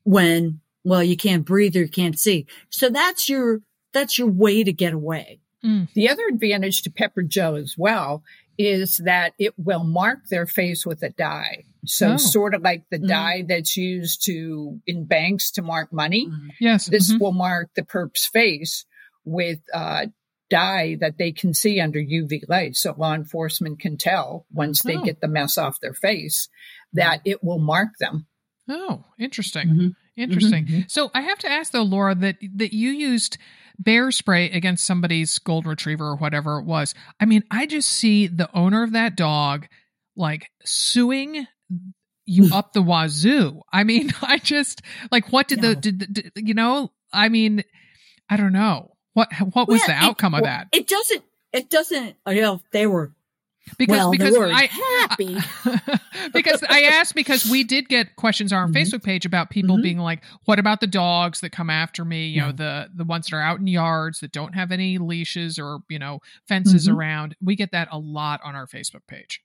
when 0.05 0.61
well, 0.85 1.03
you 1.03 1.17
can't 1.17 1.45
breathe 1.45 1.75
or 1.75 1.81
you 1.81 1.89
can't 1.89 2.17
see. 2.17 2.47
So 2.69 2.89
that's 2.89 3.27
your, 3.27 3.59
that's 3.93 4.17
your 4.17 4.29
way 4.29 4.63
to 4.63 4.71
get 4.71 4.93
away. 4.93 5.41
Mm. 5.63 5.91
The 5.93 6.07
other 6.07 6.23
advantage 6.29 6.83
to 6.83 6.89
pepper 6.89 7.21
gel 7.21 7.57
as 7.57 7.75
well 7.77 8.23
is 8.57 9.01
that 9.03 9.33
it 9.37 9.53
will 9.57 9.83
mark 9.83 10.19
their 10.29 10.45
face 10.45 10.85
with 10.85 11.03
a 11.03 11.09
dye. 11.09 11.65
So 11.85 12.13
oh. 12.13 12.17
sort 12.17 12.53
of 12.53 12.61
like 12.61 12.85
the 12.89 12.99
mm 12.99 13.07
dye 13.09 13.43
that's 13.45 13.75
used 13.75 14.23
to 14.25 14.79
in 14.87 15.05
banks 15.05 15.51
to 15.51 15.61
mark 15.61 15.91
money. 15.91 16.27
mm 16.27 16.49
Yes. 16.61 16.85
This 16.85 17.11
mm-hmm. 17.11 17.21
will 17.21 17.33
mark 17.33 17.71
the 17.75 17.83
perp's 17.83 18.25
face 18.25 18.85
with 19.25 19.59
uh, 19.73 20.07
dye 20.49 20.97
that 20.99 21.17
they 21.17 21.31
can 21.31 21.53
see 21.53 21.79
under 21.79 21.99
UV 21.99 22.41
light. 22.47 22.75
So 22.75 22.93
law 22.97 23.13
enforcement 23.13 23.79
can 23.79 23.97
tell 23.97 24.45
once 24.51 24.81
they 24.81 24.97
oh. 24.97 25.03
get 25.03 25.21
the 25.21 25.27
mess 25.27 25.57
off 25.57 25.79
their 25.79 25.93
face 25.93 26.49
that 26.93 27.21
it 27.25 27.43
will 27.43 27.59
mark 27.59 27.89
them. 27.99 28.27
Oh, 28.67 29.03
interesting. 29.17 29.67
Mm-hmm. 29.67 29.87
Interesting. 30.17 30.65
Mm-hmm. 30.65 30.81
So 30.87 31.09
I 31.13 31.21
have 31.21 31.39
to 31.39 31.49
ask 31.49 31.71
though, 31.71 31.83
Laura, 31.83 32.13
that 32.15 32.37
that 32.55 32.73
you 32.73 32.91
used 32.91 33.37
bear 33.77 34.11
spray 34.11 34.51
against 34.51 34.85
somebody's 34.85 35.39
golden 35.39 35.69
retriever 35.69 36.05
or 36.05 36.15
whatever 36.17 36.59
it 36.59 36.65
was. 36.65 36.93
I 37.19 37.25
mean, 37.25 37.43
I 37.49 37.65
just 37.65 37.89
see 37.89 38.27
the 38.27 38.49
owner 38.53 38.83
of 38.83 38.91
that 38.91 39.15
dog 39.15 39.67
like 40.15 40.51
suing 40.65 41.47
you 42.25 42.49
up 42.53 42.73
the 42.73 42.81
wazoo. 42.81 43.61
I 43.71 43.85
mean, 43.85 44.11
I 44.21 44.37
just 44.37 44.81
like 45.11 45.31
what 45.31 45.47
did 45.47 45.61
the 45.61 45.75
did, 45.75 46.13
did, 46.13 46.31
you 46.35 46.53
know? 46.53 46.91
I 47.11 47.29
mean, 47.29 47.63
I 48.29 48.37
don't 48.37 48.53
know 48.53 48.91
what 49.19 49.33
what 49.53 49.67
was 49.67 49.81
well, 49.81 49.87
the 49.87 50.05
outcome 50.05 50.33
it, 50.33 50.37
of 50.37 50.43
that. 50.43 50.67
It 50.71 50.87
doesn't. 50.87 51.23
It 51.51 51.69
doesn't. 51.69 52.15
You 52.27 52.41
know, 52.41 52.61
they 52.71 52.87
were 52.87 53.11
because 53.77 53.97
well, 53.97 54.11
because 54.11 54.35
I 54.35 54.65
happy 54.65 55.37
because 56.33 56.63
I 56.67 56.83
asked 56.83 57.13
because 57.13 57.45
we 57.45 57.63
did 57.63 57.87
get 57.87 58.15
questions 58.15 58.51
on 58.51 58.59
our 58.59 58.67
mm-hmm. 58.67 58.77
Facebook 58.77 59.03
page 59.03 59.25
about 59.25 59.49
people 59.49 59.75
mm-hmm. 59.75 59.83
being 59.83 59.97
like, 59.99 60.23
"What 60.45 60.57
about 60.57 60.79
the 60.79 60.87
dogs 60.87 61.41
that 61.41 61.51
come 61.51 61.69
after 61.69 62.05
me? 62.05 62.27
You 62.27 62.35
yeah. 62.35 62.45
know, 62.47 62.51
the 62.53 62.89
the 62.95 63.03
ones 63.03 63.27
that 63.27 63.35
are 63.35 63.41
out 63.41 63.59
in 63.59 63.67
yards 63.67 64.21
that 64.21 64.31
don't 64.31 64.53
have 64.53 64.71
any 64.71 64.97
leashes 64.97 65.59
or 65.59 65.79
you 65.89 65.99
know 65.99 66.19
fences 66.47 66.87
mm-hmm. 66.87 66.97
around." 66.97 67.35
We 67.41 67.55
get 67.55 67.71
that 67.71 67.89
a 67.91 67.99
lot 67.99 68.39
on 68.43 68.55
our 68.55 68.67
Facebook 68.67 69.05
page. 69.07 69.41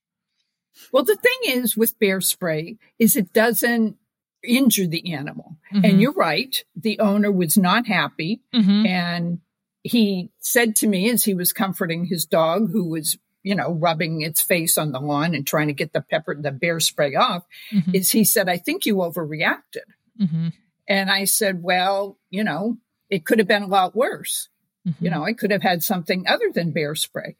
Well, 0.93 1.05
the 1.05 1.17
thing 1.17 1.57
is 1.63 1.77
with 1.77 1.99
bear 1.99 2.21
spray 2.21 2.79
is 2.99 3.17
it 3.17 3.33
doesn't 3.33 3.97
injure 4.43 4.87
the 4.87 5.13
animal, 5.13 5.57
and 5.71 5.85
mm-hmm. 5.85 5.99
you're 5.99 6.13
right. 6.13 6.65
The 6.77 6.99
owner 7.01 7.33
was 7.33 7.59
not 7.59 7.87
happy, 7.87 8.41
mm-hmm. 8.55 8.87
and 8.87 9.41
he 9.85 10.31
said 10.41 10.75
to 10.77 10.89
me 10.89 11.09
as 11.11 11.23
he 11.25 11.35
was 11.35 11.53
comforting 11.53 12.07
his 12.07 12.25
dog, 12.27 12.73
who 12.73 12.89
was 12.89 13.17
you 13.45 13.55
know, 13.55 13.73
rubbing 13.73 14.23
its 14.23 14.41
face 14.41 14.77
on 14.77 14.91
the 14.91 14.99
lawn 14.99 15.35
and 15.35 15.47
trying 15.47 15.69
to 15.69 15.75
get 15.75 15.93
the 15.93 16.01
pepper, 16.01 16.35
the 16.35 16.51
bear 16.51 16.81
spray 16.81 17.15
off, 17.15 17.45
mm-hmm. 17.71 17.95
is 17.95 18.11
he 18.11 18.25
said, 18.25 18.49
I 18.49 18.57
think 18.57 18.87
you 18.87 18.97
overreacted. 18.97 19.85
Mm-hmm. 20.21 20.49
And 20.89 21.11
I 21.11 21.25
said, 21.25 21.63
well, 21.63 22.19
you 22.31 22.43
know, 22.43 22.79
it 23.11 23.27
could 23.27 23.39
have 23.39 23.47
been 23.47 23.63
a 23.63 23.69
lot 23.69 23.95
worse. 23.95 24.49
Mm-hmm. 24.89 25.05
You 25.05 25.11
know, 25.11 25.25
I 25.25 25.35
could 25.35 25.51
have 25.51 25.63
had 25.63 25.83
something 25.83 26.27
other 26.27 26.51
than 26.53 26.73
bear 26.73 26.95
spray. 26.95 27.37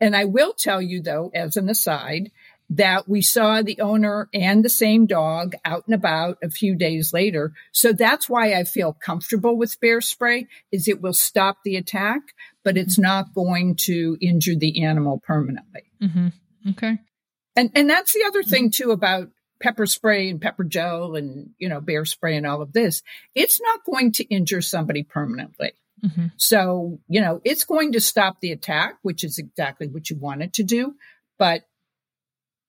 And 0.00 0.14
I 0.14 0.26
will 0.26 0.52
tell 0.52 0.82
you 0.82 1.00
though, 1.02 1.30
as 1.34 1.56
an 1.56 1.70
aside, 1.70 2.30
that 2.70 3.08
we 3.08 3.22
saw 3.22 3.62
the 3.62 3.80
owner 3.80 4.28
and 4.34 4.64
the 4.64 4.68
same 4.68 5.06
dog 5.06 5.54
out 5.64 5.84
and 5.86 5.94
about 5.94 6.36
a 6.42 6.50
few 6.50 6.76
days 6.76 7.12
later. 7.14 7.52
So 7.72 7.92
that's 7.92 8.28
why 8.28 8.54
I 8.54 8.64
feel 8.64 8.92
comfortable 8.92 9.56
with 9.56 9.80
bear 9.80 10.00
spray 10.00 10.46
is 10.70 10.86
it 10.86 11.00
will 11.00 11.14
stop 11.14 11.58
the 11.64 11.76
attack, 11.76 12.20
but 12.64 12.76
it's 12.76 12.94
mm-hmm. 12.94 13.02
not 13.02 13.34
going 13.34 13.76
to 13.76 14.18
injure 14.20 14.54
the 14.54 14.84
animal 14.84 15.20
permanently. 15.26 15.84
Mm-hmm. 16.02 16.28
Okay. 16.70 16.98
And, 17.56 17.70
and 17.74 17.88
that's 17.88 18.12
the 18.12 18.24
other 18.26 18.42
thing 18.42 18.70
too 18.70 18.90
about 18.90 19.30
pepper 19.60 19.86
spray 19.86 20.28
and 20.28 20.40
pepper 20.40 20.64
gel 20.64 21.16
and, 21.16 21.50
you 21.58 21.68
know, 21.68 21.80
bear 21.80 22.04
spray 22.04 22.36
and 22.36 22.46
all 22.46 22.60
of 22.60 22.72
this, 22.72 23.02
it's 23.34 23.60
not 23.60 23.84
going 23.84 24.12
to 24.12 24.24
injure 24.24 24.60
somebody 24.60 25.02
permanently. 25.02 25.72
Mm-hmm. 26.04 26.26
So, 26.36 27.00
you 27.08 27.20
know, 27.20 27.40
it's 27.44 27.64
going 27.64 27.92
to 27.92 28.00
stop 28.00 28.40
the 28.40 28.52
attack, 28.52 28.98
which 29.02 29.24
is 29.24 29.38
exactly 29.38 29.88
what 29.88 30.10
you 30.10 30.16
want 30.16 30.42
it 30.42 30.52
to 30.54 30.62
do. 30.62 30.94
But, 31.38 31.62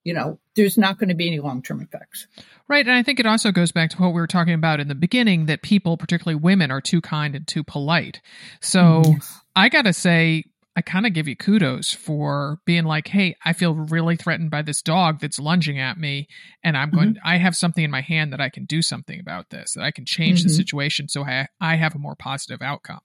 you 0.10 0.16
know, 0.16 0.40
there's 0.56 0.76
not 0.76 0.98
going 0.98 1.10
to 1.10 1.16
be 1.16 1.28
any 1.28 1.40
long 1.40 1.62
term 1.62 1.82
effects. 1.82 2.26
Right. 2.68 2.84
And 2.84 2.96
I 2.96 3.04
think 3.04 3.20
it 3.20 3.28
also 3.28 3.52
goes 3.52 3.72
back 3.72 3.92
to 3.92 3.98
what 3.98 4.08
we 4.08 4.20
were 4.20 4.26
talking 4.26 4.56
about 4.56 4.80
in 4.80 4.88
the 4.88 4.96
beginning 4.96 5.46
that 5.46 5.62
people, 5.62 5.98
particularly 5.98 6.34
women, 6.34 6.72
are 6.72 6.82
too 6.82 7.00
kind 7.00 7.36
and 7.36 7.48
too 7.48 7.64
polite. 7.64 8.20
So 8.60 9.04
yes. 9.06 9.40
I 9.56 9.70
got 9.70 9.84
to 9.84 9.94
say, 9.94 10.46
I 10.76 10.82
kind 10.82 11.06
of 11.06 11.14
give 11.14 11.28
you 11.28 11.36
kudos 11.36 11.94
for 11.94 12.58
being 12.66 12.86
like, 12.86 13.08
hey, 13.08 13.36
I 13.46 13.54
feel 13.54 13.76
really 13.76 14.16
threatened 14.16 14.50
by 14.50 14.64
this 14.64 14.82
dog 14.82 15.20
that's 15.20 15.38
lunging 15.38 15.78
at 15.78 16.00
me, 16.00 16.28
and 16.64 16.76
I'm 16.76 16.90
going. 16.90 17.10
Mm-hmm. 17.10 17.28
I 17.28 17.38
have 17.38 17.56
something 17.56 17.84
in 17.84 17.92
my 17.92 18.02
hand 18.02 18.34
that 18.34 18.42
I 18.42 18.50
can 18.50 18.66
do 18.66 18.82
something 18.82 19.20
about 19.20 19.52
this. 19.52 19.74
That 19.74 19.84
I 19.84 19.92
can 19.92 20.06
change 20.06 20.40
mm-hmm. 20.40 20.48
the 20.48 20.54
situation 20.56 21.08
so 21.08 21.24
I 21.24 21.50
I 21.62 21.76
have 21.76 21.94
a 21.96 22.00
more 22.00 22.16
positive 22.16 22.64
outcome. 22.64 23.02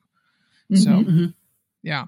Mm-hmm. 0.71 0.77
So, 0.77 0.91
mm-hmm. 0.91 1.27
yeah. 1.83 2.07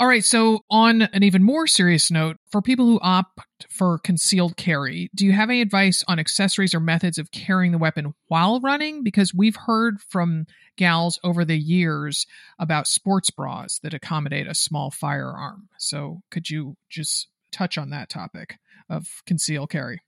All 0.00 0.06
right. 0.06 0.24
So, 0.24 0.64
on 0.70 1.02
an 1.02 1.22
even 1.22 1.42
more 1.42 1.66
serious 1.66 2.10
note, 2.10 2.38
for 2.50 2.62
people 2.62 2.86
who 2.86 2.98
opt 3.02 3.38
for 3.68 3.98
concealed 3.98 4.56
carry, 4.56 5.10
do 5.14 5.26
you 5.26 5.32
have 5.32 5.50
any 5.50 5.60
advice 5.60 6.02
on 6.08 6.18
accessories 6.18 6.74
or 6.74 6.80
methods 6.80 7.18
of 7.18 7.30
carrying 7.30 7.70
the 7.70 7.78
weapon 7.78 8.14
while 8.26 8.60
running? 8.60 9.04
Because 9.04 9.34
we've 9.34 9.56
heard 9.56 10.00
from 10.00 10.46
gals 10.78 11.20
over 11.22 11.44
the 11.44 11.58
years 11.58 12.26
about 12.58 12.86
sports 12.86 13.30
bras 13.30 13.78
that 13.82 13.92
accommodate 13.92 14.46
a 14.46 14.54
small 14.54 14.90
firearm. 14.90 15.68
So, 15.78 16.22
could 16.30 16.48
you 16.48 16.78
just 16.88 17.28
touch 17.52 17.76
on 17.76 17.90
that 17.90 18.08
topic 18.08 18.58
of 18.88 19.06
concealed 19.26 19.68
carry? 19.68 20.00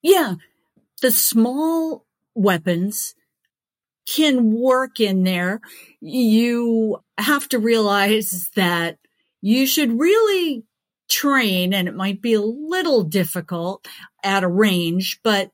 Yeah. 0.00 0.36
The 1.02 1.10
small 1.10 2.06
weapons 2.34 3.14
can 4.08 4.54
work 4.54 5.00
in 5.00 5.22
there. 5.22 5.60
You 6.00 7.04
have 7.18 7.46
to 7.50 7.58
realize 7.58 8.50
that 8.56 8.96
you 9.44 9.66
should 9.66 10.00
really 10.00 10.64
train 11.10 11.74
and 11.74 11.86
it 11.86 11.94
might 11.94 12.22
be 12.22 12.32
a 12.32 12.40
little 12.40 13.04
difficult 13.04 13.86
at 14.22 14.42
a 14.42 14.48
range, 14.48 15.20
but 15.22 15.50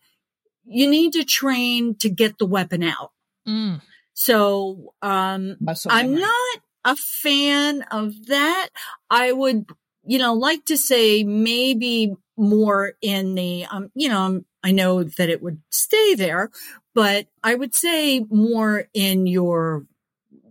you 0.64 0.88
need 0.88 1.12
to 1.14 1.24
train 1.24 1.97
to 1.97 2.09
get 2.09 2.38
the 2.38 2.47
weapon 2.47 2.84
out. 2.84 3.11
Mm. 3.49 3.80
So, 4.14 4.95
um, 5.03 5.57
I'm 5.88 6.14
not 6.14 6.61
a 6.84 6.95
fan 6.95 7.82
of 7.91 8.26
that. 8.26 8.68
I 9.11 9.32
would, 9.32 9.66
you 10.05 10.18
know, 10.18 10.34
like 10.34 10.66
to 10.66 10.76
say 10.76 11.24
maybe 11.24 12.14
more 12.36 12.93
in 13.03 13.34
the, 13.34 13.66
um, 13.72 13.91
you 13.97 14.09
know, 14.09 14.45
I 14.62 14.70
know 14.70 15.03
that 15.03 15.30
it 15.30 15.43
would 15.43 15.62
stay 15.70 16.14
there, 16.14 16.53
but 16.95 17.26
I 17.43 17.57
would 17.57 17.74
say 17.74 18.24
more 18.30 18.84
in 18.95 19.26
your 19.26 19.86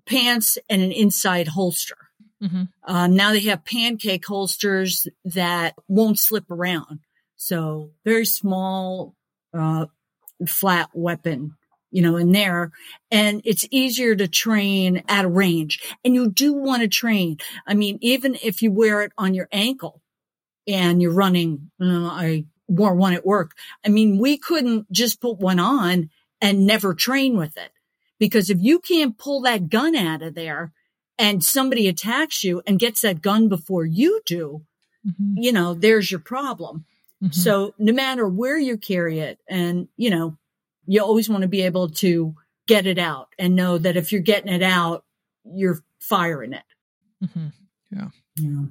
pants 0.06 0.58
and 0.70 0.82
an 0.82 0.92
inside 0.92 1.48
holster. 1.48 2.09
Mm-hmm. 2.42 2.64
Um, 2.84 3.16
now 3.16 3.32
they 3.32 3.42
have 3.42 3.66
pancake 3.66 4.26
holsters 4.26 5.08
that 5.26 5.76
won't 5.88 6.20
slip 6.20 6.50
around. 6.50 7.00
So 7.36 7.92
very 8.06 8.26
small, 8.26 9.16
uh, 9.54 9.88
flat 10.48 10.90
weapon, 10.94 11.56
you 11.92 12.02
know, 12.02 12.16
in 12.16 12.32
there. 12.32 12.72
And 13.12 13.42
it's 13.46 13.68
easier 13.72 14.16
to 14.16 14.28
train 14.28 15.04
at 15.08 15.26
a 15.26 15.30
range. 15.30 15.82
And 16.04 16.16
you 16.16 16.30
do 16.30 16.54
want 16.54 16.82
to 16.82 16.88
train. 16.88 17.38
I 17.68 17.74
mean, 17.74 17.98
even 18.02 18.38
if 18.42 18.62
you 18.62 18.72
wear 18.72 19.02
it 19.02 19.12
on 19.18 19.34
your 19.34 19.50
ankle 19.52 20.02
and 20.68 21.02
you're 21.02 21.14
running, 21.14 21.72
uh, 21.82 22.08
I 22.08 22.46
wore 22.68 22.94
one 22.94 23.14
at 23.14 23.26
work. 23.26 23.52
I 23.86 23.90
mean, 23.90 24.18
we 24.20 24.38
couldn't 24.38 24.92
just 24.92 25.20
put 25.20 25.40
one 25.40 25.60
on 25.60 26.10
and 26.42 26.66
never 26.66 26.94
train 26.94 27.38
with 27.38 27.58
it 27.58 27.72
because 28.20 28.50
if 28.50 28.60
you 28.62 28.80
can't 28.80 29.18
pull 29.18 29.42
that 29.42 29.70
gun 29.70 29.96
out 29.96 30.22
of 30.22 30.36
there, 30.36 30.72
and 31.20 31.44
somebody 31.44 31.90
attacks 31.90 32.44
you 32.46 32.64
and 32.66 32.80
gets 32.80 33.02
that 33.02 33.22
gun 33.22 33.50
before 33.50 33.86
you 33.86 34.22
do, 34.26 34.66
mm-hmm. 35.06 35.34
you 35.36 35.52
know, 35.52 35.74
there's 35.74 36.10
your 36.10 36.22
problem. 36.22 36.86
Mm-hmm. 37.22 37.34
So 37.34 37.76
no 37.78 37.92
matter 37.92 38.28
where 38.28 38.58
you 38.58 38.78
carry 38.78 39.20
it 39.20 39.38
and, 39.48 39.90
you 39.98 40.10
know, 40.10 40.38
you 40.88 41.04
always 41.04 41.30
want 41.30 41.42
to 41.42 41.50
be 41.50 41.64
able 41.64 41.90
to 41.90 42.34
get 42.68 42.88
it 42.88 42.98
out 42.98 43.28
and 43.38 43.56
know 43.56 43.78
that 43.78 43.98
if 43.98 44.14
you're 44.14 44.22
getting 44.22 44.52
it 44.52 44.64
out, 44.64 45.04
you're 45.44 45.84
firing 46.00 46.54
it. 46.54 46.64
Mm-hmm. 47.24 47.48
Yeah. 47.92 48.08
Yeah. 48.38 48.66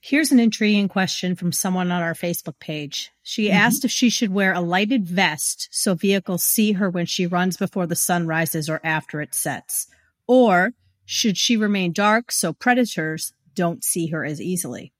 Here's 0.00 0.30
an 0.30 0.38
intriguing 0.38 0.88
question 0.88 1.34
from 1.34 1.50
someone 1.50 1.90
on 1.90 2.00
our 2.00 2.14
Facebook 2.14 2.60
page. 2.60 3.10
She 3.24 3.46
mm-hmm. 3.46 3.56
asked 3.56 3.84
if 3.84 3.90
she 3.90 4.08
should 4.08 4.32
wear 4.32 4.52
a 4.52 4.60
lighted 4.60 5.04
vest 5.04 5.68
so 5.72 5.94
vehicles 5.94 6.44
see 6.44 6.72
her 6.72 6.88
when 6.88 7.06
she 7.06 7.26
runs 7.26 7.56
before 7.56 7.88
the 7.88 7.96
sun 7.96 8.28
rises 8.28 8.70
or 8.70 8.80
after 8.84 9.20
it 9.20 9.34
sets, 9.34 9.88
or 10.28 10.74
should 11.06 11.38
she 11.38 11.56
remain 11.56 11.92
dark 11.92 12.30
so 12.30 12.52
predators 12.52 13.32
don't 13.54 13.82
see 13.82 14.08
her 14.08 14.24
as 14.24 14.40
easily? 14.40 14.92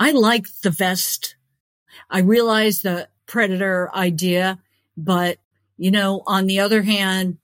I 0.00 0.10
like 0.10 0.46
the 0.62 0.70
vest. 0.70 1.36
I 2.10 2.20
realize 2.20 2.82
the 2.82 3.08
predator 3.26 3.90
idea, 3.94 4.58
but 4.96 5.38
you 5.76 5.90
know, 5.90 6.22
on 6.26 6.46
the 6.46 6.60
other 6.60 6.82
hand, 6.82 7.38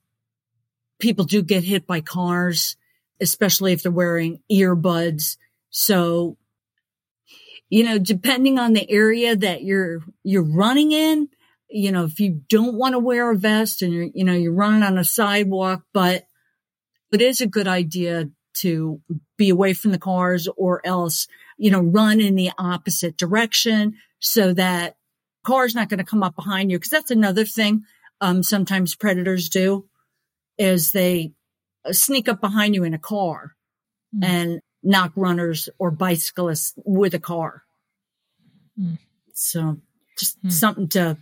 people 0.99 1.25
do 1.25 1.41
get 1.41 1.63
hit 1.63 1.87
by 1.87 2.01
cars, 2.01 2.75
especially 3.21 3.73
if 3.73 3.83
they're 3.83 3.91
wearing 3.91 4.41
earbuds. 4.51 5.37
So, 5.69 6.37
you 7.69 7.83
know, 7.83 7.97
depending 7.97 8.57
on 8.59 8.73
the 8.73 8.89
area 8.89 9.35
that 9.35 9.63
you're, 9.63 10.01
you're 10.23 10.43
running 10.43 10.91
in, 10.91 11.29
you 11.69 11.91
know, 11.91 12.05
if 12.05 12.19
you 12.19 12.41
don't 12.49 12.75
want 12.75 12.93
to 12.93 12.99
wear 12.99 13.29
a 13.29 13.35
vest 13.35 13.81
and 13.81 13.93
you're, 13.93 14.09
you 14.13 14.23
know, 14.23 14.33
you're 14.33 14.53
running 14.53 14.83
on 14.83 14.97
a 14.97 15.03
sidewalk, 15.03 15.83
but 15.93 16.25
it 17.11 17.21
is 17.21 17.41
a 17.41 17.47
good 17.47 17.67
idea 17.67 18.29
to 18.55 19.01
be 19.37 19.49
away 19.49 19.73
from 19.73 19.91
the 19.91 19.99
cars 19.99 20.47
or 20.57 20.85
else, 20.85 21.27
you 21.57 21.71
know, 21.71 21.81
run 21.81 22.19
in 22.19 22.35
the 22.35 22.51
opposite 22.57 23.17
direction 23.17 23.95
so 24.19 24.53
that 24.53 24.95
car's 25.45 25.75
not 25.75 25.89
going 25.89 25.99
to 25.99 26.03
come 26.03 26.23
up 26.23 26.35
behind 26.35 26.71
you. 26.71 26.79
Cause 26.79 26.89
that's 26.89 27.11
another 27.11 27.45
thing. 27.45 27.83
Um, 28.21 28.43
sometimes 28.43 28.95
predators 28.95 29.49
do 29.49 29.87
is 30.57 30.91
they 30.91 31.31
sneak 31.91 32.27
up 32.27 32.41
behind 32.41 32.75
you 32.75 32.83
in 32.83 32.93
a 32.93 32.99
car 32.99 33.55
mm. 34.15 34.25
and 34.25 34.61
knock 34.83 35.13
runners 35.15 35.69
or 35.77 35.91
bicyclists 35.91 36.73
with 36.77 37.13
a 37.13 37.19
car. 37.19 37.63
Mm. 38.79 38.97
So 39.33 39.77
just 40.17 40.43
mm. 40.43 40.51
something 40.51 40.89
to 40.89 41.17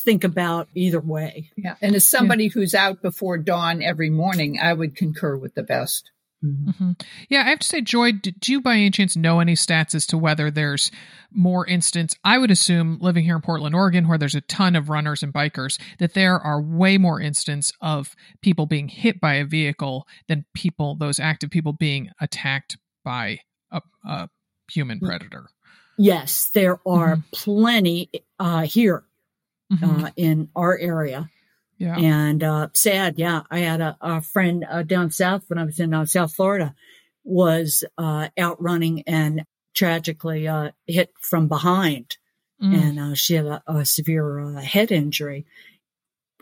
think 0.00 0.24
about 0.24 0.68
either 0.74 1.00
way. 1.00 1.50
Yeah. 1.56 1.76
And 1.80 1.94
as 1.94 2.06
somebody 2.06 2.44
yeah. 2.44 2.50
who's 2.54 2.74
out 2.74 3.02
before 3.02 3.38
dawn 3.38 3.82
every 3.82 4.10
morning, 4.10 4.58
I 4.60 4.72
would 4.72 4.96
concur 4.96 5.36
with 5.36 5.54
the 5.54 5.62
best. 5.62 6.10
Mm-hmm. 6.44 6.70
mm-hmm. 6.70 6.90
Yeah, 7.28 7.42
I 7.42 7.50
have 7.50 7.58
to 7.58 7.66
say, 7.66 7.80
Joy, 7.80 8.12
did 8.12 8.48
you 8.48 8.60
by 8.60 8.74
any 8.74 8.90
chance 8.90 9.16
know 9.16 9.40
any 9.40 9.54
stats 9.54 9.94
as 9.94 10.06
to 10.06 10.18
whether 10.18 10.50
there's 10.50 10.90
more 11.30 11.66
instance? 11.66 12.16
I 12.24 12.38
would 12.38 12.50
assume 12.50 12.98
living 13.00 13.24
here 13.24 13.36
in 13.36 13.42
Portland, 13.42 13.74
Oregon, 13.74 14.08
where 14.08 14.18
there's 14.18 14.34
a 14.34 14.40
ton 14.42 14.74
of 14.74 14.88
runners 14.88 15.22
and 15.22 15.34
bikers, 15.34 15.78
that 15.98 16.14
there 16.14 16.38
are 16.38 16.60
way 16.60 16.98
more 16.98 17.20
instances 17.20 17.72
of 17.80 18.14
people 18.40 18.66
being 18.66 18.88
hit 18.88 19.20
by 19.20 19.34
a 19.34 19.44
vehicle 19.44 20.06
than 20.28 20.46
people, 20.54 20.96
those 20.96 21.20
active 21.20 21.50
people 21.50 21.72
being 21.72 22.10
attacked 22.20 22.78
by 23.04 23.40
a, 23.70 23.82
a 24.06 24.28
human 24.70 24.98
mm. 24.98 25.06
predator. 25.06 25.46
Yes, 25.98 26.50
there 26.54 26.80
are 26.86 27.16
mm-hmm. 27.16 27.20
plenty 27.32 28.10
uh, 28.38 28.62
here 28.62 29.04
mm-hmm. 29.70 30.04
uh, 30.04 30.10
in 30.16 30.48
our 30.54 30.76
area. 30.78 31.30
Yeah. 31.80 31.96
And 31.96 32.42
uh, 32.42 32.68
sad, 32.74 33.18
yeah. 33.18 33.42
I 33.50 33.60
had 33.60 33.80
a, 33.80 33.96
a 34.02 34.20
friend 34.20 34.66
uh, 34.70 34.82
down 34.82 35.10
south 35.10 35.44
when 35.48 35.58
I 35.58 35.64
was 35.64 35.80
in 35.80 35.94
uh, 35.94 36.04
South 36.04 36.34
Florida 36.34 36.74
was 37.24 37.84
uh, 37.96 38.28
out 38.38 38.60
running 38.62 39.02
and 39.06 39.44
tragically 39.74 40.46
uh, 40.46 40.72
hit 40.86 41.10
from 41.20 41.48
behind, 41.48 42.18
mm. 42.62 42.74
and 42.74 43.00
uh, 43.00 43.14
she 43.14 43.34
had 43.34 43.46
a, 43.46 43.62
a 43.66 43.84
severe 43.86 44.60
head 44.60 44.92
injury. 44.92 45.46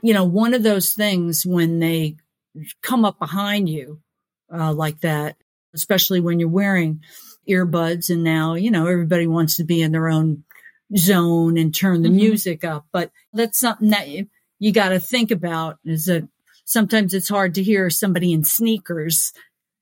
You 0.03 0.13
know, 0.13 0.25
one 0.25 0.55
of 0.55 0.65
those 0.65 0.93
things 0.93 1.47
when 1.47 1.79
they 1.79 2.17
come 2.83 3.05
up 3.05 3.21
behind 3.21 3.69
you 3.69 4.01
like 4.51 5.01
that, 5.03 5.37
especially 5.73 6.21
when 6.21 6.41
you're 6.41 6.49
wearing 6.49 7.01
earbuds, 7.49 8.11
and 8.11 8.25
now 8.25 8.55
you 8.55 8.73
know 8.73 8.87
everybody 8.87 9.29
wants 9.29 9.57
to 9.57 9.65
be 9.65 9.83
in 9.83 9.93
their 9.93 10.09
own 10.09 10.43
zone 10.97 11.59
and 11.59 11.75
turn 11.75 12.03
the 12.03 12.09
mm-hmm. 12.09 12.17
music 12.17 12.65
up. 12.65 12.87
But 12.93 13.11
that's 13.33 13.59
something 13.59 13.91
that 13.91 14.09
you, 14.09 14.29
you 14.59 14.73
got 14.73 14.91
to 14.91 15.01
think 15.01 15.31
about 15.31 15.79
is 15.85 16.07
that 16.07 16.29
sometimes 16.65 17.15
it's 17.15 17.29
hard 17.29 17.55
to 17.55 17.63
hear 17.63 17.91
somebody 17.91 18.33
in 18.33 18.45
sneakers 18.45 19.33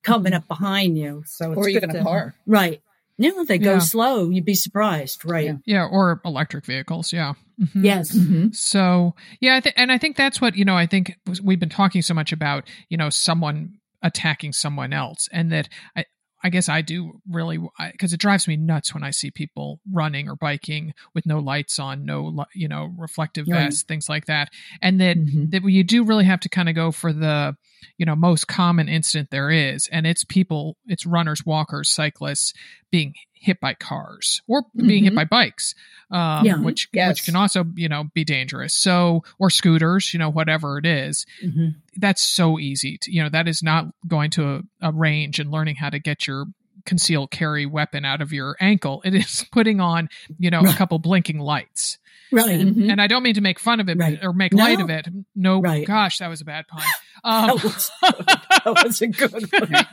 coming 0.02 0.32
up 0.32 0.46
behind 0.48 0.98
you. 0.98 1.22
So 1.26 1.54
or 1.54 1.68
even 1.68 1.90
to, 1.90 2.00
a 2.00 2.02
car. 2.02 2.34
Right. 2.46 2.82
No, 3.18 3.44
they 3.44 3.58
go 3.58 3.74
yeah. 3.74 3.78
slow. 3.78 4.28
You'd 4.28 4.44
be 4.44 4.54
surprised. 4.54 5.24
Right. 5.24 5.46
Yeah. 5.46 5.56
yeah 5.64 5.86
or 5.86 6.20
electric 6.24 6.64
vehicles. 6.66 7.12
Yeah. 7.12 7.34
Mm-hmm. 7.60 7.84
Yes. 7.84 8.14
Mm-hmm. 8.14 8.50
So, 8.52 9.14
yeah. 9.40 9.56
I 9.56 9.60
th- 9.60 9.74
and 9.78 9.90
I 9.90 9.98
think 9.98 10.16
that's 10.16 10.40
what, 10.40 10.54
you 10.54 10.64
know, 10.64 10.76
I 10.76 10.86
think 10.86 11.16
we've 11.42 11.58
been 11.58 11.70
talking 11.70 12.02
so 12.02 12.12
much 12.12 12.32
about, 12.32 12.68
you 12.90 12.96
know, 12.96 13.08
someone 13.08 13.78
attacking 14.02 14.52
someone 14.52 14.92
else 14.92 15.28
and 15.32 15.50
that 15.50 15.68
I, 15.96 16.04
I 16.46 16.48
guess 16.48 16.68
I 16.68 16.80
do 16.80 17.20
really 17.28 17.58
because 17.90 18.12
it 18.12 18.20
drives 18.20 18.46
me 18.46 18.56
nuts 18.56 18.94
when 18.94 19.02
I 19.02 19.10
see 19.10 19.32
people 19.32 19.80
running 19.92 20.28
or 20.28 20.36
biking 20.36 20.94
with 21.12 21.26
no 21.26 21.40
lights 21.40 21.80
on, 21.80 22.04
no 22.06 22.46
you 22.54 22.68
know 22.68 22.94
reflective 22.96 23.46
vests, 23.64 23.82
things 23.82 24.08
like 24.08 24.26
that, 24.26 24.52
and 24.80 25.00
that 25.00 25.16
Mhm. 25.16 25.50
that 25.50 25.64
you 25.64 25.82
do 25.82 26.04
really 26.04 26.24
have 26.24 26.38
to 26.40 26.48
kind 26.48 26.68
of 26.68 26.76
go 26.76 26.92
for 26.92 27.12
the 27.12 27.56
you 27.98 28.06
know 28.06 28.14
most 28.16 28.46
common 28.48 28.88
incident 28.88 29.30
there 29.30 29.50
is, 29.50 29.88
and 29.92 30.06
it's 30.06 30.24
people, 30.24 30.76
it's 30.86 31.06
runners, 31.06 31.44
walkers, 31.46 31.90
cyclists 31.90 32.52
being 32.90 33.14
hit 33.32 33.60
by 33.60 33.74
cars 33.74 34.40
or 34.48 34.64
being 34.74 35.04
hit 35.04 35.12
Mhm. 35.12 35.16
by 35.16 35.24
bikes, 35.24 35.74
um, 36.10 36.44
Yeah. 36.46 36.60
which 36.60 36.88
Yes. 36.92 37.16
which 37.18 37.24
can 37.26 37.36
also 37.36 37.64
you 37.76 37.88
know 37.88 38.04
be 38.14 38.24
dangerous. 38.24 38.74
So 38.74 39.22
or 39.38 39.50
scooters, 39.50 40.12
you 40.12 40.18
know 40.18 40.30
whatever 40.30 40.78
it 40.78 40.86
is 40.86 41.26
Mhm. 41.44 41.76
that's 41.96 42.22
so 42.22 42.58
easy 42.58 42.98
to, 42.98 43.12
you 43.12 43.22
know 43.22 43.28
that 43.28 43.48
is 43.48 43.62
not 43.62 43.86
going 44.06 44.30
to 44.32 44.44
a, 44.80 44.88
a 44.88 44.92
range 44.92 45.38
and 45.38 45.50
learning 45.50 45.76
how 45.76 45.90
to 45.90 45.98
get 45.98 46.26
your 46.26 46.46
concealed 46.84 47.30
carry 47.32 47.66
weapon 47.66 48.04
out 48.04 48.20
of 48.20 48.32
your 48.32 48.54
ankle 48.60 49.02
it 49.04 49.12
is 49.14 49.44
putting 49.52 49.80
on 49.80 50.08
you 50.38 50.50
know 50.50 50.60
a 50.60 50.72
couple 50.74 50.98
blinking 51.00 51.38
lights 51.40 51.98
Right. 52.32 52.60
and, 52.60 52.76
Mhm. 52.76 52.92
and 52.92 53.00
i 53.00 53.06
don't 53.06 53.22
mean 53.22 53.34
to 53.34 53.40
make 53.40 53.58
fun 53.60 53.80
of 53.80 53.88
it 53.88 53.98
Right. 53.98 54.18
or 54.22 54.32
make 54.32 54.52
No. 54.52 54.64
light 54.64 54.80
of 54.80 54.90
it 54.90 55.06
no 55.34 55.60
Right. 55.60 55.86
gosh 55.86 56.18
that 56.18 56.28
was 56.28 56.40
a 56.40 56.44
bad 56.44 56.66
pun 56.68 56.82
um, 57.24 57.46
That 57.56 57.64
was. 57.64 57.90
That 58.02 58.84
was 58.84 59.02
a 59.02 59.06
good 59.08 59.52
one. 59.52 59.86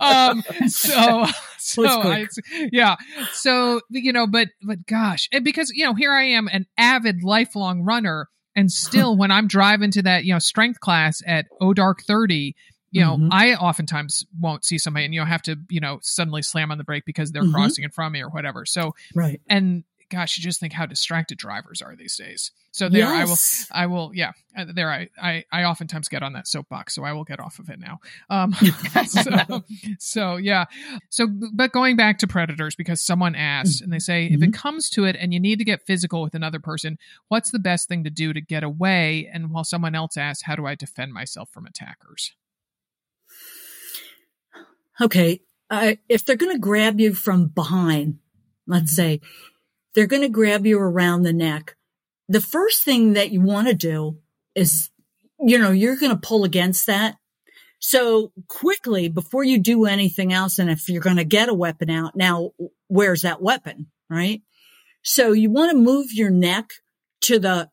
um 0.00 0.42
so 0.68 1.26
so 1.58 1.84
I, 1.86 2.26
yeah 2.72 2.96
so 3.32 3.80
you 3.90 4.12
know 4.12 4.26
but 4.26 4.48
but 4.62 4.86
gosh 4.86 5.28
and 5.32 5.44
because 5.44 5.70
you 5.74 5.84
know 5.84 5.94
here 5.94 6.12
i 6.12 6.22
am 6.24 6.48
an 6.52 6.66
avid 6.78 7.22
lifelong 7.22 7.82
runner 7.82 8.28
and 8.54 8.70
still 8.70 9.16
when 9.16 9.30
i'm 9.30 9.46
driving 9.48 9.90
to 9.92 10.02
that 10.02 10.24
you 10.24 10.32
know 10.32 10.38
strength 10.38 10.80
class 10.80 11.22
at 11.26 11.46
o 11.60 11.72
dark 11.74 12.02
30 12.02 12.54
you 12.92 13.00
know 13.02 13.16
Mhm. 13.16 13.28
i 13.32 13.54
oftentimes 13.54 14.24
won't 14.40 14.64
see 14.64 14.78
somebody 14.78 15.04
and 15.04 15.12
you 15.14 15.20
know 15.20 15.26
have 15.26 15.42
to 15.42 15.56
you 15.68 15.80
know 15.80 15.98
suddenly 16.02 16.42
slam 16.42 16.70
on 16.70 16.78
the 16.78 16.84
brake 16.84 17.04
because 17.04 17.32
they're 17.32 17.42
Mhm. 17.42 17.52
crossing 17.52 17.84
in 17.84 17.90
front 17.90 18.08
of 18.08 18.12
me 18.12 18.22
or 18.22 18.28
whatever 18.30 18.64
so 18.64 18.94
Right. 19.14 19.40
and 19.48 19.84
gosh 20.10 20.38
you 20.38 20.42
just 20.42 20.60
think 20.60 20.72
how 20.72 20.86
distracted 20.86 21.38
drivers 21.38 21.82
are 21.82 21.96
these 21.96 22.16
days 22.16 22.50
so 22.72 22.88
there 22.88 23.06
i 23.06 23.24
will 23.24 23.36
I 23.72 23.86
will, 23.86 24.10
yeah. 24.14 24.32
uh, 24.56 24.66
There, 24.74 24.90
I, 24.90 25.08
I, 25.20 25.44
I 25.52 25.64
oftentimes 25.64 26.08
get 26.08 26.22
on 26.22 26.32
that 26.34 26.46
soapbox, 26.46 26.94
so 26.94 27.04
I 27.04 27.12
will 27.12 27.24
get 27.24 27.40
off 27.40 27.58
of 27.58 27.68
it 27.68 27.78
now. 27.78 28.00
Um, 28.30 28.52
so, 29.06 29.62
so 29.98 30.36
yeah. 30.36 30.66
So, 31.08 31.26
but 31.52 31.72
going 31.72 31.96
back 31.96 32.18
to 32.18 32.26
predators, 32.26 32.74
because 32.74 33.00
someone 33.00 33.34
asked, 33.34 33.80
and 33.80 33.92
they 33.92 33.98
say, 33.98 34.26
if 34.26 34.42
it 34.42 34.52
comes 34.52 34.90
to 34.90 35.04
it, 35.04 35.16
and 35.18 35.32
you 35.32 35.40
need 35.40 35.58
to 35.58 35.64
get 35.64 35.86
physical 35.86 36.22
with 36.22 36.34
another 36.34 36.58
person, 36.58 36.98
what's 37.28 37.50
the 37.50 37.58
best 37.58 37.88
thing 37.88 38.04
to 38.04 38.10
do 38.10 38.32
to 38.32 38.40
get 38.40 38.62
away? 38.62 39.28
And 39.32 39.50
while 39.50 39.64
someone 39.64 39.94
else 39.94 40.16
asks, 40.16 40.42
how 40.42 40.56
do 40.56 40.66
I 40.66 40.74
defend 40.74 41.12
myself 41.12 41.50
from 41.50 41.66
attackers? 41.66 42.32
okay, 45.00 45.40
uh, 45.70 45.94
if 46.08 46.24
they're 46.24 46.36
going 46.36 46.54
to 46.54 46.58
grab 46.58 47.00
you 47.00 47.14
from 47.14 47.48
behind, 47.48 48.18
let's 48.66 48.94
say 48.94 49.20
they're 49.96 50.06
going 50.06 50.22
to 50.22 50.28
grab 50.28 50.64
you 50.66 50.78
around 50.78 51.22
the 51.22 51.32
neck, 51.32 51.74
the 52.28 52.40
first 52.40 52.84
thing 52.84 53.14
that 53.14 53.32
you 53.32 53.40
want 53.40 53.66
to 53.66 53.74
do 53.74 54.18
is, 54.54 54.90
you 55.40 55.58
know, 55.58 55.72
you're 55.72 55.96
going 55.96 56.12
to 56.12 56.28
pull 56.28 56.44
against 56.44 56.86
that. 56.86 57.16
So 57.78 58.32
quickly 58.46 59.08
before 59.08 59.42
you 59.42 59.58
do 59.58 59.86
anything 59.86 60.32
else, 60.32 60.58
and 60.58 60.70
if 60.70 60.88
you're 60.88 61.02
going 61.02 61.16
to 61.16 61.24
get 61.24 61.48
a 61.48 61.54
weapon 61.54 61.90
out, 61.90 62.14
now 62.14 62.50
where's 62.88 63.22
that 63.22 63.42
weapon? 63.42 63.86
Right. 64.08 64.42
So 65.02 65.32
you 65.32 65.50
want 65.50 65.72
to 65.72 65.76
move 65.76 66.12
your 66.12 66.30
neck 66.30 66.70
to 67.22 67.38
the 67.38 67.70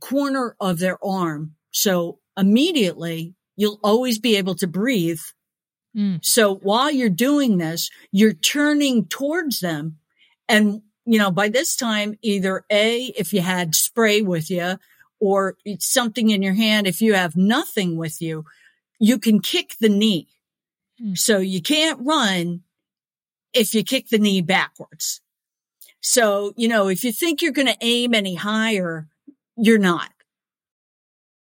corner 0.00 0.56
of 0.60 0.80
their 0.80 1.02
arm. 1.02 1.54
So 1.70 2.18
immediately 2.36 3.34
you'll 3.56 3.80
always 3.82 4.18
be 4.18 4.36
able 4.36 4.56
to 4.56 4.66
breathe 4.66 5.20
Mm. 5.96 6.22
so 6.22 6.56
while 6.56 6.90
you're 6.90 7.08
doing 7.08 7.56
this, 7.56 7.88
you're 8.12 8.34
turning 8.34 9.06
towards 9.06 9.60
them. 9.60 9.96
And, 10.46 10.82
you 11.06 11.18
know, 11.18 11.30
by 11.30 11.48
this 11.48 11.76
time, 11.76 12.18
either 12.20 12.64
A, 12.70 13.04
if 13.16 13.32
you 13.32 13.40
had 13.40 13.74
spray 13.74 14.22
with 14.22 14.50
you 14.50 14.78
or 15.20 15.56
something 15.78 16.30
in 16.30 16.42
your 16.42 16.54
hand, 16.54 16.86
if 16.86 17.00
you 17.00 17.14
have 17.14 17.36
nothing 17.36 17.96
with 17.96 18.20
you, 18.20 18.44
you 18.98 19.18
can 19.18 19.40
kick 19.40 19.76
the 19.80 19.88
knee. 19.88 20.28
Hmm. 20.98 21.14
So 21.14 21.38
you 21.38 21.62
can't 21.62 22.00
run 22.02 22.62
if 23.52 23.72
you 23.72 23.84
kick 23.84 24.08
the 24.08 24.18
knee 24.18 24.42
backwards. 24.42 25.20
So, 26.00 26.52
you 26.56 26.68
know, 26.68 26.88
if 26.88 27.04
you 27.04 27.12
think 27.12 27.40
you're 27.40 27.52
going 27.52 27.68
to 27.68 27.76
aim 27.80 28.12
any 28.12 28.34
higher, 28.34 29.08
you're 29.56 29.78
not. 29.78 30.10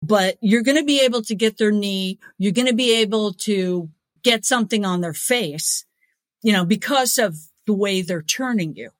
But 0.03 0.37
you're 0.41 0.63
going 0.63 0.77
to 0.77 0.83
be 0.83 1.01
able 1.01 1.23
to 1.23 1.35
get 1.35 1.57
their 1.57 1.71
knee. 1.71 2.19
You're 2.37 2.53
going 2.53 2.67
to 2.67 2.73
be 2.73 3.01
able 3.01 3.33
to 3.33 3.89
get 4.23 4.45
something 4.45 4.85
on 4.85 5.01
their 5.01 5.13
face, 5.13 5.85
you 6.43 6.53
know, 6.53 6.65
because 6.65 7.17
of 7.17 7.35
the 7.65 7.73
way 7.73 8.01
they're 8.01 8.21
turning 8.21 8.75
you. 8.75 8.91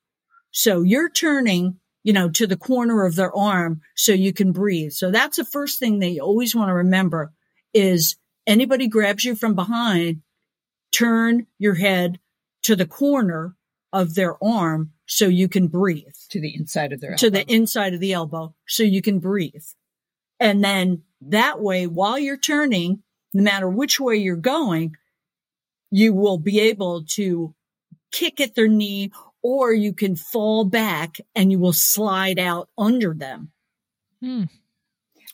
So 0.58 0.82
you're 0.82 1.12
turning, 1.12 1.80
you 2.04 2.14
know, 2.14 2.32
to 2.32 2.48
the 2.48 2.58
corner 2.58 3.06
of 3.06 3.16
their 3.16 3.32
arm 3.38 3.82
so 3.96 4.12
you 4.12 4.34
can 4.34 4.52
breathe. 4.52 4.92
So 4.92 5.12
that's 5.12 5.38
the 5.38 5.46
first 5.46 5.78
thing 5.78 6.00
that 6.00 6.10
you 6.10 6.22
always 6.22 6.56
want 6.56 6.70
to 6.70 6.74
remember 6.74 7.32
is 7.76 8.16
anybody 8.48 8.88
grabs 8.88 9.24
you 9.24 9.36
from 9.36 9.54
behind, 9.54 10.24
turn 10.92 11.46
your 11.60 11.76
head 11.76 12.20
to 12.64 12.76
the 12.76 12.88
corner 12.88 13.56
of 13.94 14.16
their 14.16 14.44
arm 14.44 14.94
so 15.06 15.28
you 15.28 15.48
can 15.48 15.68
breathe 15.68 16.16
to 16.30 16.42
the 16.42 16.56
inside 16.56 16.92
of 16.92 17.02
their 17.02 17.14
to 17.18 17.30
the 17.30 17.46
inside 17.46 17.94
of 17.94 18.00
the 18.00 18.14
elbow 18.14 18.56
so 18.68 18.82
you 18.82 19.04
can 19.04 19.20
breathe. 19.20 19.64
And 20.40 20.64
then 20.64 21.04
that 21.22 21.62
way, 21.62 21.86
while 21.86 22.18
you're 22.18 22.36
turning, 22.36 23.04
no 23.32 23.44
matter 23.44 23.70
which 23.70 24.00
way 24.00 24.16
you're 24.16 24.36
going, 24.36 24.96
you 25.92 26.16
will 26.16 26.40
be 26.40 26.60
able 26.62 27.06
to 27.10 27.54
kick 28.12 28.42
at 28.42 28.56
their 28.56 28.68
knee 28.68 29.12
or 29.48 29.72
you 29.72 29.94
can 29.94 30.14
fall 30.18 30.66
back 30.66 31.16
and 31.34 31.50
you 31.54 31.58
will 31.58 31.72
slide 31.72 32.38
out 32.38 32.68
under 32.78 33.14
them. 33.14 33.50
Hmm. 34.22 34.44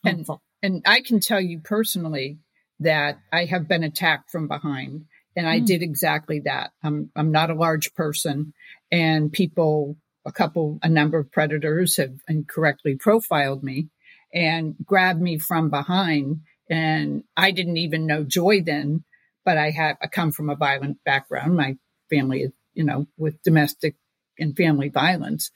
And- 0.05 0.27
And 0.61 0.81
I 0.85 1.01
can 1.01 1.19
tell 1.19 1.41
you 1.41 1.59
personally 1.59 2.37
that 2.79 3.19
I 3.31 3.45
have 3.45 3.67
been 3.67 3.83
attacked 3.83 4.29
from 4.29 4.47
behind 4.47 5.07
and 5.35 5.47
I 5.47 5.59
Hmm. 5.59 5.65
did 5.65 5.81
exactly 5.81 6.41
that. 6.41 6.73
I'm 6.83 7.09
I'm 7.15 7.31
not 7.31 7.49
a 7.49 7.55
large 7.55 7.95
person 7.95 8.53
and 8.91 9.31
people 9.33 9.97
a 10.25 10.31
couple 10.31 10.77
a 10.83 10.89
number 10.89 11.17
of 11.17 11.31
predators 11.31 11.97
have 11.97 12.13
incorrectly 12.29 12.95
profiled 12.95 13.63
me 13.63 13.89
and 14.31 14.75
grabbed 14.85 15.21
me 15.21 15.39
from 15.39 15.71
behind 15.71 16.41
and 16.69 17.23
I 17.35 17.49
didn't 17.51 17.77
even 17.77 18.05
know 18.05 18.23
Joy 18.23 18.61
then, 18.61 19.03
but 19.43 19.57
I 19.57 19.71
have 19.71 19.97
I 20.01 20.07
come 20.07 20.31
from 20.31 20.49
a 20.51 20.55
violent 20.55 21.03
background. 21.03 21.57
My 21.57 21.77
family 22.11 22.43
is, 22.43 22.51
you 22.75 22.83
know, 22.83 23.07
with 23.17 23.41
domestic 23.41 23.95
and 24.39 24.55
family 24.55 24.89
violence. 24.89 25.51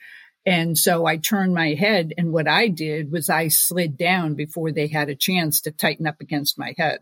And 0.46 0.78
so 0.78 1.06
I 1.06 1.18
turned 1.18 1.54
my 1.54 1.74
head 1.74 2.14
and 2.18 2.32
what 2.32 2.48
I 2.48 2.70
did 2.70 3.12
was 3.12 3.30
I 3.30 3.50
slid 3.50 3.98
down 3.98 4.36
before 4.36 4.72
they 4.72 4.88
had 4.88 5.10
a 5.10 5.16
chance 5.16 5.62
to 5.62 5.72
tighten 5.72 6.08
up 6.08 6.22
against 6.22 6.58
my 6.58 6.74
head. 6.78 7.00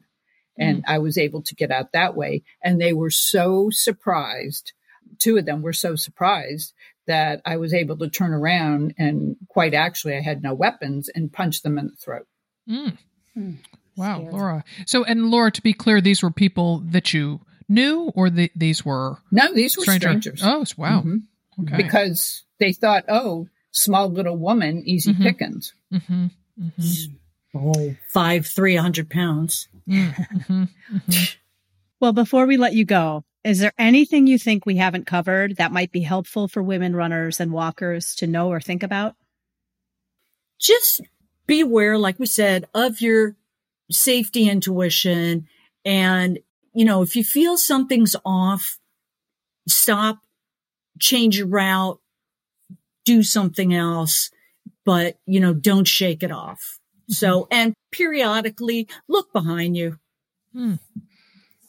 And 0.58 0.86
I 0.88 1.00
was 1.00 1.18
able 1.18 1.42
to 1.44 1.56
get 1.56 1.70
out 1.70 1.92
that 1.92 2.16
way. 2.16 2.44
And 2.64 2.80
they 2.80 2.94
were 2.94 3.10
so 3.10 3.70
surprised. 3.72 4.72
Two 5.20 5.38
of 5.38 5.46
them 5.46 5.62
were 5.62 5.74
so 5.74 5.96
surprised 5.98 6.74
that 7.08 7.42
I 7.46 7.58
was 7.58 7.74
able 7.74 7.98
to 7.98 8.10
turn 8.10 8.34
around 8.34 8.96
and 8.98 9.36
quite 9.50 9.74
actually 9.74 10.16
I 10.16 10.22
had 10.22 10.42
no 10.42 10.54
weapons 10.54 11.10
and 11.14 11.32
punch 11.32 11.62
them 11.62 11.78
in 11.78 11.88
the 11.88 11.96
throat. 11.98 12.26
Mm. 12.70 12.98
Hmm. 13.34 13.52
Wow, 13.98 14.20
Scared. 14.20 14.34
Laura. 14.34 14.64
So, 14.88 15.04
and 15.04 15.30
Laura, 15.30 15.52
to 15.52 15.62
be 15.62 15.74
clear, 15.74 16.02
these 16.02 16.24
were 16.24 16.32
people 16.32 16.80
that 16.88 17.14
you 17.14 17.42
knew, 17.70 18.12
or 18.16 18.30
the, 18.30 18.52
these 18.56 18.84
were 18.84 19.18
No, 19.32 19.54
these 19.54 19.78
were 19.78 19.84
stranger- 19.84 20.20
strangers. 20.36 20.42
Oh, 20.44 20.66
wow. 20.82 21.02
Mhm. 21.02 21.24
Okay. 21.64 21.78
Because 21.78 22.44
they 22.60 22.74
thought, 22.74 23.06
oh, 23.08 23.48
small 23.72 24.10
little 24.10 24.38
woman, 24.38 24.84
easy 24.86 25.14
Mhm. 25.14 25.24
pickings. 25.24 25.74
hmm 25.92 26.26
hmm 26.58 26.94
Oh, 27.58 27.96
five, 28.10 28.46
three 28.46 28.76
hundred 28.76 29.10
pounds. 29.10 29.68
hmm 29.88 30.64
Well, 32.02 32.12
before 32.12 32.46
we 32.46 32.58
let 32.58 32.74
you 32.74 32.84
go, 32.84 33.24
is 33.46 33.60
there 33.60 33.72
anything 33.78 34.28
you 34.28 34.38
think 34.38 34.66
we 34.66 34.76
haven't 34.76 35.08
covered 35.08 35.56
that 35.56 35.72
might 35.72 35.92
be 35.94 36.02
helpful 36.02 36.50
for 36.50 36.62
women 36.62 36.96
runners 36.96 37.40
and 37.40 37.54
walkers 37.54 38.16
to 38.16 38.28
know 38.28 38.50
or 38.50 38.60
think 38.60 38.84
about? 38.84 39.16
just 40.60 41.02
be 41.48 41.62
aware, 41.62 41.98
like 41.98 42.20
we 42.20 42.26
said, 42.26 42.66
of 42.74 43.02
your 43.02 43.36
safety 43.92 44.50
intuition. 44.50 45.48
And, 45.84 46.40
you 46.74 46.86
know, 46.86 47.02
if 47.02 47.16
you 47.16 47.24
feel 47.24 47.58
something's 47.58 48.16
off, 48.26 48.80
stop, 49.68 50.20
change 51.00 51.38
your 51.38 51.48
route, 51.48 52.00
do 53.06 53.24
something 53.24 53.74
else, 53.74 54.32
but, 54.86 55.18
you 55.26 55.40
know, 55.40 55.54
don't 55.54 55.88
shake 55.88 56.24
it 56.24 56.32
off. 56.32 56.80
So, 57.10 57.48
and 57.52 57.74
periodically 57.92 58.88
look 59.08 59.32
behind 59.32 59.78
you. 59.78 60.00
Hmm. 60.54 60.76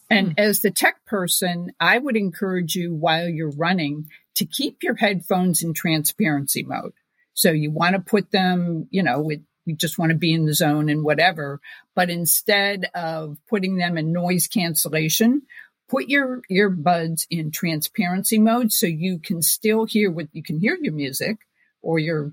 And 0.09 0.39
as 0.39 0.61
the 0.61 0.71
tech 0.71 1.05
person, 1.05 1.73
I 1.81 1.99
would 1.99 2.17
encourage 2.17 2.77
you 2.77 2.95
while 2.95 3.29
you're 3.29 3.51
running 3.51 4.09
to 4.37 4.47
keep 4.47 4.83
your 4.83 4.95
headphones 4.95 5.63
in 5.63 5.75
transparency 5.75 6.63
mode. 6.63 6.93
So 7.35 7.51
you 7.51 7.71
want 7.71 7.97
to 7.97 8.01
put 8.01 8.31
them, 8.31 8.87
you 8.91 9.03
know, 9.03 9.21
with, 9.21 9.41
you 9.65 9.75
just 9.75 9.99
want 9.99 10.13
to 10.13 10.17
be 10.17 10.33
in 10.33 10.47
the 10.47 10.55
zone 10.55 10.89
and 10.89 11.03
whatever. 11.03 11.61
But 11.97 12.09
instead 12.09 12.89
of 12.95 13.37
putting 13.49 13.77
them 13.77 13.99
in 13.99 14.13
noise 14.13 14.47
cancellation, 14.47 15.43
put 15.89 16.09
your 16.09 16.43
earbuds 16.51 17.27
in 17.31 17.51
transparency 17.51 18.39
mode 18.39 18.73
so 18.73 18.87
you 18.87 19.19
can 19.19 19.43
still 19.43 19.85
hear 19.85 20.11
what 20.11 20.29
you 20.33 20.43
can 20.43 20.59
hear 20.59 20.77
your 20.81 20.93
music 20.93 21.39
or 21.83 21.99
your 21.99 22.33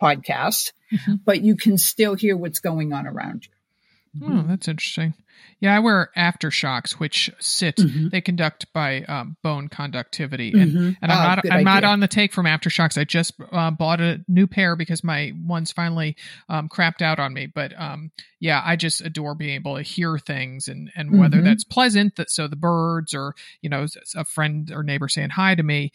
podcast, 0.00 0.72
mm-hmm. 0.92 1.14
but 1.24 1.42
you 1.42 1.56
can 1.56 1.78
still 1.78 2.14
hear 2.14 2.36
what's 2.36 2.60
going 2.60 2.92
on 2.92 3.06
around 3.06 3.46
you. 3.46 4.28
Oh, 4.28 4.44
that's 4.46 4.68
interesting. 4.68 5.14
Yeah, 5.58 5.74
I 5.74 5.78
wear 5.78 6.10
AfterShokz, 6.16 6.92
which 6.92 7.30
sit. 7.38 7.76
Mm-hmm. 7.76 8.08
They 8.08 8.20
conduct 8.20 8.72
by 8.72 9.02
um, 9.02 9.36
bone 9.42 9.68
conductivity, 9.68 10.52
and 10.52 10.72
mm-hmm. 10.72 10.90
and 11.00 11.12
I'm 11.12 11.18
oh, 11.18 11.28
not 11.28 11.38
I'm 11.46 11.52
idea. 11.52 11.64
not 11.64 11.84
on 11.84 12.00
the 12.00 12.08
take 12.08 12.32
from 12.32 12.46
AfterShokz. 12.46 12.98
I 12.98 13.04
just 13.04 13.32
uh, 13.52 13.70
bought 13.70 14.00
a 14.00 14.22
new 14.28 14.46
pair 14.46 14.76
because 14.76 15.02
my 15.02 15.32
ones 15.46 15.72
finally 15.72 16.16
um, 16.48 16.68
crapped 16.68 17.00
out 17.00 17.18
on 17.18 17.32
me. 17.32 17.46
But 17.46 17.72
um, 17.78 18.10
yeah, 18.38 18.62
I 18.64 18.76
just 18.76 19.00
adore 19.00 19.34
being 19.34 19.54
able 19.54 19.76
to 19.76 19.82
hear 19.82 20.18
things, 20.18 20.68
and 20.68 20.90
and 20.94 21.08
mm-hmm. 21.08 21.20
whether 21.20 21.40
that's 21.40 21.64
pleasant, 21.64 22.16
that 22.16 22.30
so 22.30 22.48
the 22.48 22.56
birds 22.56 23.14
or 23.14 23.34
you 23.62 23.70
know 23.70 23.86
a 24.14 24.24
friend 24.24 24.70
or 24.70 24.82
neighbor 24.82 25.08
saying 25.08 25.30
hi 25.30 25.54
to 25.54 25.62
me, 25.62 25.90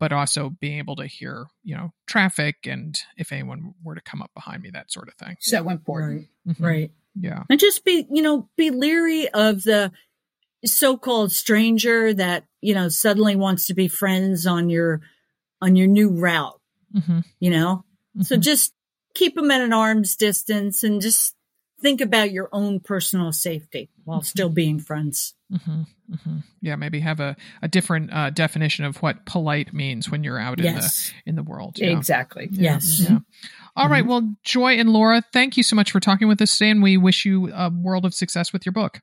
but 0.00 0.12
also 0.12 0.50
being 0.50 0.78
able 0.78 0.96
to 0.96 1.06
hear 1.06 1.46
you 1.62 1.76
know 1.76 1.92
traffic 2.06 2.66
and 2.66 2.98
if 3.16 3.32
anyone 3.32 3.74
were 3.82 3.94
to 3.94 4.00
come 4.00 4.22
up 4.22 4.32
behind 4.34 4.62
me, 4.62 4.70
that 4.70 4.90
sort 4.90 5.08
of 5.08 5.14
thing. 5.14 5.36
So 5.40 5.68
important, 5.68 6.18
right? 6.18 6.28
Mm-hmm. 6.46 6.64
right. 6.64 6.90
Yeah. 7.14 7.44
And 7.48 7.60
just 7.60 7.84
be, 7.84 8.06
you 8.10 8.22
know, 8.22 8.48
be 8.56 8.70
leery 8.70 9.28
of 9.28 9.62
the 9.62 9.92
so-called 10.64 11.30
stranger 11.30 12.12
that, 12.14 12.44
you 12.60 12.74
know, 12.74 12.88
suddenly 12.88 13.36
wants 13.36 13.66
to 13.66 13.74
be 13.74 13.88
friends 13.88 14.46
on 14.46 14.68
your, 14.68 15.00
on 15.60 15.76
your 15.76 15.86
new 15.86 16.10
route, 16.10 16.60
mm-hmm. 16.94 17.20
you 17.38 17.50
know? 17.50 17.84
Mm-hmm. 18.16 18.22
So 18.22 18.36
just 18.36 18.72
keep 19.14 19.36
them 19.36 19.50
at 19.50 19.60
an 19.60 19.72
arm's 19.72 20.16
distance 20.16 20.82
and 20.82 21.00
just 21.00 21.34
think 21.80 22.00
about 22.00 22.32
your 22.32 22.48
own 22.52 22.80
personal 22.80 23.30
safety 23.32 23.90
while 24.04 24.18
mm-hmm. 24.18 24.24
still 24.24 24.48
being 24.48 24.80
friends. 24.80 25.34
Mm-hmm. 25.54 25.82
Mm-hmm. 26.14 26.38
Yeah, 26.62 26.76
maybe 26.76 27.00
have 27.00 27.20
a, 27.20 27.36
a 27.62 27.68
different 27.68 28.12
uh, 28.12 28.30
definition 28.30 28.84
of 28.84 28.96
what 29.02 29.24
polite 29.24 29.72
means 29.72 30.10
when 30.10 30.24
you're 30.24 30.38
out 30.38 30.58
yes. 30.58 31.12
in 31.24 31.24
the 31.24 31.28
in 31.30 31.36
the 31.36 31.42
world. 31.42 31.78
Yeah. 31.78 31.96
Exactly. 31.96 32.48
Yeah. 32.50 32.72
Yes. 32.74 33.06
Yeah. 33.08 33.18
All 33.76 33.88
right. 33.88 34.04
Well, 34.04 34.34
Joy 34.42 34.74
and 34.74 34.90
Laura, 34.90 35.22
thank 35.32 35.56
you 35.56 35.62
so 35.62 35.76
much 35.76 35.92
for 35.92 36.00
talking 36.00 36.28
with 36.28 36.40
us 36.42 36.56
today, 36.56 36.70
and 36.70 36.82
we 36.82 36.96
wish 36.96 37.24
you 37.24 37.52
a 37.52 37.70
world 37.70 38.04
of 38.04 38.14
success 38.14 38.52
with 38.52 38.66
your 38.66 38.72
book. 38.72 39.00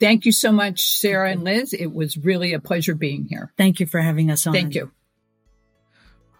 Thank 0.00 0.24
you 0.24 0.32
so 0.32 0.52
much, 0.52 0.98
Sarah 0.98 1.30
and 1.30 1.42
Liz. 1.42 1.72
It 1.72 1.92
was 1.92 2.16
really 2.16 2.52
a 2.52 2.60
pleasure 2.60 2.94
being 2.94 3.24
here. 3.24 3.52
Thank 3.56 3.80
you 3.80 3.86
for 3.86 4.00
having 4.00 4.30
us 4.30 4.46
on. 4.46 4.52
Thank 4.52 4.74
you. 4.74 4.92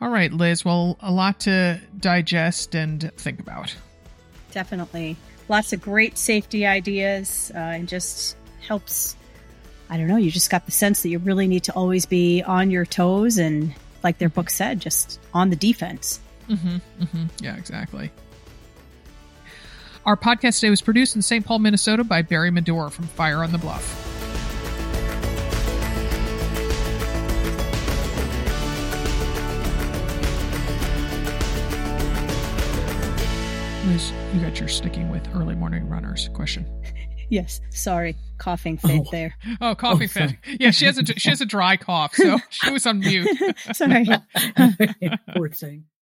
All 0.00 0.10
right, 0.10 0.32
Liz. 0.32 0.64
Well, 0.64 0.96
a 1.00 1.10
lot 1.10 1.40
to 1.40 1.80
digest 1.98 2.76
and 2.76 3.10
think 3.16 3.40
about. 3.40 3.74
Definitely. 4.52 5.16
Lots 5.48 5.72
of 5.72 5.80
great 5.80 6.16
safety 6.16 6.66
ideas 6.66 7.50
uh, 7.54 7.58
and 7.58 7.88
just 7.88 8.36
helps. 8.60 9.16
I 9.90 9.96
don't 9.96 10.06
know, 10.06 10.16
you 10.16 10.30
just 10.30 10.50
got 10.50 10.66
the 10.66 10.72
sense 10.72 11.02
that 11.02 11.08
you 11.08 11.18
really 11.18 11.48
need 11.48 11.64
to 11.64 11.72
always 11.72 12.04
be 12.04 12.42
on 12.42 12.70
your 12.70 12.84
toes 12.84 13.38
and, 13.38 13.74
like 14.02 14.18
their 14.18 14.28
book 14.28 14.50
said, 14.50 14.80
just 14.80 15.18
on 15.32 15.48
the 15.50 15.56
defense. 15.56 16.20
Mm-hmm, 16.48 16.76
mm-hmm. 17.02 17.24
Yeah, 17.40 17.56
exactly. 17.56 18.10
Our 20.04 20.16
podcast 20.16 20.60
today 20.60 20.70
was 20.70 20.82
produced 20.82 21.16
in 21.16 21.22
St. 21.22 21.44
Paul, 21.44 21.58
Minnesota 21.58 22.04
by 22.04 22.22
Barry 22.22 22.50
Medore 22.50 22.90
from 22.90 23.06
Fire 23.06 23.42
on 23.42 23.52
the 23.52 23.58
Bluff. 23.58 24.04
Liz, 33.86 34.12
you 34.34 34.40
got 34.42 34.60
your 34.60 34.68
sticking 34.68 35.08
with 35.08 35.26
early 35.34 35.54
morning 35.54 35.88
runners 35.88 36.28
question. 36.34 36.66
Yes, 37.30 37.60
sorry, 37.70 38.16
coughing 38.38 38.78
oh. 38.84 38.88
fit 38.88 39.00
oh. 39.06 39.10
there. 39.10 39.34
Oh, 39.60 39.74
coughing 39.74 40.08
oh, 40.16 40.28
fit. 40.28 40.36
Yeah, 40.60 40.70
she 40.70 40.86
has 40.86 40.98
a 40.98 41.04
she 41.04 41.28
has 41.30 41.40
a 41.40 41.46
dry 41.46 41.76
cough, 41.76 42.14
so 42.14 42.38
she 42.50 42.70
was 42.70 42.86
on 42.86 43.00
mute. 43.00 43.28
sorry. 43.72 44.06
Poor 45.34 45.48
thing. 45.50 45.84